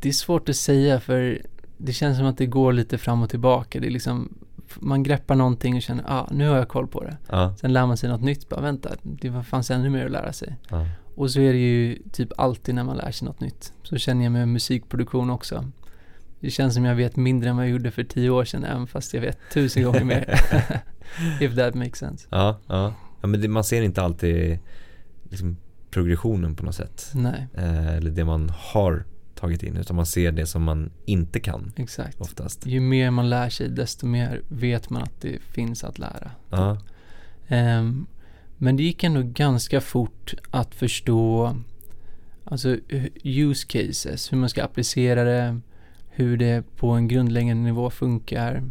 det 0.00 0.08
är 0.08 0.12
svårt 0.12 0.48
att 0.48 0.56
säga 0.56 1.00
för 1.00 1.42
det 1.78 1.92
känns 1.92 2.18
som 2.18 2.26
att 2.26 2.38
det 2.38 2.46
går 2.46 2.72
lite 2.72 2.98
fram 2.98 3.22
och 3.22 3.30
tillbaka. 3.30 3.80
Det 3.80 3.86
är 3.86 3.90
liksom, 3.90 4.34
man 4.80 5.02
greppar 5.02 5.34
någonting 5.34 5.76
och 5.76 5.82
känner, 5.82 6.04
ah, 6.06 6.28
nu 6.30 6.48
har 6.48 6.56
jag 6.56 6.68
koll 6.68 6.86
på 6.86 7.04
det. 7.04 7.16
Ja. 7.28 7.54
Sen 7.60 7.72
lär 7.72 7.86
man 7.86 7.96
sig 7.96 8.08
något 8.10 8.22
nytt, 8.22 8.48
bara 8.48 8.60
vänta, 8.60 8.90
det 9.02 9.42
fanns 9.42 9.70
ännu 9.70 9.90
mer 9.90 10.06
att 10.06 10.12
lära 10.12 10.32
sig. 10.32 10.56
Ja. 10.70 10.86
Och 11.14 11.30
så 11.30 11.40
är 11.40 11.52
det 11.52 11.58
ju 11.58 11.98
typ 12.12 12.32
alltid 12.36 12.74
när 12.74 12.84
man 12.84 12.96
lär 12.96 13.10
sig 13.10 13.26
något 13.26 13.40
nytt. 13.40 13.72
Så 13.82 13.96
känner 13.96 14.24
jag 14.24 14.32
med 14.32 14.48
musikproduktion 14.48 15.30
också. 15.30 15.64
Det 16.40 16.50
känns 16.50 16.74
som 16.74 16.84
jag 16.84 16.94
vet 16.94 17.16
mindre 17.16 17.50
än 17.50 17.56
vad 17.56 17.64
jag 17.64 17.72
gjorde 17.72 17.90
för 17.90 18.04
tio 18.04 18.30
år 18.30 18.44
sedan, 18.44 18.64
även 18.64 18.86
fast 18.86 19.14
jag 19.14 19.20
vet 19.20 19.38
tusen 19.52 19.82
gånger 19.82 20.04
mer. 20.04 20.40
If 21.40 21.56
that 21.56 21.74
makes 21.74 21.98
sense. 21.98 22.28
Ja, 22.30 22.60
ja. 22.66 22.94
ja 23.20 23.26
men 23.26 23.40
det, 23.40 23.48
man 23.48 23.64
ser 23.64 23.82
inte 23.82 24.02
alltid 24.02 24.58
liksom, 25.30 25.56
progressionen 25.90 26.56
på 26.56 26.64
något 26.64 26.74
sätt. 26.74 27.10
Nej. 27.14 27.46
Eh, 27.54 27.96
eller 27.96 28.10
det 28.10 28.24
man 28.24 28.52
har 28.56 29.04
tagit 29.46 29.62
in, 29.62 29.76
utan 29.76 29.96
man 29.96 30.06
ser 30.06 30.32
det 30.32 30.46
som 30.46 30.62
man 30.62 30.90
inte 31.04 31.40
kan. 31.40 31.72
Exakt. 31.76 32.20
Oftast. 32.20 32.66
Ju 32.66 32.80
mer 32.80 33.10
man 33.10 33.30
lär 33.30 33.48
sig, 33.48 33.68
desto 33.68 34.06
mer 34.06 34.42
vet 34.48 34.90
man 34.90 35.02
att 35.02 35.20
det 35.20 35.42
finns 35.42 35.84
att 35.84 35.98
lära. 35.98 36.30
Ja. 36.50 36.78
Um, 37.48 38.06
men 38.56 38.76
det 38.76 38.82
gick 38.82 39.04
ändå 39.04 39.22
ganska 39.22 39.80
fort 39.80 40.34
att 40.50 40.74
förstå 40.74 41.56
alltså 42.44 42.76
use 43.24 43.66
cases, 43.66 44.32
hur 44.32 44.38
man 44.38 44.48
ska 44.48 44.64
applicera 44.64 45.24
det, 45.24 45.60
hur 46.08 46.36
det 46.36 46.64
på 46.76 46.90
en 46.90 47.08
grundläggande 47.08 47.62
nivå 47.62 47.90
funkar. 47.90 48.62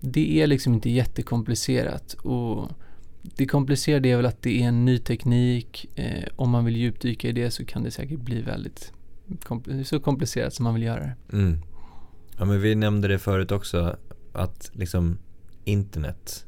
Det 0.00 0.40
är 0.40 0.46
liksom 0.46 0.74
inte 0.74 0.90
jättekomplicerat 0.90 2.12
och 2.12 2.70
det 3.22 3.46
komplicerade 3.46 4.08
är 4.08 4.16
väl 4.16 4.26
att 4.26 4.42
det 4.42 4.62
är 4.62 4.68
en 4.68 4.84
ny 4.84 4.98
teknik. 4.98 5.86
Eh, 5.94 6.24
om 6.36 6.50
man 6.50 6.64
vill 6.64 6.76
djupdyka 6.76 7.28
i 7.28 7.32
det 7.32 7.50
så 7.50 7.64
kan 7.64 7.82
det 7.82 7.90
säkert 7.90 8.20
bli 8.20 8.42
väldigt 8.42 8.92
kompl 9.44 9.84
så 9.84 10.00
komplicerat 10.00 10.54
som 10.54 10.64
man 10.64 10.74
vill 10.74 10.82
göra 10.82 11.00
det. 11.00 11.36
Mm. 11.36 11.60
Ja 12.38 12.44
men 12.44 12.60
vi 12.60 12.74
nämnde 12.74 13.08
det 13.08 13.18
förut 13.18 13.52
också 13.52 13.96
att 14.32 14.70
liksom 14.72 15.18
internet 15.64 16.44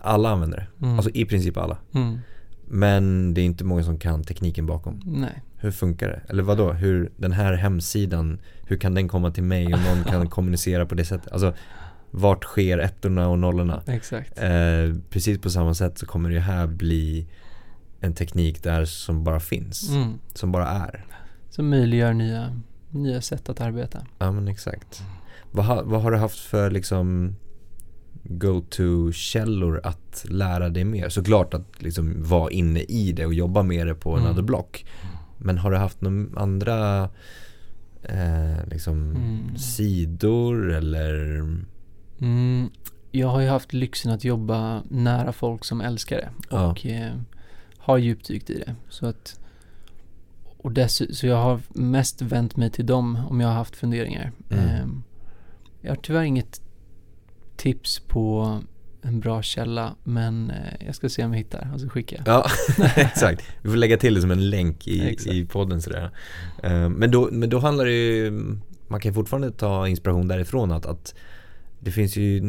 alla 0.00 0.30
använder 0.30 0.56
det. 0.58 0.86
Mm. 0.86 0.96
Alltså 0.96 1.10
i 1.10 1.24
princip 1.24 1.56
alla. 1.56 1.78
Mm. 1.92 2.18
Men 2.66 3.34
det 3.34 3.40
är 3.40 3.44
inte 3.44 3.64
många 3.64 3.82
som 3.84 3.98
kan 3.98 4.24
tekniken 4.24 4.66
bakom. 4.66 5.00
Nej. 5.04 5.42
Hur 5.56 5.70
funkar 5.70 6.08
det? 6.08 6.20
Eller 6.28 6.42
vadå? 6.42 6.72
Hur 6.72 7.12
den 7.16 7.32
här 7.32 7.52
hemsidan, 7.52 8.40
hur 8.66 8.76
kan 8.76 8.94
den 8.94 9.08
komma 9.08 9.30
till 9.30 9.42
mig 9.42 9.64
och 9.64 9.80
någon 9.80 10.04
kan 10.04 10.28
kommunicera 10.30 10.86
på 10.86 10.94
det 10.94 11.04
sättet? 11.04 11.32
Alltså 11.32 11.54
vart 12.10 12.44
sker 12.44 12.78
ettorna 12.78 13.28
och 13.28 13.38
nollorna? 13.38 13.82
Exakt. 13.86 14.38
Eh, 14.38 14.94
precis 15.10 15.40
på 15.40 15.50
samma 15.50 15.74
sätt 15.74 15.98
så 15.98 16.06
kommer 16.06 16.30
det 16.30 16.40
här 16.40 16.66
bli 16.66 17.26
en 18.00 18.14
teknik 18.14 18.62
där 18.62 18.84
som 18.84 19.24
bara 19.24 19.40
finns. 19.40 19.90
Mm. 19.90 20.12
Som 20.34 20.52
bara 20.52 20.68
är. 20.68 21.04
Som 21.54 21.70
möjliggör 21.70 22.12
nya, 22.12 22.60
nya 22.90 23.20
sätt 23.20 23.48
att 23.48 23.60
arbeta. 23.60 24.06
Ja 24.18 24.32
men 24.32 24.48
exakt. 24.48 25.02
Vad, 25.50 25.84
vad 25.84 26.02
har 26.02 26.10
du 26.10 26.16
haft 26.16 26.38
för 26.38 26.70
liksom 26.70 27.36
go-to-källor 28.22 29.80
att 29.84 30.26
lära 30.28 30.68
dig 30.68 30.84
mer? 30.84 31.08
Såklart 31.08 31.54
att 31.54 31.82
liksom 31.82 32.22
vara 32.22 32.50
inne 32.50 32.80
i 32.80 33.12
det 33.12 33.26
och 33.26 33.34
jobba 33.34 33.62
med 33.62 33.86
det 33.86 33.94
på 33.94 34.16
mm. 34.16 34.30
other 34.30 34.42
block. 34.42 34.86
Men 35.38 35.58
har 35.58 35.70
du 35.70 35.76
haft 35.76 36.00
några 36.00 36.40
andra 36.40 37.02
eh, 38.02 38.66
liksom 38.70 39.10
mm. 39.16 39.56
sidor 39.56 40.72
eller? 40.72 41.14
Mm, 42.20 42.70
jag 43.10 43.28
har 43.28 43.40
ju 43.40 43.48
haft 43.48 43.72
lyxen 43.72 44.12
att 44.12 44.24
jobba 44.24 44.82
nära 44.88 45.32
folk 45.32 45.64
som 45.64 45.80
älskar 45.80 46.16
det 46.16 46.56
och 46.56 46.84
ja. 46.84 46.90
eh, 46.90 47.12
har 47.78 47.98
djupdykt 47.98 48.50
i 48.50 48.58
det. 48.58 48.74
Så 48.88 49.06
att 49.06 49.40
och 50.64 50.72
dess, 50.72 51.18
så 51.18 51.26
jag 51.26 51.36
har 51.36 51.60
mest 51.68 52.22
vänt 52.22 52.56
mig 52.56 52.70
till 52.70 52.86
dem 52.86 53.20
om 53.28 53.40
jag 53.40 53.48
har 53.48 53.54
haft 53.54 53.76
funderingar. 53.76 54.32
Mm. 54.50 54.64
Eh, 54.64 54.86
jag 55.80 55.90
har 55.90 55.96
tyvärr 55.96 56.22
inget 56.22 56.60
tips 57.56 58.00
på 58.00 58.60
en 59.02 59.20
bra 59.20 59.42
källa 59.42 59.94
men 60.04 60.50
eh, 60.50 60.86
jag 60.86 60.94
ska 60.94 61.08
se 61.08 61.24
om 61.24 61.32
jag 61.32 61.38
hittar 61.38 61.70
och 61.74 61.80
så 61.80 61.88
skickar 61.88 62.16
jag. 62.16 62.28
Ja, 62.28 62.46
exakt. 62.96 63.42
Vi 63.62 63.70
får 63.70 63.76
lägga 63.76 63.96
till 63.96 64.14
det 64.14 64.20
som 64.20 64.30
en 64.30 64.50
länk 64.50 64.88
i, 64.88 65.16
i 65.26 65.46
podden 65.46 65.82
sådär. 65.82 66.10
Uh, 66.64 66.88
men, 66.88 67.10
då, 67.10 67.28
men 67.32 67.50
då 67.50 67.58
handlar 67.58 67.84
det 67.84 67.92
ju, 67.92 68.30
man 68.88 69.00
kan 69.00 69.14
fortfarande 69.14 69.50
ta 69.50 69.88
inspiration 69.88 70.28
därifrån 70.28 70.72
att, 70.72 70.86
att 70.86 71.14
det 71.80 71.90
finns 71.90 72.16
ju, 72.16 72.42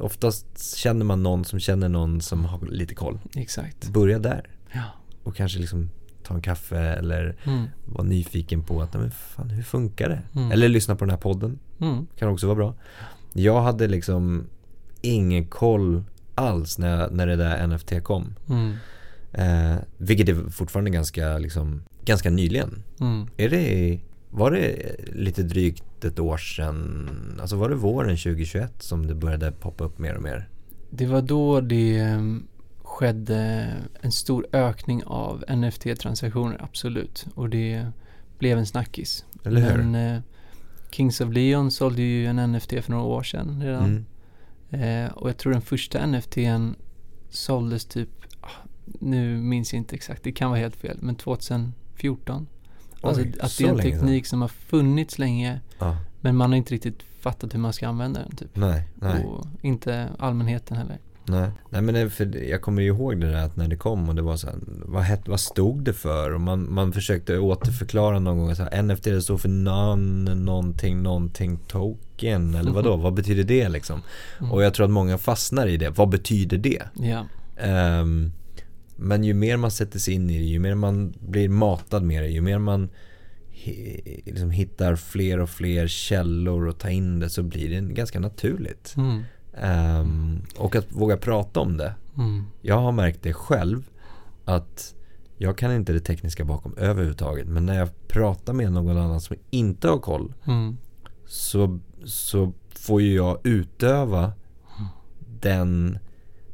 oftast 0.00 0.76
känner 0.76 1.04
man 1.04 1.22
någon 1.22 1.44
som 1.44 1.60
känner 1.60 1.88
någon 1.88 2.20
som 2.20 2.44
har 2.44 2.66
lite 2.66 2.94
koll. 2.94 3.18
Exakt. 3.36 3.88
Börja 3.88 4.18
där. 4.18 4.48
Ja. 4.72 4.84
Och 5.22 5.36
kanske 5.36 5.58
liksom 5.58 5.90
ta 6.28 6.34
en 6.34 6.42
kaffe 6.42 6.78
eller 6.78 7.36
mm. 7.44 7.66
vara 7.84 8.04
nyfiken 8.04 8.62
på 8.62 8.82
att, 8.82 8.94
men 8.94 9.10
fan 9.10 9.50
hur 9.50 9.62
funkar 9.62 10.08
det? 10.08 10.22
Mm. 10.40 10.52
Eller 10.52 10.68
lyssna 10.68 10.96
på 10.96 11.04
den 11.04 11.10
här 11.10 11.18
podden. 11.18 11.58
Mm. 11.80 12.06
Kan 12.18 12.28
också 12.28 12.46
vara 12.46 12.56
bra. 12.56 12.74
Jag 13.32 13.62
hade 13.62 13.86
liksom 13.86 14.46
ingen 15.00 15.46
koll 15.46 16.04
alls 16.34 16.78
när, 16.78 17.10
när 17.10 17.26
det 17.26 17.36
där 17.36 17.66
NFT 17.66 18.04
kom. 18.04 18.34
Mm. 18.48 18.74
Eh, 19.32 19.78
vilket 19.96 20.28
är 20.28 20.50
fortfarande 20.50 20.90
ganska, 20.90 21.38
liksom, 21.38 21.82
ganska 22.04 22.30
nyligen. 22.30 22.82
Mm. 23.00 23.26
Är 23.36 23.48
det, 23.48 24.00
var 24.30 24.50
det 24.50 24.96
lite 25.12 25.42
drygt 25.42 26.04
ett 26.04 26.18
år 26.18 26.36
sedan, 26.36 27.08
alltså 27.40 27.56
var 27.56 27.68
det 27.68 27.74
våren 27.74 28.16
2021 28.16 28.72
som 28.78 29.06
det 29.06 29.14
började 29.14 29.52
poppa 29.52 29.84
upp 29.84 29.98
mer 29.98 30.14
och 30.14 30.22
mer? 30.22 30.48
Det 30.90 31.06
var 31.06 31.22
då 31.22 31.60
det 31.60 31.98
eh, 31.98 32.20
skedde 32.98 33.72
en 34.00 34.12
stor 34.12 34.46
ökning 34.52 35.04
av 35.04 35.44
NFT-transaktioner, 35.48 36.56
absolut. 36.60 37.26
Och 37.34 37.48
det 37.48 37.86
blev 38.38 38.58
en 38.58 38.66
snackis. 38.66 39.24
Eller 39.44 39.60
hur? 39.60 39.82
Men, 39.82 40.14
eh, 40.16 40.22
Kings 40.90 41.20
of 41.20 41.32
Leon 41.32 41.70
sålde 41.70 42.02
ju 42.02 42.26
en 42.26 42.52
NFT 42.52 42.82
för 42.82 42.90
några 42.90 43.04
år 43.04 43.22
sedan 43.22 43.62
redan. 43.62 44.06
Mm. 44.70 45.06
Eh, 45.06 45.12
och 45.12 45.28
jag 45.28 45.36
tror 45.36 45.52
den 45.52 45.62
första 45.62 46.06
NFTn 46.06 46.74
såldes 47.30 47.84
typ, 47.84 48.10
ah, 48.40 48.66
nu 48.84 49.36
minns 49.36 49.72
jag 49.72 49.78
inte 49.80 49.96
exakt, 49.96 50.22
det 50.22 50.32
kan 50.32 50.50
vara 50.50 50.60
helt 50.60 50.76
fel, 50.76 50.98
men 51.00 51.16
2014. 51.16 52.46
Alltså 53.00 53.22
Oj, 53.22 53.34
att 53.40 53.58
det 53.58 53.64
är 53.64 53.68
en 53.68 53.78
teknik 53.78 54.26
som 54.26 54.40
har 54.40 54.48
funnits 54.48 55.18
länge 55.18 55.60
ah. 55.78 55.96
men 56.20 56.36
man 56.36 56.50
har 56.50 56.56
inte 56.56 56.74
riktigt 56.74 57.02
fattat 57.20 57.54
hur 57.54 57.58
man 57.58 57.72
ska 57.72 57.88
använda 57.88 58.20
den 58.20 58.36
typ. 58.36 58.56
Nej, 58.56 58.88
nej. 58.94 59.24
Och 59.24 59.46
inte 59.62 60.08
allmänheten 60.18 60.76
heller. 60.76 60.98
Nej, 61.28 61.50
Nej 61.70 61.82
men 61.82 61.94
det, 61.94 62.10
för 62.10 62.44
jag 62.44 62.62
kommer 62.62 62.82
ihåg 62.82 63.20
det 63.20 63.30
där 63.30 63.44
att 63.44 63.56
när 63.56 63.68
det 63.68 63.76
kom 63.76 64.08
och 64.08 64.14
det 64.14 64.22
var 64.22 64.36
så 64.36 64.46
här, 64.46 64.56
vad, 64.66 65.02
het, 65.02 65.28
vad 65.28 65.40
stod 65.40 65.84
det 65.84 65.92
för? 65.92 66.34
Och 66.34 66.40
man, 66.40 66.72
man 66.74 66.92
försökte 66.92 67.38
återförklara 67.38 68.18
någon 68.18 68.38
gång 68.38 68.56
så 68.56 68.62
här, 68.62 68.82
NFT 68.82 69.04
det 69.04 69.22
står 69.22 69.38
för 69.38 69.48
non, 69.48 70.24
någonting, 70.24 71.02
någonting 71.02 71.58
token 71.66 72.54
eller 72.54 72.70
vadå, 72.70 72.96
vad 72.96 73.14
betyder 73.14 73.44
det 73.44 73.68
liksom? 73.68 74.02
Mm. 74.40 74.52
Och 74.52 74.62
jag 74.62 74.74
tror 74.74 74.84
att 74.84 74.92
många 74.92 75.18
fastnar 75.18 75.66
i 75.66 75.76
det, 75.76 75.90
vad 75.90 76.08
betyder 76.08 76.58
det? 76.58 76.82
Ja, 76.94 77.24
Ehm, 77.58 78.32
men 78.96 79.24
ju 79.24 79.34
mer 79.34 79.56
man 79.56 79.70
sätter 79.70 79.98
sig 79.98 80.14
in 80.14 80.30
i 80.30 80.38
det, 80.38 80.44
ju 80.44 80.58
mer 80.58 80.74
man 80.74 81.14
blir 81.20 81.48
matad 81.48 82.02
med 82.02 82.22
det, 82.22 82.28
ju 82.28 82.40
mer 82.40 82.58
man 82.58 82.88
liksom 84.24 84.50
hittar 84.50 84.96
fler 84.96 85.40
och 85.40 85.50
fler 85.50 85.86
källor 85.86 86.66
och 86.66 86.78
tar 86.78 86.88
in 86.88 87.20
det 87.20 87.30
så 87.30 87.42
blir 87.42 87.68
det 87.80 87.94
ganska 87.94 88.20
naturligt. 88.20 88.94
mm. 88.96 89.22
Ehm, 89.62 90.42
och 90.56 90.76
att 90.76 90.86
våga 90.92 91.16
prata 91.16 91.60
om 91.60 91.76
det. 91.76 91.94
Mm. 92.16 92.44
Jag 92.62 92.78
har 92.78 92.92
märkt 92.92 93.22
det 93.22 93.32
själv 93.32 93.90
att 94.44 94.94
jag 95.36 95.58
kan 95.58 95.72
inte 95.72 95.92
det 95.92 96.00
tekniska 96.00 96.44
bakom 96.44 96.74
överhuvudtaget. 96.76 97.46
Men 97.46 97.66
när 97.66 97.78
jag 97.78 98.08
pratar 98.08 98.52
med 98.52 98.72
någon 98.72 98.98
annan 98.98 99.20
som 99.20 99.36
inte 99.50 99.88
har 99.88 99.98
koll 99.98 100.34
Mm. 100.46 100.76
så, 101.26 101.78
så 102.04 102.52
får 102.70 103.02
ju 103.02 103.14
jag 103.14 103.38
utöva 103.46 104.32
den 105.40 105.98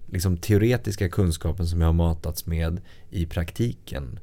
liksom 0.06 0.36
teoretiska 0.36 1.08
kunskapen 1.08 1.66
som 1.66 1.80
jag 1.80 1.88
har 1.88 1.92
matats 1.92 2.46
med 2.46 2.80
i 3.10 3.26
praktiken 3.26 4.18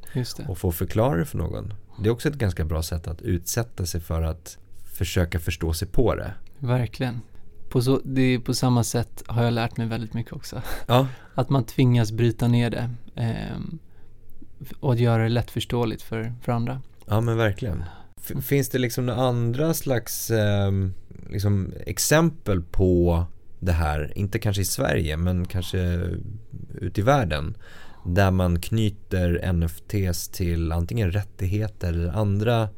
och 0.48 0.58
få 0.58 0.72
förklara 0.72 1.18
det 1.18 1.26
för 1.26 1.38
någon. 1.38 1.74
Det 2.00 2.10
är 2.10 2.12
också 2.14 2.30
ett 2.30 2.36
ganska 2.36 2.66
bra 2.66 2.84
sätt 2.84 3.08
att 3.08 3.22
utsätta 3.22 3.86
sig 3.86 4.02
för 4.02 4.22
att 4.22 4.58
försöka 4.94 5.40
förstå 5.40 5.74
sig 5.74 5.88
på 5.88 6.16
det. 6.16 6.34
Verkligen. 6.60 7.22
På, 7.72 7.82
så, 7.82 8.02
det 8.04 8.22
är 8.22 8.40
på 8.40 8.54
samma 8.54 8.84
sätt 8.84 9.24
har 9.28 9.44
jag 9.44 9.54
lärt 9.54 9.78
mig 9.78 9.88
väldigt 9.88 10.14
mycket 10.14 10.34
också. 10.34 10.62
Ja, 10.88 11.08
Att 11.36 11.50
man 11.50 11.64
tvingas 11.64 12.12
bryta 12.12 12.48
ner 12.48 12.70
det 12.70 12.90
ehm, 13.16 13.80
och 14.80 14.96
göra 14.96 15.24
det 15.24 15.30
lättförståeligt 15.30 16.02
för, 16.02 16.34
för 16.42 16.52
andra. 16.52 16.82
ja 17.06 17.22
men 17.22 17.38
verkligen. 17.38 17.84
F- 18.18 18.44
finns 18.46 18.70
det 18.70 18.78
liksom 18.80 19.06
några 19.06 19.22
andra 19.22 19.74
slags 19.74 20.32
ehm, 20.32 20.94
liksom 21.30 21.74
exempel 21.86 22.62
på 22.62 23.26
det 23.60 23.72
här, 23.72 24.14
inte 24.16 24.40
kanske 24.40 24.62
i 24.62 24.66
Sverige 24.66 25.18
men 25.18 25.46
kanske 25.46 25.80
ute 26.80 27.02
i 27.02 27.04
världen 27.04 27.58
där 28.06 28.32
man 28.32 28.60
knyter 28.60 29.52
NFTs 29.54 30.28
till 30.28 30.72
antingen 30.72 31.12
rättigheter 31.12 31.88
eller 31.90 32.10
andra 32.12 32.70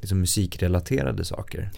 liksom 0.00 0.20
musikrelaterade 0.20 1.24
saker. 1.24 1.70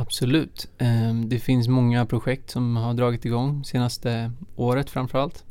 Absolut. 0.00 0.68
Ehm, 0.78 1.28
det 1.28 1.38
finns 1.38 1.68
många 1.68 2.06
projekt 2.06 2.50
som 2.50 2.76
har 2.76 2.94
dragit 2.94 3.24
igång 3.24 3.64
senaste 3.64 4.32
året 4.56 4.90
framförallt. 4.90 5.44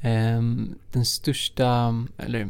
Ehm, 0.00 0.74
den 0.92 1.04
största, 1.04 2.04
eller 2.18 2.48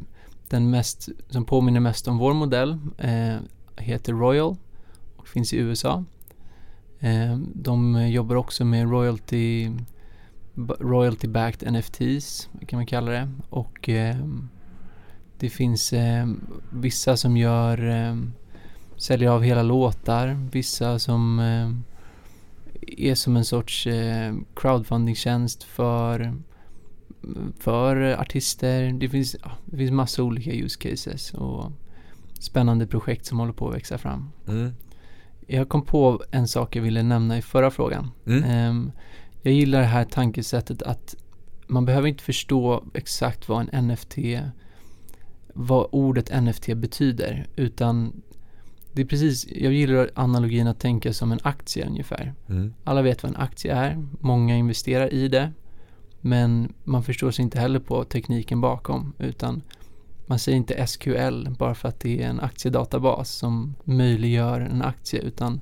den 0.49 0.71
mest, 0.71 1.09
som 1.31 1.45
påminner 1.45 1.81
mest 1.81 2.09
om 2.09 2.19
vår 2.19 2.35
modell 2.35 2.79
eh, 2.99 3.37
heter 3.77 4.13
Royal 4.13 4.57
och 5.17 5.29
finns 5.29 5.53
i 5.53 5.57
USA. 5.57 6.05
Ehm, 7.01 7.53
de 7.55 8.09
jobbar 8.09 8.37
också 8.37 8.65
med 8.65 8.91
royalty 8.91 9.71
royalty 10.79 11.29
backed 11.29 11.73
NFTs 11.73 12.49
kan 12.67 12.77
man 12.77 12.87
kalla 12.87 13.11
det 13.11 13.29
och 13.51 13.89
det 15.39 15.51
finns 15.51 15.95
vissa 16.73 17.17
som 17.17 17.37
gör 17.37 17.79
säljer 19.05 19.31
av 19.31 19.43
hela 19.43 19.63
låtar, 19.63 20.49
vissa 20.53 20.99
som 20.99 21.39
eh, 21.39 21.71
är 23.09 23.15
som 23.15 23.37
en 23.37 23.45
sorts 23.45 23.87
eh, 23.87 24.35
crowdfundingtjänst 24.57 25.63
för, 25.63 26.35
för 27.59 28.21
artister. 28.21 28.93
Det 28.93 29.09
finns, 29.09 29.37
ja, 29.43 29.51
det 29.65 29.77
finns 29.77 29.91
massa 29.91 30.23
olika 30.23 30.53
use 30.53 30.79
cases 30.79 31.35
och 31.35 31.73
spännande 32.39 32.87
projekt 32.87 33.27
som 33.27 33.39
håller 33.39 33.53
på 33.53 33.69
att 33.69 33.75
växa 33.75 33.99
fram. 33.99 34.31
Mm. 34.49 34.75
Jag 35.47 35.69
kom 35.69 35.83
på 35.83 36.23
en 36.31 36.49
sak 36.49 36.77
jag 36.77 36.83
ville 36.83 37.03
nämna 37.03 37.39
i 37.39 37.43
förra 37.43 37.71
frågan. 37.71 38.11
Mm. 38.27 38.45
Ehm, 38.45 38.93
jag 39.43 39.55
gillar 39.55 39.81
det 39.81 39.87
här 39.87 40.05
tankesättet 40.05 40.83
att 40.83 41.15
man 41.67 41.85
behöver 41.85 42.09
inte 42.09 42.25
förstå 42.25 42.85
exakt 42.95 43.49
vad 43.49 43.69
en 43.73 43.89
NFT, 43.89 44.17
vad 45.55 45.89
ordet 45.93 46.43
NFT 46.43 46.75
betyder, 46.75 47.47
utan 47.57 48.23
det 48.95 49.03
är 49.03 49.07
precis, 49.07 49.47
jag 49.51 49.73
gillar 49.73 50.11
analogin 50.15 50.67
att 50.67 50.79
tänka 50.79 51.13
som 51.13 51.33
en 51.33 51.39
aktie 51.43 51.87
ungefär. 51.87 52.35
Mm. 52.49 52.75
Alla 52.85 53.03
vet 53.03 53.23
vad 53.23 53.33
en 53.33 53.41
aktie 53.41 53.75
är, 53.75 54.07
många 54.21 54.57
investerar 54.57 55.15
i 55.15 55.29
det, 55.29 55.53
men 56.21 56.73
man 56.85 57.03
förstår 57.03 57.31
sig 57.31 57.43
inte 57.43 57.61
heller 57.61 57.81
på 57.81 58.05
tekniken 58.05 58.61
bakom, 58.61 59.13
utan 59.19 59.63
man 60.27 60.39
säger 60.39 60.59
inte 60.59 60.87
SQL 60.87 61.49
bara 61.59 61.75
för 61.75 61.89
att 61.89 62.01
det 62.01 62.23
är 62.23 62.29
en 62.29 62.41
aktiedatabas 62.41 63.31
som 63.31 63.75
möjliggör 63.85 64.61
en 64.61 64.83
aktie, 64.83 65.21
utan 65.21 65.61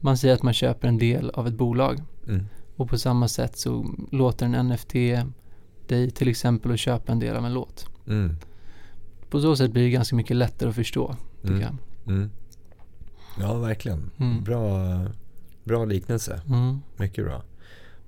man 0.00 0.16
säger 0.16 0.34
att 0.34 0.42
man 0.42 0.54
köper 0.54 0.88
en 0.88 0.98
del 0.98 1.30
av 1.30 1.46
ett 1.46 1.54
bolag. 1.54 2.00
Mm. 2.28 2.46
Och 2.76 2.90
på 2.90 2.98
samma 2.98 3.28
sätt 3.28 3.58
så 3.58 3.94
låter 4.10 4.46
en 4.46 4.68
NFT 4.68 4.92
dig 5.88 6.10
till 6.10 6.28
exempel 6.28 6.72
att 6.72 6.78
köpa 6.78 7.12
en 7.12 7.18
del 7.18 7.36
av 7.36 7.46
en 7.46 7.54
låt. 7.54 7.88
Mm. 8.06 8.36
På 9.30 9.40
så 9.40 9.56
sätt 9.56 9.72
blir 9.72 9.82
det 9.82 9.90
ganska 9.90 10.16
mycket 10.16 10.36
lättare 10.36 10.68
att 10.68 10.74
förstå, 10.74 11.16
tycker 11.42 11.54
Mm. 12.06 12.30
Ja, 13.40 13.54
verkligen. 13.58 14.10
Mm. 14.20 14.44
Bra, 14.44 15.00
bra 15.64 15.84
liknelse. 15.84 16.40
Mm. 16.48 16.80
Mycket 16.96 17.24
bra. 17.24 17.42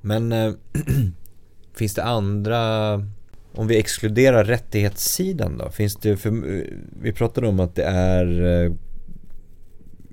Men 0.01 0.33
eh, 0.33 0.53
finns 1.75 1.95
det 1.95 2.05
andra, 2.05 2.93
om 3.55 3.67
vi 3.67 3.79
exkluderar 3.79 4.45
rättighetssidan 4.45 5.59
då? 5.59 5.71
Finns 5.71 5.97
det, 5.97 6.17
för, 6.17 6.29
eh, 6.29 6.65
vi 7.03 7.13
pratade 7.13 7.47
om 7.47 7.61
att 7.61 7.75
det 7.75 7.85
är, 7.85 8.65
eh, 8.65 8.73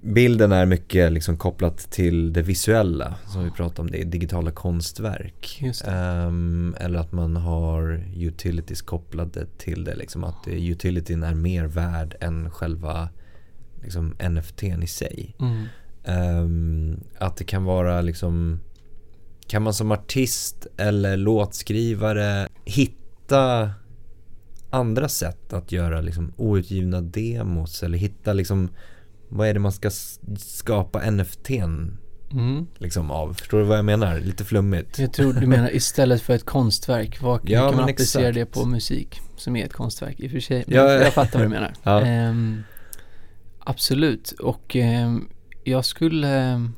bilden 0.01 0.51
är 0.51 0.65
mycket 0.65 1.11
liksom 1.11 1.37
kopplat 1.37 1.77
till 1.77 2.33
det 2.33 2.41
visuella, 2.41 3.15
som 3.27 3.43
vi 3.43 3.51
pratade 3.51 3.81
om, 3.81 3.91
det 3.91 4.01
är 4.01 4.05
digitala 4.05 4.51
konstverk. 4.51 5.59
Det. 5.61 5.91
Ehm, 5.91 6.75
eller 6.79 6.99
att 6.99 7.11
man 7.11 7.35
har 7.35 8.03
utilities 8.15 8.81
kopplade 8.81 9.45
till 9.57 9.83
det, 9.83 9.95
liksom 9.95 10.23
att 10.23 10.47
utilityn 10.47 11.23
är 11.23 11.35
mer 11.35 11.65
värd 11.65 12.15
än 12.19 12.51
själva 12.51 13.09
liksom, 13.83 14.15
NFTn 14.29 14.83
i 14.83 14.87
sig. 14.87 15.35
Mm. 15.39 15.65
Ehm, 16.05 16.99
att 17.17 17.37
det 17.37 17.43
kan 17.43 17.63
vara 17.63 18.01
liksom 18.01 18.59
Kan 19.47 19.61
man 19.63 19.73
som 19.73 19.91
artist 19.91 20.67
eller 20.77 21.17
låtskrivare 21.17 22.47
hitta 22.65 23.71
andra 24.69 25.09
sätt 25.09 25.53
att 25.53 25.71
göra 25.71 26.01
liksom 26.01 26.33
outgivna 26.37 27.01
demos 27.01 27.83
eller 27.83 27.97
hitta 27.97 28.33
liksom 28.33 28.69
vad 29.29 29.47
är 29.47 29.53
det 29.53 29.59
man 29.59 29.71
ska 29.71 29.89
skapa 30.37 31.11
NFTn 31.11 31.97
Mm. 32.31 32.67
liksom 32.77 33.11
av? 33.11 33.33
Förstår 33.33 33.57
du 33.59 33.63
vad 33.63 33.77
jag 33.77 33.85
menar? 33.85 34.19
Lite 34.19 34.45
flummigt. 34.45 34.99
Jag 34.99 35.13
tror 35.13 35.33
du 35.33 35.47
menar 35.47 35.75
istället 35.75 36.21
för 36.21 36.33
ett 36.35 36.45
konstverk, 36.45 37.21
vad 37.21 37.41
Ja, 37.49 37.67
kan 37.69 37.75
man 37.79 37.89
applicera 37.89 38.29
exakt. 38.29 38.35
det 38.35 38.59
på 38.61 38.65
musik 38.65 39.21
som 39.37 39.55
är 39.55 39.65
ett 39.65 39.73
konstverk 39.73 40.19
i 40.19 40.27
och 40.27 40.31
för 40.31 40.39
sig? 40.39 40.63
Men 40.67 40.77
Ja, 40.77 40.91
jag 40.91 41.13
fattar 41.13 41.39
vad 41.39 41.45
du 41.47 41.49
menar. 41.49 41.73
Ja. 41.83 42.01
Ehm, 42.01 42.63
absolut, 43.65 44.31
och 44.31 44.75
ehm, 44.75 45.29
jag 45.63 45.85
skulle 45.85 46.29
ehm, 46.41 46.73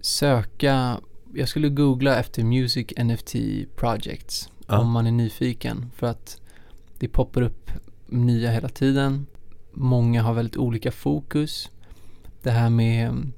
söka, 0.00 1.00
jag 1.34 1.48
skulle 1.48 1.68
googla 1.68 2.16
efter 2.20 2.44
Music 2.44 2.86
NFT 2.98 3.34
Projects 3.76 4.48
Ja. 4.66 4.78
om 4.78 4.90
man 4.90 5.06
är 5.06 5.10
nyfiken 5.12 5.90
för 5.96 6.06
att 6.06 6.40
det 6.98 7.08
poppar 7.08 7.42
upp 7.42 7.70
nya 8.06 8.50
hela 8.50 8.68
tiden. 8.68 9.26
Många 9.72 10.22
har 10.22 10.34
väldigt 10.34 10.56
olika 10.56 10.92
fokus. 10.92 11.70
Det 12.42 12.50
här 12.50 12.70
med 12.70 13.08
ehm, 13.08 13.32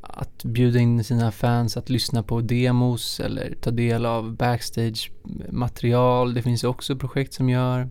att 0.00 0.44
bjuda 0.44 0.78
in 0.78 1.04
sina 1.04 1.32
fans 1.32 1.76
att 1.76 1.90
lyssna 1.90 2.22
på 2.22 2.40
demos 2.40 3.20
eller 3.20 3.54
ta 3.60 3.70
del 3.70 4.06
av 4.06 4.36
backstage 4.36 5.10
material. 5.50 6.34
Det 6.34 6.42
finns 6.42 6.64
också 6.64 6.96
projekt 6.96 7.34
som 7.34 7.48
gör. 7.48 7.90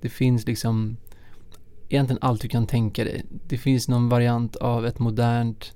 Det 0.00 0.08
finns 0.08 0.46
liksom 0.46 0.96
egentligen 1.88 2.22
allt 2.22 2.40
du 2.40 2.48
kan 2.48 2.66
tänka 2.66 3.04
dig. 3.04 3.24
Det 3.46 3.58
finns 3.58 3.88
någon 3.88 4.08
variant 4.08 4.56
av 4.56 4.86
ett 4.86 4.98
modernt 4.98 5.72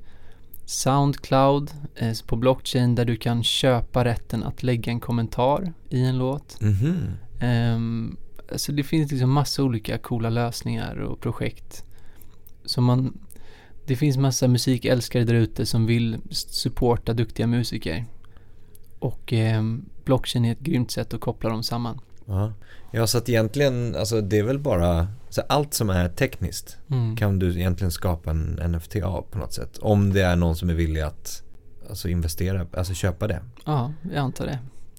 Soundcloud 0.71 1.71
eh, 1.95 2.13
på 2.27 2.37
blockchain 2.37 2.95
där 2.95 3.05
du 3.05 3.17
kan 3.17 3.45
köpa 3.45 4.05
rätten 4.05 4.43
att 4.43 4.63
lägga 4.63 4.93
en 4.93 5.01
kommentar 5.01 5.73
i 5.89 6.01
en 6.01 6.19
låt. 6.19 6.61
Mhm. 6.61 7.13
Um, 7.43 8.17
alltså 8.53 8.73
det 8.73 8.83
finns 8.83 9.11
liksom 9.11 9.31
massa 9.31 9.63
olika 9.63 9.99
coola 9.99 10.31
lösningar 10.31 10.97
och 10.97 11.21
projekt. 11.21 11.85
Så 12.65 12.81
man, 12.81 13.19
det 13.87 13.97
finns 13.97 14.17
massa 14.17 14.49
musikälskare 14.49 15.25
där 15.25 15.35
ute 15.35 15.67
som 15.67 15.87
vill 15.87 16.19
supporta 16.31 17.13
duktiga 17.13 17.47
musiker. 17.47 18.05
Och 18.99 19.33
um, 19.33 19.85
blockchain 20.05 20.45
är 20.45 20.53
ett 20.53 20.61
grymt 20.61 20.91
sätt 20.91 21.15
att 21.15 21.21
koppla 21.21 21.51
dem 21.51 21.63
samman. 21.63 22.01
Ja. 22.31 22.53
ja, 22.93 23.07
så 23.07 23.19
att 23.19 23.29
egentligen, 23.29 23.97
alltså 23.97 24.21
det 24.21 24.39
är 24.39 24.43
väl 24.43 24.59
bara, 24.59 25.09
så 25.29 25.43
allt 25.49 25.75
som 25.75 25.91
är 25.91 26.09
tekniskt 26.09 26.79
Mm. 26.91 27.17
kan 27.17 27.39
du 27.39 27.51
egentligen 27.59 27.91
skapa 27.91 28.31
en 28.31 28.61
NFT 28.73 28.97
av 28.97 29.23
på 29.31 29.39
något 29.39 29.53
sätt. 29.53 29.79
Om 29.79 30.13
det 30.13 30.23
är 30.23 30.37
någon 30.37 30.57
som 30.57 30.71
är 30.71 30.75
villig 30.75 31.01
att 31.01 31.43
alltså 31.89 32.09
investera, 32.09 32.67
alltså 32.77 32.95
köpa 32.95 33.27
det. 33.27 33.41
Ja, 33.67 33.93
jag 34.03 34.17
antar 34.17 34.47
det. 34.47 34.59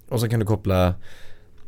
Och 0.09 0.19
så 0.19 0.29
kan 0.29 0.39
du 0.39 0.45
koppla 0.45 0.93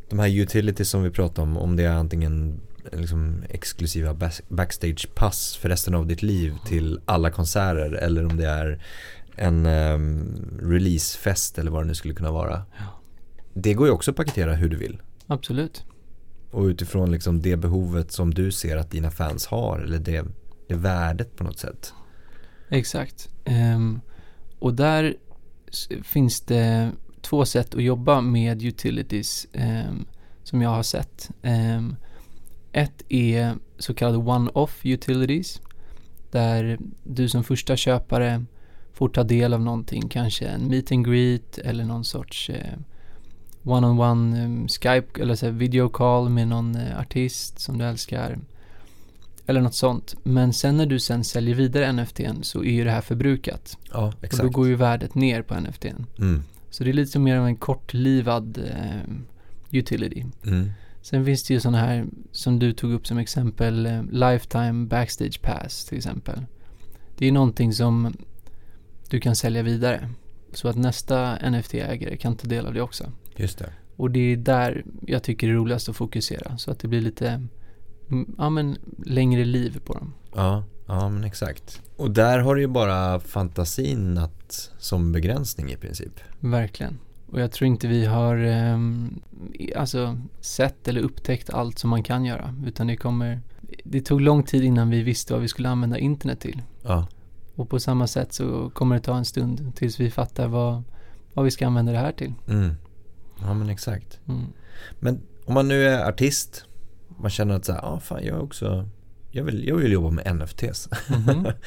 de 0.09 0.20
här 0.20 0.30
utilities 0.39 0.89
som 0.89 1.03
vi 1.03 1.09
pratade 1.09 1.41
om, 1.41 1.57
om 1.57 1.76
det 1.76 1.84
är 1.84 1.93
antingen 1.93 2.59
liksom 2.91 3.43
exklusiva 3.49 4.14
backstage-pass 4.49 5.57
för 5.57 5.70
resten 5.70 5.95
av 5.95 6.07
ditt 6.07 6.22
liv 6.24 6.55
till 6.66 6.99
alla 7.05 7.32
konserter 7.32 7.91
eller 7.91 8.26
om 8.26 8.38
det 8.38 8.47
är 8.47 8.84
en 9.36 9.66
um, 9.66 10.59
releasefest 10.61 11.57
eller 11.59 11.72
vad 11.72 11.84
det 11.84 11.88
nu 11.88 11.95
skulle 11.95 12.14
kunna 12.14 12.32
vara. 12.32 12.61
Ja. 12.78 12.84
Det 13.53 13.74
går 13.74 13.88
ju 13.88 13.93
också 13.93 14.11
att 14.11 14.18
paketera 14.18 14.53
hur 14.55 14.70
du 14.70 14.78
vill. 14.78 15.01
Absolut. 15.34 15.84
Och 16.51 16.63
utifrån 16.63 17.11
liksom 17.11 17.41
det 17.41 17.57
behovet 17.57 18.11
som 18.11 18.34
du 18.34 18.51
ser 18.51 18.77
att 18.77 18.91
dina 18.91 19.11
fans 19.11 19.45
har 19.45 19.79
eller 19.79 19.99
det, 19.99 20.25
det 20.67 20.75
värdet 20.75 21.36
på 21.36 21.43
något 21.43 21.59
sätt. 21.59 21.93
Exakt. 22.69 23.29
Um, 23.45 24.01
och 24.59 24.73
där 24.73 25.15
finns 26.03 26.41
det 26.41 26.91
två 27.21 27.45
sätt 27.45 27.75
att 27.75 27.84
jobba 27.84 28.21
med 28.21 28.63
utilities 28.63 29.47
um, 29.53 30.05
som 30.43 30.61
jag 30.61 30.69
har 30.69 30.84
sett. 30.84 31.29
Um, 31.41 31.95
ett 32.71 33.03
är 33.09 33.55
så 33.79 33.93
kallade 33.93 34.17
one-off 34.17 34.86
utilities 34.86 35.61
där 36.31 36.79
du 37.03 37.29
som 37.29 37.43
första 37.43 37.75
köpare 37.75 38.45
får 38.93 39.09
ta 39.09 39.23
del 39.23 39.53
av 39.53 39.61
någonting, 39.61 40.09
kanske 40.09 40.47
en 40.47 40.67
meet 40.67 40.91
and 40.91 41.05
greet 41.05 41.57
eller 41.57 41.86
någon 41.86 42.03
sorts 42.03 42.49
eh, 42.49 42.79
one-on-one 43.64 44.45
um, 44.45 44.68
Skype 44.68 45.22
eller 45.22 45.36
så 45.36 45.49
video 45.49 45.89
call 45.89 46.30
med 46.30 46.47
någon 46.47 46.76
uh, 46.76 46.99
artist 46.99 47.59
som 47.59 47.78
du 47.78 47.86
älskar. 47.86 48.38
Eller 49.45 49.61
något 49.61 49.76
sånt. 49.76 50.16
Men 50.24 50.53
sen 50.53 50.78
när 50.78 50.86
du 50.86 50.99
sen 50.99 51.24
säljer 51.24 51.55
vidare 51.55 51.91
NFTn 51.91 52.41
så 52.43 52.64
är 52.64 52.72
ju 52.72 52.84
det 52.84 52.91
här 52.91 53.01
förbrukat. 53.01 53.78
Ja, 53.91 54.14
exakt. 54.22 54.43
Och 54.43 54.51
då 54.51 54.51
går 54.51 54.68
ju 54.68 54.76
värdet 54.76 55.16
ner 55.16 55.41
på 55.41 55.59
NFTn. 55.59 56.05
Mm. 56.20 56.43
Så 56.70 56.84
det 56.84 56.89
är 56.89 56.93
lite 56.93 57.20
mer 57.20 57.38
av 57.38 57.45
en 57.45 57.55
kortlivad 57.55 58.57
uh, 58.57 59.14
utility. 59.72 60.26
Mm. 60.45 60.72
Sen 61.01 61.26
finns 61.26 61.43
det 61.43 61.53
ju 61.53 61.59
sådana 61.59 61.78
här 61.78 62.05
som 62.32 62.59
du 62.59 62.74
tog 62.74 62.93
upp 62.93 63.07
som 63.07 63.18
exempel, 63.18 63.88
uh, 63.88 64.03
Lifetime 64.11 64.86
Backstage 64.88 65.41
Pass 65.41 65.86
till 65.86 65.97
exempel. 65.97 66.45
Det 67.18 67.28
är 67.28 67.32
någonting 67.32 67.74
som 67.74 68.14
du 69.09 69.20
kan 69.20 69.36
sälja 69.36 69.64
vidare. 69.64 70.09
Så 70.53 70.68
att 70.68 70.76
nästa 70.76 71.38
NFT-ägare 71.38 72.18
kan 72.18 72.36
ta 72.36 72.47
del 72.47 72.66
av 72.66 72.74
det 72.74 72.82
också. 72.82 73.11
Just 73.36 73.57
det. 73.57 73.69
Och 73.95 74.11
det 74.11 74.19
är 74.19 74.38
där 74.38 74.84
jag 75.01 75.23
tycker 75.23 75.47
det 75.47 75.53
är 75.53 75.57
roligast 75.57 75.89
att 75.89 75.95
fokusera. 75.95 76.57
Så 76.57 76.71
att 76.71 76.79
det 76.79 76.88
blir 76.88 77.01
lite, 77.01 77.47
mm, 78.09 78.36
ja 78.38 78.49
men 78.49 78.77
längre 79.05 79.45
liv 79.45 79.81
på 79.86 79.93
dem. 79.93 80.13
Ja, 80.36 80.63
ja 80.88 81.09
men 81.09 81.23
exakt. 81.23 81.81
Och 81.95 82.11
där 82.11 82.39
har 82.39 82.55
du 82.55 82.61
ju 82.61 82.67
bara 82.67 83.19
fantasin 83.19 84.17
att, 84.17 84.71
som 84.77 85.11
begränsning 85.11 85.71
i 85.71 85.75
princip. 85.75 86.19
Verkligen. 86.39 86.99
Och 87.31 87.41
jag 87.41 87.51
tror 87.51 87.67
inte 87.67 87.88
vi 87.88 88.05
har 88.05 88.38
eh, 88.38 88.77
alltså, 89.75 90.17
sett 90.39 90.88
eller 90.88 91.01
upptäckt 91.01 91.49
allt 91.49 91.79
som 91.79 91.89
man 91.89 92.03
kan 92.03 92.25
göra. 92.25 92.55
Utan 92.65 92.88
det 92.88 92.97
kommer, 92.97 93.41
det 93.84 94.01
tog 94.01 94.21
lång 94.21 94.43
tid 94.43 94.63
innan 94.63 94.89
vi 94.89 95.01
visste 95.01 95.34
vad 95.34 95.41
vi 95.41 95.47
skulle 95.47 95.69
använda 95.69 95.97
internet 95.97 96.39
till. 96.39 96.61
Ja. 96.81 97.07
Och 97.55 97.69
på 97.69 97.79
samma 97.79 98.07
sätt 98.07 98.34
så 98.34 98.69
kommer 98.69 98.95
det 98.95 99.01
ta 99.01 99.17
en 99.17 99.25
stund 99.25 99.75
tills 99.75 99.99
vi 99.99 100.11
fattar 100.11 100.47
vad, 100.47 100.84
vad 101.34 101.45
vi 101.45 101.51
ska 101.51 101.67
använda 101.67 101.91
det 101.91 101.97
här 101.97 102.11
till. 102.11 102.34
Mm. 102.47 102.75
Ja 103.46 103.54
men 103.54 103.70
exakt. 103.70 104.20
Mm. 104.28 104.46
Men 105.00 105.22
om 105.46 105.54
man 105.54 105.68
nu 105.68 105.88
är 105.88 106.10
artist, 106.10 106.66
man 107.18 107.30
känner 107.30 107.56
att 107.56 107.66
så 107.66 107.74
här, 107.74 107.82
ah, 107.84 108.00
fan 108.00 108.24
jag 108.24 108.36
är 108.38 108.41
också, 108.41 108.89
jag 109.32 109.44
vill, 109.44 109.68
jag 109.68 109.76
vill 109.76 109.91
jobba 109.91 110.10
med 110.10 110.36
NFTs. 110.36 110.89
Mhm. 111.10 111.48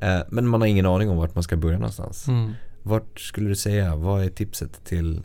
Eh, 0.00 0.20
men 0.28 0.48
man 0.48 0.60
har 0.60 0.68
ingen 0.68 0.86
aning 0.86 1.10
om 1.10 1.16
vart 1.16 1.34
man 1.34 1.44
ska 1.44 1.56
börja 1.56 1.78
någonstans. 1.78 2.28
Mm. 2.28 2.52
Vart 2.82 3.20
skulle 3.20 3.48
du 3.48 3.56
säga, 3.56 3.96
vad 3.96 4.24
är 4.24 4.28
tipset 4.28 4.84
till 4.84 5.22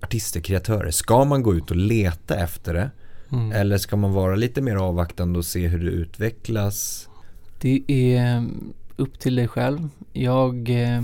artister, 0.00 0.40
kreatörer? 0.40 0.90
Ska 0.90 1.24
man 1.24 1.42
gå 1.42 1.54
ut 1.54 1.70
och 1.70 1.76
leta 1.76 2.36
efter 2.36 2.74
det? 2.74 2.90
Mm. 3.32 3.52
Eller 3.52 3.78
ska 3.78 3.96
man 3.96 4.12
vara 4.12 4.36
lite 4.36 4.62
mer 4.62 4.76
avvaktande 4.76 5.38
och 5.38 5.44
se 5.44 5.68
hur 5.68 5.84
det 5.84 5.90
utvecklas? 5.90 7.08
Det 7.60 7.84
är 7.88 8.46
upp 8.96 9.18
till 9.18 9.36
dig 9.36 9.48
själv. 9.48 9.88
Jag 10.12 10.70
eh, 10.70 11.02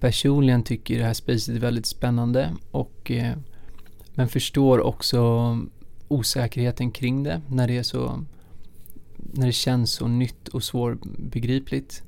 personligen 0.00 0.62
tycker 0.62 0.98
det 0.98 1.04
här 1.04 1.14
spacet 1.14 1.56
är 1.56 1.60
väldigt 1.60 1.86
spännande 1.86 2.54
och 2.70 3.10
eh, 3.10 3.36
men 4.14 4.28
förstår 4.28 4.80
också 4.80 5.58
osäkerheten 6.08 6.90
kring 6.90 7.22
det 7.22 7.40
när 7.48 7.68
det 7.68 7.76
är 7.76 7.82
så 7.82 8.24
när 9.16 9.46
det 9.46 9.52
känns 9.52 9.92
så 9.92 10.08
nytt 10.08 10.48
och 10.48 10.62
svårbegripligt. 10.62 12.02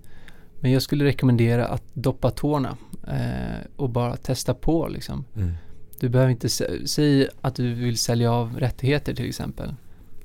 Men 0.61 0.73
jag 0.73 0.83
skulle 0.83 1.05
rekommendera 1.05 1.67
att 1.67 1.83
doppa 1.95 2.31
tårna 2.31 2.77
eh, 3.09 3.67
och 3.77 3.91
bara 3.91 4.17
testa 4.17 4.55
på 4.55 4.89
liksom. 4.89 5.25
Mm. 5.37 5.53
Du 6.01 6.09
behöver 6.09 6.31
inte, 6.31 6.49
säg 6.89 7.29
att 7.41 7.55
du 7.55 7.75
vill 7.75 7.99
sälja 7.99 8.33
av 8.33 8.59
rättigheter 8.59 9.15
till 9.15 9.29
exempel. 9.29 9.75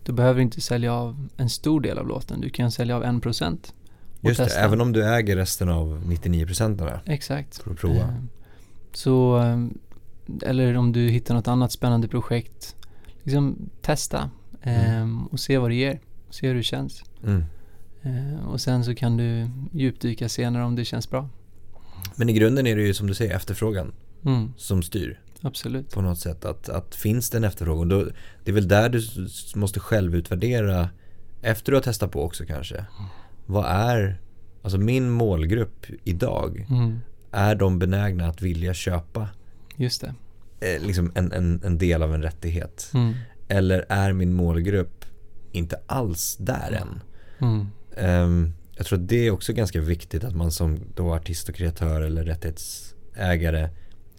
Du 0.03 0.11
behöver 0.11 0.41
inte 0.41 0.61
sälja 0.61 0.93
av 0.93 1.27
en 1.37 1.49
stor 1.49 1.81
del 1.81 1.97
av 1.97 2.07
låten, 2.07 2.41
du 2.41 2.49
kan 2.49 2.71
sälja 2.71 2.95
av 2.95 3.03
en 3.03 3.21
procent. 3.21 3.73
Just 4.29 4.39
det, 4.39 4.59
även 4.59 4.81
om 4.81 4.93
du 4.93 5.05
äger 5.05 5.35
resten 5.35 5.69
av 5.69 6.03
99% 6.05 6.81
av 6.81 6.87
det. 6.87 7.01
Exakt. 7.05 7.57
För 7.57 7.71
att 7.71 7.77
prova. 7.77 7.99
Eh, 8.01 8.09
Så, 8.93 9.37
eh, 9.41 9.67
eller 10.49 10.77
om 10.77 10.91
du 10.91 11.09
hittar 11.09 11.35
något 11.35 11.47
annat 11.47 11.71
spännande 11.71 12.07
projekt, 12.07 12.75
liksom 13.23 13.69
testa 13.81 14.29
Mm. 14.65 15.27
och 15.27 15.39
se 15.39 15.57
vad 15.57 15.69
det 15.69 15.75
ger. 15.75 15.99
Se 16.29 16.47
hur 16.47 16.55
det 16.55 16.63
känns. 16.63 17.03
Mm. 17.25 17.43
Och 18.47 18.61
sen 18.61 18.85
så 18.85 18.95
kan 18.95 19.17
du 19.17 19.49
djupdyka 19.71 20.29
senare 20.29 20.63
om 20.63 20.75
det 20.75 20.85
känns 20.85 21.09
bra. 21.09 21.29
Men 22.15 22.29
i 22.29 22.33
grunden 22.33 22.67
är 22.67 22.75
det 22.75 22.81
ju 22.81 22.93
som 22.93 23.07
du 23.07 23.13
säger 23.13 23.35
efterfrågan 23.35 23.93
Mm, 24.25 24.53
som 24.57 24.83
styr 24.83 25.19
absolut. 25.41 25.91
på 25.93 26.01
något 26.01 26.19
sätt. 26.19 26.45
Att, 26.45 26.69
att 26.69 26.95
finns 26.95 27.29
det 27.29 27.37
en 27.37 27.43
efterfrågan, 27.43 27.89
då, 27.89 28.03
det 28.43 28.51
är 28.51 28.55
väl 28.55 28.67
där 28.67 28.89
du 28.89 29.01
måste 29.59 29.79
själv 29.79 30.15
utvärdera 30.15 30.89
efter 31.41 31.71
du 31.71 31.75
har 31.75 31.81
testat 31.83 32.11
på 32.11 32.23
också 32.23 32.45
kanske. 32.45 32.85
Vad 33.45 33.65
är, 33.65 34.19
alltså 34.61 34.77
min 34.77 35.09
målgrupp 35.09 35.85
idag, 36.03 36.65
Mm, 36.69 36.99
är 37.31 37.55
de 37.55 37.79
benägna 37.79 38.27
att 38.27 38.41
vilja 38.41 38.73
köpa 38.73 39.29
just 39.77 40.01
det. 40.01 40.13
eh, 40.75 40.81
liksom 40.87 41.11
en, 41.15 41.31
en, 41.31 41.61
en 41.65 41.77
del 41.77 42.03
av 42.03 42.13
en 42.13 42.21
rättighet? 42.21 42.91
Mm, 42.93 43.13
Eller 43.47 43.85
är 43.89 44.13
min 44.13 44.33
målgrupp 44.33 45.05
inte 45.51 45.79
alls 45.87 46.37
där 46.39 46.71
än? 46.81 47.01
Ehm, 47.97 48.53
jag 48.77 48.85
tror 48.85 48.99
att 48.99 49.07
det 49.07 49.27
är 49.27 49.31
också 49.31 49.53
ganska 49.53 49.81
viktigt 49.81 50.23
att 50.23 50.35
man 50.35 50.51
som 50.51 50.79
då 50.95 51.13
artist 51.13 51.49
och 51.49 51.55
kreatör 51.55 52.01
eller 52.01 52.23
rättighetsägare 52.25 53.69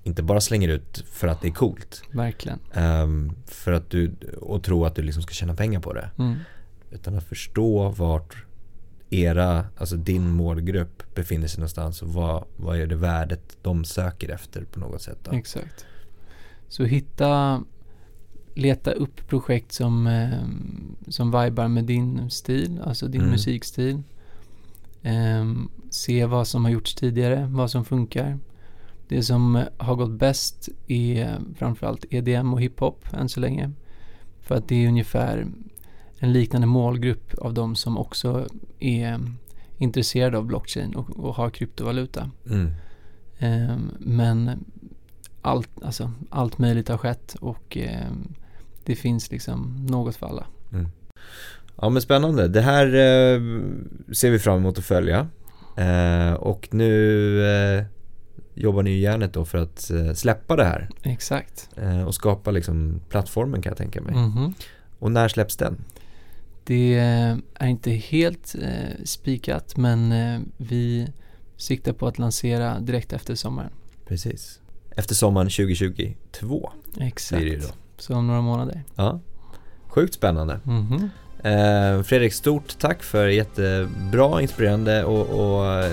inte 0.03 0.23
bara 0.23 0.41
slänger 0.41 0.69
ut 0.69 1.05
för 1.11 1.29
att 1.29 1.41
det 1.43 1.49
är 1.49 1.53
coolt. 1.53 2.03
verkligen. 2.13 2.59
ehm, 2.75 3.33
för 3.47 3.73
att 3.73 3.91
du, 3.91 4.13
och 4.41 4.63
tro 4.65 4.85
att 4.85 4.95
du 4.97 5.03
liksom 5.03 5.23
ska 5.23 5.33
tjäna 5.33 5.55
pengar 5.55 5.81
på 5.81 5.93
det. 5.93 6.11
Mm, 6.19 6.35
Utan 6.91 7.15
att 7.19 7.25
förstå 7.25 7.89
vart 7.89 8.37
era, 9.21 9.65
alltså 9.77 9.97
din 9.97 10.29
målgrupp 10.31 11.15
befinner 11.15 11.47
sig 11.47 11.59
någonstans 11.61 12.03
och 12.03 12.09
vad, 12.09 12.45
vad 12.57 12.81
är 12.81 12.87
det 12.87 12.97
värdet 12.97 13.57
de 13.63 13.85
söker 13.85 14.29
efter 14.29 14.65
på 14.65 14.81
något 14.81 15.03
sätt. 15.03 15.19
Då. 15.23 15.33
exakt. 15.33 15.87
Så 16.69 16.85
hitta, 16.85 17.63
leta 18.55 18.93
upp 18.93 19.29
projekt 19.29 19.73
som, 19.73 20.07
eh, 20.07 20.39
som 21.09 21.27
vibar 21.31 21.69
med 21.69 21.85
din 21.85 22.31
stil, 22.31 22.81
alltså 22.85 23.09
din 23.09 23.21
Mm. 23.21 23.33
musikstil. 23.33 24.03
Ehm, 25.03 25.69
se 25.91 26.27
vad 26.27 26.49
som 26.49 26.65
har 26.65 26.73
gjorts 26.73 26.95
tidigare, 26.95 27.49
vad 27.51 27.71
som 27.71 27.85
funkar. 27.85 28.39
Det 29.09 29.23
som 29.23 29.65
har 29.77 29.95
gått 29.95 30.11
bäst 30.11 30.69
är 30.89 31.39
framförallt 31.57 32.05
EDM 32.11 32.53
och 32.55 32.61
hiphop 32.63 33.07
än 33.13 33.29
så 33.29 33.41
länge. 33.41 33.71
För 34.41 34.55
att 34.55 34.69
det 34.69 34.85
är 34.85 34.89
ungefär 34.89 35.47
en 36.19 36.33
liknande 36.33 36.67
målgrupp 36.67 37.35
av 37.39 37.55
de 37.55 37.77
som 37.77 37.99
också 37.99 38.47
är 38.79 39.21
intresserade 39.79 40.39
av 40.39 40.45
blockchain 40.45 40.95
och, 40.95 41.11
och 41.11 41.35
har 41.35 41.51
kryptovaluta. 41.51 42.31
Mm. 42.47 42.71
Ehm, 43.39 43.91
men 43.99 44.65
allt, 45.43 45.83
alltså, 45.83 46.13
allt 46.31 46.59
möjligt 46.59 46.89
har 46.89 46.99
skett 46.99 47.37
och 47.41 47.77
ehm, 47.77 48.35
det 48.85 48.97
finns 48.97 49.31
liksom 49.31 49.87
något 49.91 50.17
för 50.17 50.27
alla. 50.27 50.47
Ja 51.77 51.89
men 51.89 52.03
spännande. 52.03 52.49
Det 52.49 52.61
här 52.61 52.87
eh, 52.87 53.41
ser 54.13 54.31
vi 54.31 54.39
fram 54.39 54.59
emot 54.59 54.79
att 54.79 54.85
följa. 54.85 55.29
Eh, 55.77 56.33
och 56.33 56.69
nu 56.71 57.43
eh, 57.47 57.85
jobbar 58.55 58.83
ni 58.83 58.91
ju 58.91 58.99
järnet 58.99 59.33
då 59.33 59.45
för 59.45 59.59
att 59.59 59.91
eh, 59.91 60.13
släppa 60.13 60.57
det 60.57 60.65
här. 60.65 60.89
Exakt. 61.03 61.69
Och 62.07 62.15
skapa 62.15 62.51
liksom 62.51 63.01
plattformen 63.09 63.63
kan 63.63 63.71
jag 63.71 63.79
tänka 63.79 64.01
mig. 64.01 64.15
Mhm. 64.15 64.55
Och 64.99 65.13
när 65.13 65.29
släpps 65.29 65.57
den? 65.57 65.77
Det 66.65 66.95
är 66.95 67.67
inte 67.67 67.91
helt 67.91 68.55
eh, 68.63 69.05
spikat 69.05 69.77
men 69.77 70.13
eh, 70.13 70.41
vi 70.57 71.09
siktar 71.57 71.93
på 71.93 72.07
att 72.07 72.19
lansera 72.19 72.81
direkt 72.81 73.13
efter 73.13 73.35
sommaren. 73.35 73.71
Precis. 74.07 74.61
Efter 74.97 75.15
sommaren 75.15 75.47
2022 75.51 76.71
Exakt. 77.01 77.43
blir 77.43 77.57
det 77.57 77.63
då. 77.63 77.69
Så 77.99 78.15
om 78.15 78.27
några 78.27 78.41
månader. 78.41 78.85
Ja. 78.95 79.21
Sjukt 79.89 80.15
spännande. 80.15 80.61
Mhm. 80.65 81.11
Eh, 81.45 82.03
Fredrik, 82.03 82.33
stort 82.33 82.79
tack 82.79 83.03
för 83.03 83.29
jättebra, 83.29 84.43
inspirerande 84.43 85.05
och, 85.05 85.27
och 85.27 85.67
eh, 85.67 85.93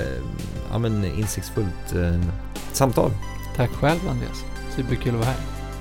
ja, 0.72 0.78
men 0.78 1.06
insiktsfullt 1.06 1.96
eh, 1.96 2.22
samtal. 2.74 3.12
Tack 3.56 3.70
själv 3.70 4.00
Andreas. 4.10 4.44
Superkul 4.76 5.10
att 5.10 5.20
vara 5.20 5.26
här. 5.26 5.61